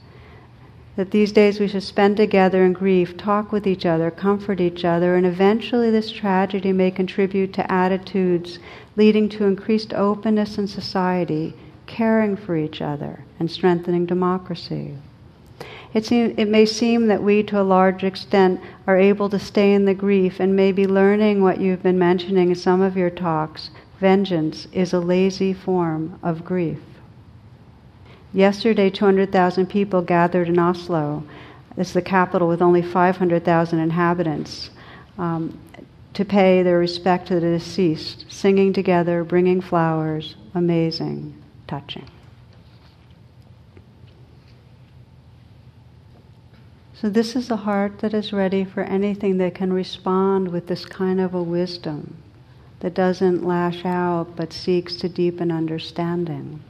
that 0.97 1.11
these 1.11 1.33
days 1.33 1.59
we 1.59 1.67
should 1.67 1.83
spend 1.83 2.17
together 2.17 2.65
in 2.65 2.73
grief, 2.73 3.17
talk 3.17 3.51
with 3.51 3.67
each 3.67 3.85
other, 3.85 4.11
comfort 4.11 4.61
each 4.61 4.85
other, 4.85 5.17
and 5.17 5.27
eventually 5.27 5.91
this 5.91 6.11
tragedy 6.11 6.73
may 6.73 6.91
contribute 6.91 7.53
to 7.53 7.73
attitudes 7.73 8.59
leading 8.97 9.29
to 9.29 9.45
increased 9.45 9.93
openness 9.93 10.57
in 10.57 10.69
society, 10.69 11.53
caring 11.87 12.37
for 12.37 12.57
each 12.57 12.81
other, 12.81 13.25
and 13.41 13.51
strengthening 13.51 14.07
democracy. 14.07 14.95
It, 15.93 16.05
seem, 16.05 16.35
it 16.37 16.49
may 16.49 16.67
seem 16.67 17.07
that 17.07 17.23
we, 17.23 17.43
to 17.45 17.61
a 17.61 17.63
large 17.63 18.03
extent, 18.03 18.61
are 18.87 18.99
able 18.99 19.29
to 19.31 19.39
stay 19.39 19.73
in 19.73 19.85
the 19.85 19.95
grief 19.95 20.41
and 20.41 20.57
may 20.57 20.73
be 20.73 20.87
learning 20.87 21.43
what 21.43 21.61
you've 21.61 21.83
been 21.83 21.99
mentioning 21.99 22.49
in 22.51 22.55
some 22.55 22.81
of 22.81 22.97
your 22.97 23.11
talks. 23.11 23.71
Vengeance 24.01 24.67
is 24.73 24.93
a 24.93 24.99
lazy 24.99 25.53
form 25.53 26.19
of 26.23 26.45
grief. 26.45 26.81
Yesterday, 28.35 28.91
200,000 28.91 29.67
people 29.67 30.03
gathered 30.03 30.49
in 30.49 30.59
Oslo. 30.59 31.23
Is 31.77 31.93
the 31.93 32.03
capital 32.03 32.47
with 32.47 32.61
only 32.61 32.83
500,000 32.83 33.79
inhabitants. 33.79 34.71
Um, 35.19 35.59
to 36.15 36.25
pay 36.25 36.63
their 36.63 36.79
respect 36.79 37.27
to 37.29 37.35
the 37.35 37.41
deceased, 37.41 38.25
singing 38.29 38.73
together, 38.73 39.25
bringing 39.25 39.61
flowers, 39.61 40.37
amazing, 40.55 41.35
touching. 41.67 42.09
So, 46.95 47.11
this 47.11 47.35
is 47.35 47.51
a 47.51 47.57
heart 47.57 47.99
that 47.99 48.15
is 48.15 48.33
ready 48.33 48.65
for 48.65 48.83
anything 48.83 49.39
that 49.39 49.57
can 49.57 49.73
respond 49.73 50.49
with 50.49 50.69
this 50.69 50.87
kind 50.87 51.21
of 51.21 51.35
a 51.35 51.43
wisdom 51.43 52.17
that 52.81 52.95
doesn't 52.95 53.45
lash 53.45 53.85
out 53.85 54.37
but 54.37 54.53
seeks 54.53 54.95
to 54.97 55.09
deepen 55.09 55.51
understanding. 55.51 56.63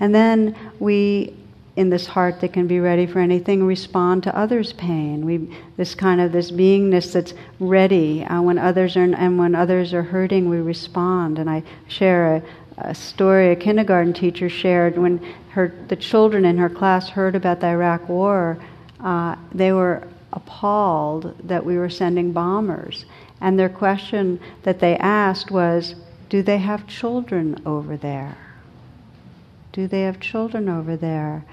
And 0.00 0.14
then 0.14 0.56
we, 0.78 1.34
in 1.76 1.90
this 1.90 2.06
heart 2.06 2.40
that 2.40 2.54
can 2.54 2.66
be 2.66 2.80
ready 2.80 3.06
for 3.06 3.20
anything, 3.20 3.64
respond 3.64 4.22
to 4.24 4.36
others' 4.36 4.72
pain. 4.72 5.26
We, 5.26 5.56
this 5.76 5.94
kind 5.94 6.22
of 6.22 6.32
this 6.32 6.50
beingness 6.50 7.12
that's 7.12 7.34
ready 7.60 8.24
uh, 8.24 8.40
when 8.40 8.58
others 8.58 8.96
are 8.96 9.02
and 9.02 9.38
when 9.38 9.54
others 9.54 9.92
are 9.92 10.02
hurting, 10.02 10.48
we 10.48 10.56
respond. 10.56 11.38
And 11.38 11.50
I 11.50 11.62
share 11.86 12.36
a, 12.36 12.42
a 12.78 12.94
story 12.94 13.52
a 13.52 13.56
kindergarten 13.56 14.14
teacher 14.14 14.48
shared 14.48 14.96
when 14.96 15.18
her 15.50 15.74
the 15.88 15.96
children 15.96 16.44
in 16.44 16.56
her 16.56 16.70
class 16.70 17.10
heard 17.10 17.34
about 17.34 17.60
the 17.60 17.66
Iraq 17.66 18.08
War. 18.08 18.58
Uh, 19.00 19.36
they 19.52 19.72
were 19.72 20.08
appalled 20.32 21.34
that 21.44 21.64
we 21.64 21.76
were 21.76 21.90
sending 21.90 22.32
bombers, 22.32 23.04
and 23.40 23.58
their 23.58 23.68
question 23.68 24.40
that 24.62 24.80
they 24.80 24.96
asked 24.96 25.50
was, 25.50 25.94
"Do 26.28 26.42
they 26.42 26.58
have 26.58 26.86
children 26.86 27.60
over 27.66 27.96
there?" 27.96 28.36
Do 29.72 29.86
they 29.86 30.02
have 30.02 30.20
children 30.20 30.68
over 30.68 30.96
there? 30.96 31.44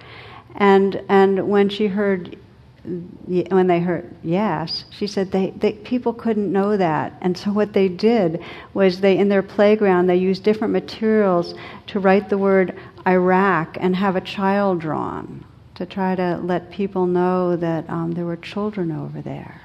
And 0.56 1.02
and 1.08 1.50
when 1.50 1.70
she 1.70 1.88
heard 1.88 2.38
when 2.84 3.68
they 3.68 3.80
heard 3.82 4.16
yes, 4.24 4.86
she 4.92 5.08
said 5.08 5.32
they, 5.32 5.50
they, 5.52 5.74
people 5.74 6.14
couldn't 6.14 6.52
know 6.52 6.78
that, 6.78 7.14
and 7.22 7.38
so 7.38 7.52
what 7.52 7.74
they 7.74 7.90
did 7.90 8.42
was 8.74 9.02
they 9.02 9.18
in 9.18 9.28
their 9.28 9.44
playground 9.44 10.08
they 10.08 10.16
used 10.16 10.44
different 10.44 10.72
materials 10.72 11.54
to 11.88 12.00
write 12.00 12.30
the 12.30 12.38
word 12.38 12.80
Iraq 13.06 13.78
and 13.80 13.96
have 13.96 14.16
a 14.16 14.22
child 14.22 14.80
drawn 14.80 15.44
to 15.76 15.86
try 15.86 16.16
to 16.16 16.38
let 16.38 16.72
people 16.72 17.06
know 17.06 17.56
that 17.56 17.88
um, 17.90 18.14
there 18.14 18.26
were 18.26 18.38
children 18.38 18.92
over 18.92 19.22
there. 19.22 19.62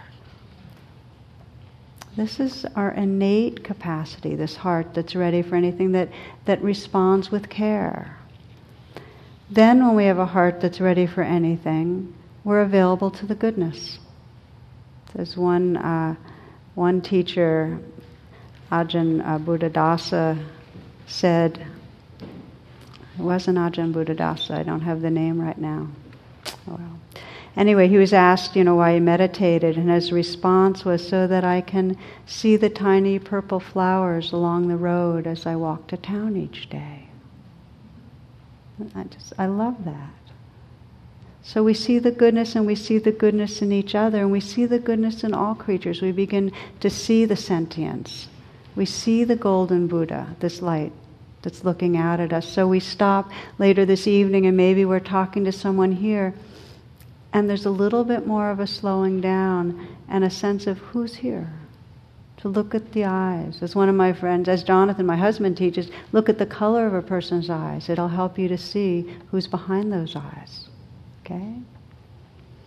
This 2.14 2.38
is 2.38 2.66
our 2.76 2.90
innate 2.90 3.64
capacity, 3.64 4.34
this 4.34 4.56
heart 4.56 4.92
that's 4.92 5.14
ready 5.14 5.40
for 5.40 5.56
anything 5.56 5.92
that, 5.92 6.10
that 6.44 6.62
responds 6.62 7.30
with 7.30 7.48
care. 7.48 8.18
Then, 9.52 9.84
when 9.84 9.96
we 9.96 10.04
have 10.06 10.18
a 10.18 10.24
heart 10.24 10.62
that's 10.62 10.80
ready 10.80 11.06
for 11.06 11.22
anything, 11.22 12.14
we're 12.42 12.62
available 12.62 13.10
to 13.10 13.26
the 13.26 13.34
goodness. 13.34 13.98
There's 15.14 15.36
one, 15.36 15.76
uh, 15.76 16.16
one 16.74 17.02
teacher, 17.02 17.78
Ajahn 18.70 19.20
uh, 19.20 19.38
Buddhadasa, 19.38 20.42
said, 21.06 21.66
it 22.22 23.22
wasn't 23.22 23.58
Ajahn 23.58 23.92
Buddhadasa, 23.92 24.52
I 24.52 24.62
don't 24.62 24.80
have 24.80 25.02
the 25.02 25.10
name 25.10 25.38
right 25.38 25.58
now. 25.58 25.88
Oh, 26.66 26.78
well. 26.78 26.98
Anyway, 27.54 27.88
he 27.88 27.98
was 27.98 28.14
asked, 28.14 28.56
you 28.56 28.64
know, 28.64 28.76
why 28.76 28.94
he 28.94 29.00
meditated, 29.00 29.76
and 29.76 29.90
his 29.90 30.12
response 30.12 30.86
was 30.86 31.06
so 31.06 31.26
that 31.26 31.44
I 31.44 31.60
can 31.60 31.98
see 32.24 32.56
the 32.56 32.70
tiny 32.70 33.18
purple 33.18 33.60
flowers 33.60 34.32
along 34.32 34.68
the 34.68 34.78
road 34.78 35.26
as 35.26 35.44
I 35.44 35.56
walk 35.56 35.88
to 35.88 35.98
town 35.98 36.38
each 36.38 36.70
day. 36.70 37.01
I 38.94 39.04
just, 39.04 39.32
I 39.38 39.46
love 39.46 39.84
that. 39.84 40.10
So 41.42 41.64
we 41.64 41.74
see 41.74 41.98
the 41.98 42.12
goodness 42.12 42.54
and 42.54 42.66
we 42.66 42.76
see 42.76 42.98
the 42.98 43.12
goodness 43.12 43.62
in 43.62 43.72
each 43.72 43.94
other 43.94 44.20
and 44.20 44.30
we 44.30 44.40
see 44.40 44.64
the 44.64 44.78
goodness 44.78 45.24
in 45.24 45.34
all 45.34 45.54
creatures. 45.54 46.00
We 46.00 46.12
begin 46.12 46.52
to 46.80 46.88
see 46.88 47.24
the 47.24 47.36
sentience. 47.36 48.28
We 48.76 48.86
see 48.86 49.24
the 49.24 49.36
golden 49.36 49.88
Buddha, 49.88 50.36
this 50.38 50.62
light 50.62 50.92
that's 51.42 51.64
looking 51.64 51.96
out 51.96 52.20
at 52.20 52.32
us. 52.32 52.48
So 52.48 52.68
we 52.68 52.78
stop 52.78 53.30
later 53.58 53.84
this 53.84 54.06
evening 54.06 54.46
and 54.46 54.56
maybe 54.56 54.84
we're 54.84 55.00
talking 55.00 55.44
to 55.44 55.52
someone 55.52 55.92
here 55.92 56.32
and 57.32 57.48
there's 57.48 57.66
a 57.66 57.70
little 57.70 58.04
bit 58.04 58.26
more 58.26 58.50
of 58.50 58.60
a 58.60 58.66
slowing 58.66 59.20
down 59.20 59.88
and 60.08 60.22
a 60.22 60.30
sense 60.30 60.66
of 60.66 60.78
who's 60.78 61.16
here 61.16 61.52
to 62.42 62.48
look 62.48 62.74
at 62.74 62.90
the 62.90 63.04
eyes. 63.04 63.62
As 63.62 63.76
one 63.76 63.88
of 63.88 63.94
my 63.94 64.12
friends, 64.12 64.48
as 64.48 64.64
Jonathan, 64.64 65.06
my 65.06 65.16
husband, 65.16 65.56
teaches, 65.56 65.90
look 66.10 66.28
at 66.28 66.38
the 66.38 66.46
color 66.46 66.88
of 66.88 66.94
a 66.94 67.00
person's 67.00 67.48
eyes. 67.48 67.88
It'll 67.88 68.08
help 68.08 68.36
you 68.36 68.48
to 68.48 68.58
see 68.58 69.16
who's 69.30 69.46
behind 69.46 69.92
those 69.92 70.16
eyes. 70.16 70.68
Okay? 71.24 71.54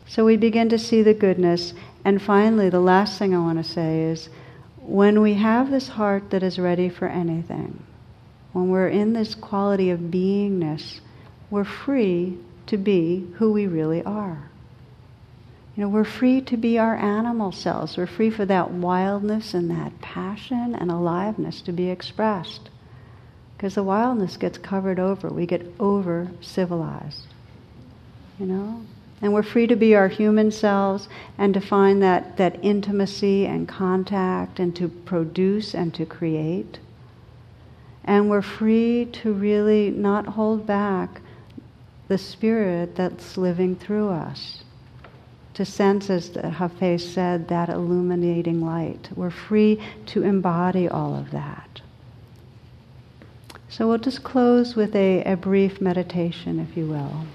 So 0.07 0.23
we 0.23 0.37
begin 0.37 0.69
to 0.69 0.79
see 0.79 1.01
the 1.01 1.13
goodness. 1.13 1.73
And 2.05 2.21
finally, 2.21 2.69
the 2.69 2.79
last 2.79 3.19
thing 3.19 3.35
I 3.35 3.39
want 3.39 3.57
to 3.57 3.69
say 3.69 4.03
is 4.03 4.29
when 4.77 5.19
we 5.19 5.33
have 5.33 5.69
this 5.69 5.89
heart 5.89 6.29
that 6.29 6.41
is 6.41 6.57
ready 6.57 6.87
for 6.87 7.09
anything, 7.09 7.83
when 8.53 8.69
we're 8.69 8.87
in 8.87 9.11
this 9.11 9.35
quality 9.35 9.89
of 9.89 9.99
beingness, 9.99 11.01
we're 11.49 11.65
free 11.65 12.37
to 12.67 12.77
be 12.77 13.27
who 13.35 13.51
we 13.51 13.67
really 13.67 14.01
are. 14.03 14.49
You 15.75 15.83
know, 15.83 15.89
we're 15.89 16.05
free 16.05 16.39
to 16.41 16.55
be 16.55 16.79
our 16.79 16.95
animal 16.95 17.51
selves. 17.51 17.97
We're 17.97 18.07
free 18.07 18.29
for 18.29 18.45
that 18.45 18.71
wildness 18.71 19.53
and 19.53 19.69
that 19.71 19.99
passion 19.99 20.73
and 20.73 20.89
aliveness 20.89 21.61
to 21.63 21.73
be 21.73 21.89
expressed. 21.89 22.69
Because 23.57 23.75
the 23.75 23.83
wildness 23.83 24.37
gets 24.37 24.57
covered 24.57 24.99
over. 24.99 25.27
We 25.27 25.45
get 25.45 25.65
over 25.79 26.29
civilized. 26.39 27.27
You 28.39 28.45
know? 28.45 28.85
And 29.21 29.33
we're 29.33 29.43
free 29.43 29.67
to 29.67 29.75
be 29.75 29.95
our 29.95 30.07
human 30.07 30.51
selves 30.51 31.09
and 31.37 31.53
to 31.53 31.61
find 31.61 32.01
that, 32.01 32.37
that 32.37 32.63
intimacy 32.63 33.45
and 33.45 33.67
contact 33.67 34.59
and 34.59 34.73
to 34.77 34.87
produce 34.87 35.73
and 35.73 35.93
to 35.93 36.05
create. 36.05 36.79
And 38.03 38.29
we're 38.29 38.41
free 38.41 39.05
to 39.13 39.33
really 39.33 39.89
not 39.89 40.25
hold 40.25 40.65
back 40.65 41.21
the 42.07 42.17
spirit 42.17 42.95
that's 42.95 43.35
living 43.35 43.75
through 43.75 44.09
us. 44.09 44.64
To 45.55 45.65
sense, 45.65 46.09
as 46.09 46.29
Hafez 46.29 46.99
said, 46.99 47.47
that 47.47 47.69
illuminating 47.69 48.59
light. 48.59 49.09
We're 49.15 49.29
free 49.29 49.81
to 50.07 50.23
embody 50.23 50.87
all 50.89 51.15
of 51.15 51.31
that. 51.31 51.81
So 53.69 53.87
we'll 53.87 53.97
just 53.97 54.23
close 54.23 54.75
with 54.75 54.95
a, 54.95 55.23
a 55.23 55.35
brief 55.35 55.79
meditation, 55.79 56.59
if 56.59 56.75
you 56.77 56.87
will. 56.87 57.25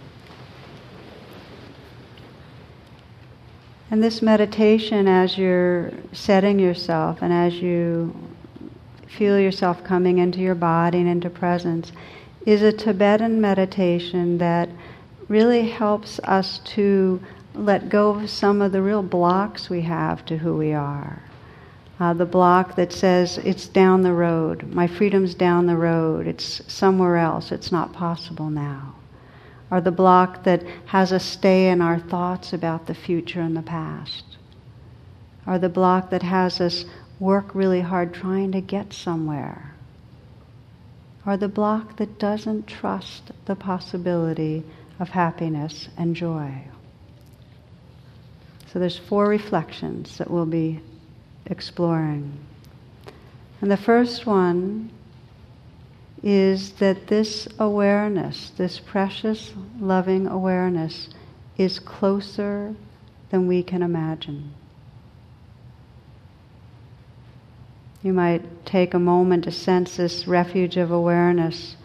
And 3.91 4.03
this 4.03 4.23
meditation, 4.23 5.09
as 5.09 5.37
you're 5.37 5.91
setting 6.13 6.59
yourself 6.59 7.23
and 7.23 7.33
as 7.33 7.55
you 7.55 8.15
feel 9.09 9.41
yourself 9.41 9.83
coming 9.83 10.19
into 10.19 10.41
your 10.41 10.55
body 10.55 10.99
and 10.99 11.09
into 11.09 11.31
presence, 11.31 11.91
is 12.47 12.63
a 12.63 12.73
Tibetan 12.73 13.41
meditation 13.41 14.39
that 14.39 14.69
really 15.29 15.69
helps 15.69 16.21
us 16.21 16.61
to 16.65 17.21
let 17.55 17.89
go 17.89 18.11
of 18.11 18.31
some 18.31 18.63
of 18.63 18.73
the 18.73 18.83
real 18.83 19.03
blocks 19.03 19.69
we 19.69 19.83
have 19.83 20.25
to 20.27 20.39
who 20.39 20.57
we 20.57 20.73
are. 20.73 21.23
Uh, 21.99 22.15
the 22.15 22.25
block 22.25 22.77
that 22.77 22.93
says 22.93 23.37
it's 23.39 23.69
down 23.69 24.03
the 24.03 24.13
road, 24.13 24.73
my 24.73 24.87
freedom's 24.87 25.35
down 25.35 25.67
the 25.67 25.77
road, 25.77 26.27
it's 26.27 26.63
somewhere 26.73 27.17
else, 27.17 27.53
it's 27.53 27.71
not 27.71 27.93
possible 27.93 28.49
now. 28.49 28.95
Or 29.71 29.81
the 29.81 29.91
block 29.91 30.45
that 30.45 30.63
has 30.87 31.13
us 31.13 31.25
stay 31.25 31.69
in 31.69 31.83
our 31.83 31.99
thoughts 31.99 32.53
about 32.53 32.87
the 32.87 32.95
future 32.95 33.43
and 33.43 33.55
the 33.57 33.63
past, 33.63 34.25
or 35.47 35.59
the 35.59 35.69
block 35.69 36.11
that 36.11 36.23
has 36.23 36.61
us 36.61 36.87
work 37.19 37.55
really 37.55 37.83
hard 37.83 38.15
trying 38.15 38.53
to 38.53 38.63
get 38.63 38.95
somewhere, 38.95 39.75
or 41.27 41.37
the 41.37 41.49
block 41.49 41.97
that 41.97 42.19
doesn't 42.19 42.67
trust 42.67 43.31
the 43.45 43.57
possibility 43.57 44.65
of 44.99 45.11
happiness 45.11 45.91
and 45.99 46.17
joy. 46.17 46.65
So 48.73 48.79
there's 48.79 48.99
four 48.99 49.27
reflections 49.27 50.19
that 50.19 50.31
we'll 50.31 50.47
be 50.47 50.81
exploring. 51.47 52.39
And 53.61 53.71
the 53.71 53.77
first 53.77 54.27
one 54.27 54.91
is 56.23 56.73
that 56.73 57.09
this 57.09 57.49
awareness, 57.59 58.51
this 58.57 58.79
precious, 58.79 59.53
loving 59.81 60.29
awareness, 60.29 61.09
is 61.57 61.81
closer 61.81 62.77
than 63.31 63.49
we 63.49 63.65
can 63.65 63.83
imagine. 63.83 64.53
You 68.03 68.13
might 68.13 68.65
take 68.65 68.95
a 68.95 68.99
moment 68.99 69.45
to 69.45 69.51
sense 69.51 69.97
this 69.97 70.29
refuge 70.29 70.77
of 70.77 70.93
awareness 70.93 71.77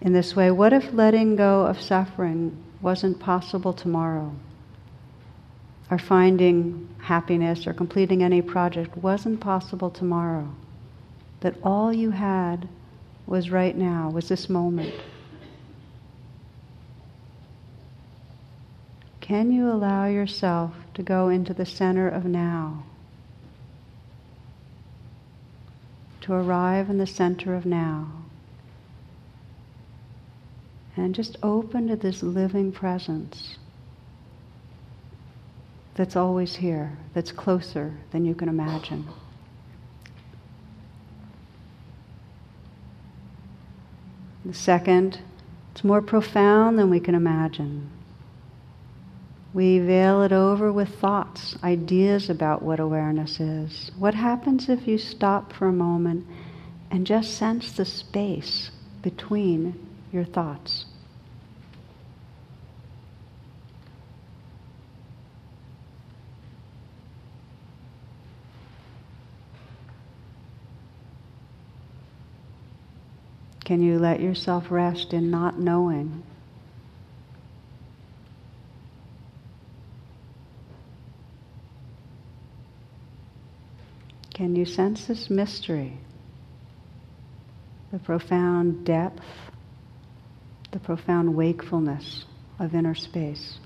in 0.00 0.12
this 0.12 0.36
way. 0.36 0.50
What 0.52 0.72
if 0.72 0.92
letting 0.92 1.34
go 1.34 1.66
of 1.66 1.80
suffering 1.80 2.56
wasn't 2.80 3.18
possible 3.18 3.72
tomorrow? 3.72 4.32
Or 5.90 5.98
finding 5.98 6.88
happiness 7.02 7.66
or 7.66 7.74
completing 7.74 8.22
any 8.22 8.40
project 8.40 8.96
wasn't 8.96 9.40
possible 9.40 9.90
tomorrow? 9.90 10.48
That 11.40 11.56
all 11.62 11.92
you 11.92 12.10
had 12.10 12.68
was 13.26 13.50
right 13.50 13.76
now, 13.76 14.10
was 14.10 14.28
this 14.28 14.48
moment. 14.48 14.94
Can 19.20 19.52
you 19.52 19.70
allow 19.70 20.06
yourself 20.06 20.74
to 20.94 21.02
go 21.02 21.28
into 21.28 21.54
the 21.54 21.66
center 21.66 22.08
of 22.08 22.24
now? 22.24 22.84
To 26.22 26.32
arrive 26.32 26.90
in 26.90 26.98
the 26.98 27.06
center 27.06 27.54
of 27.54 27.66
now. 27.66 28.08
And 30.96 31.14
just 31.14 31.36
open 31.42 31.88
to 31.88 31.96
this 31.96 32.22
living 32.22 32.72
presence 32.72 33.58
that's 35.94 36.16
always 36.16 36.56
here, 36.56 36.96
that's 37.14 37.32
closer 37.32 37.94
than 38.10 38.24
you 38.24 38.34
can 38.34 38.48
imagine. 38.48 39.06
The 44.44 44.54
second, 44.54 45.20
it's 45.72 45.84
more 45.84 46.02
profound 46.02 46.78
than 46.78 46.90
we 46.90 47.00
can 47.00 47.14
imagine. 47.14 47.90
We 49.54 49.78
veil 49.78 50.22
it 50.22 50.32
over 50.32 50.72
with 50.72 50.88
thoughts, 50.96 51.56
ideas 51.62 52.28
about 52.28 52.62
what 52.62 52.80
awareness 52.80 53.38
is. 53.38 53.92
What 53.96 54.14
happens 54.14 54.68
if 54.68 54.88
you 54.88 54.98
stop 54.98 55.52
for 55.52 55.68
a 55.68 55.72
moment 55.72 56.26
and 56.90 57.06
just 57.06 57.36
sense 57.36 57.72
the 57.72 57.84
space 57.84 58.70
between 59.00 59.78
your 60.12 60.24
thoughts? 60.24 60.86
Can 73.64 73.82
you 73.82 73.98
let 73.98 74.20
yourself 74.20 74.70
rest 74.70 75.14
in 75.14 75.30
not 75.30 75.58
knowing? 75.58 76.22
Can 84.34 84.54
you 84.56 84.66
sense 84.66 85.06
this 85.06 85.30
mystery? 85.30 85.96
The 87.92 88.00
profound 88.00 88.84
depth, 88.84 89.22
the 90.72 90.80
profound 90.80 91.34
wakefulness 91.34 92.24
of 92.58 92.74
inner 92.74 92.94
space. 92.94 93.58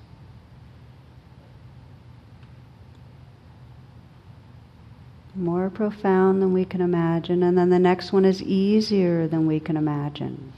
More 5.39 5.70
profound 5.70 6.43
than 6.43 6.53
we 6.53 6.64
can 6.64 6.80
imagine, 6.80 7.43
and 7.43 7.57
then 7.57 7.70
the 7.70 7.78
next 7.78 8.12
one 8.12 8.24
is 8.24 8.43
easier 8.43 9.28
than 9.28 9.47
we 9.47 9.61
can 9.61 9.76
imagine. 9.76 10.53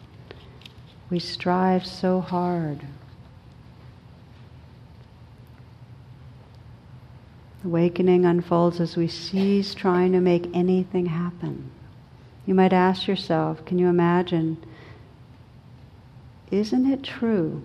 We 1.11 1.19
strive 1.19 1.87
so 1.87 2.21
hard. 2.21 2.87
Awakening 7.65 8.25
unfolds 8.25 8.81
as 8.81 8.97
we 8.97 9.07
cease 9.09 9.75
trying 9.75 10.13
to 10.13 10.21
make 10.21 10.49
anything 10.55 11.07
happen. 11.07 11.71
You 12.47 12.55
might 12.55 12.73
ask 12.73 13.07
yourself, 13.07 13.65
can 13.67 13.79
you 13.79 13.89
imagine, 13.89 14.57
isn't 16.51 16.91
it 16.91 17.03
true 17.03 17.63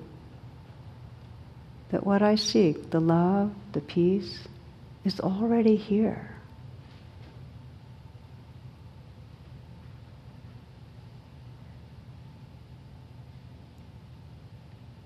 that 1.91 2.05
what 2.05 2.21
I 2.21 2.35
seek, 2.35 2.89
the 2.89 2.99
love, 2.99 3.51
the 3.71 3.81
peace, 3.81 4.47
is 5.05 5.19
already 5.21 5.77
here? 5.77 6.34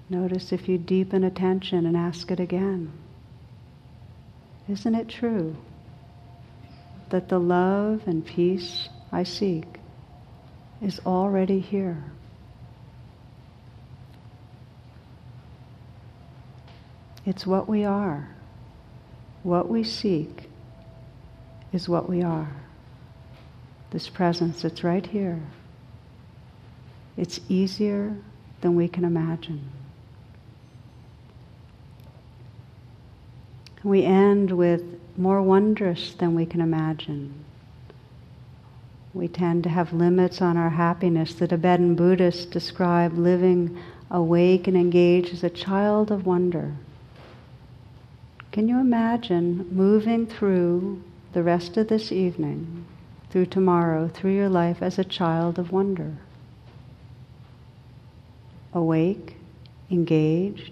Notice 0.09 0.51
if 0.51 0.67
you 0.67 0.77
deepen 0.79 1.23
attention 1.23 1.85
and 1.85 1.95
ask 1.95 2.31
it 2.31 2.39
again. 2.39 2.91
Isn't 4.67 4.95
it 4.95 5.07
true 5.07 5.55
that 7.09 7.29
the 7.29 7.39
love 7.39 8.03
and 8.07 8.25
peace 8.25 8.89
I 9.11 9.23
seek 9.23 9.65
is 10.81 10.99
already 11.05 11.59
here? 11.59 12.03
It's 17.25 17.45
what 17.45 17.69
we 17.69 17.85
are. 17.85 18.29
What 19.43 19.69
we 19.69 19.83
seek 19.83 20.49
is 21.71 21.87
what 21.87 22.09
we 22.09 22.23
are. 22.23 22.51
This 23.91 24.09
presence, 24.09 24.63
it's 24.63 24.83
right 24.83 25.05
here. 25.05 25.39
It's 27.15 27.39
easier 27.47 28.15
than 28.61 28.75
we 28.75 28.87
can 28.87 29.03
imagine. 29.03 29.69
We 33.83 34.03
end 34.03 34.51
with 34.51 34.83
more 35.17 35.41
wondrous 35.41 36.13
than 36.13 36.35
we 36.35 36.45
can 36.45 36.61
imagine. 36.61 37.33
We 39.13 39.27
tend 39.27 39.63
to 39.63 39.69
have 39.69 39.93
limits 39.93 40.41
on 40.41 40.57
our 40.57 40.69
happiness. 40.69 41.33
The 41.33 41.47
Tibetan 41.47 41.95
Buddhists 41.95 42.45
describe 42.45 43.17
living 43.17 43.77
awake 44.11 44.67
and 44.67 44.75
engaged 44.75 45.33
as 45.33 45.43
a 45.43 45.49
child 45.49 46.11
of 46.11 46.25
wonder. 46.25 46.73
Can 48.51 48.67
you 48.67 48.79
imagine 48.79 49.67
moving 49.71 50.25
through 50.25 51.01
the 51.33 51.43
rest 51.43 51.77
of 51.77 51.87
this 51.87 52.11
evening, 52.11 52.85
through 53.29 53.45
tomorrow, 53.45 54.07
through 54.07 54.35
your 54.35 54.49
life 54.49 54.81
as 54.81 54.99
a 54.99 55.03
child 55.03 55.57
of 55.57 55.71
wonder? 55.71 56.17
Awake, 58.73 59.37
engaged, 59.89 60.71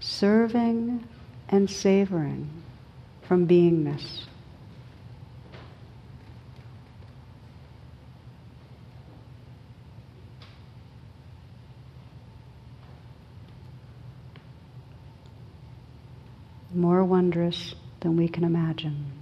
serving 0.00 1.06
and 1.52 1.70
savoring 1.70 2.50
from 3.28 3.46
beingness. 3.46 4.22
more 16.74 17.04
wondrous 17.04 17.74
than 18.00 18.16
we 18.16 18.26
can 18.26 18.44
imagine. 18.44 19.21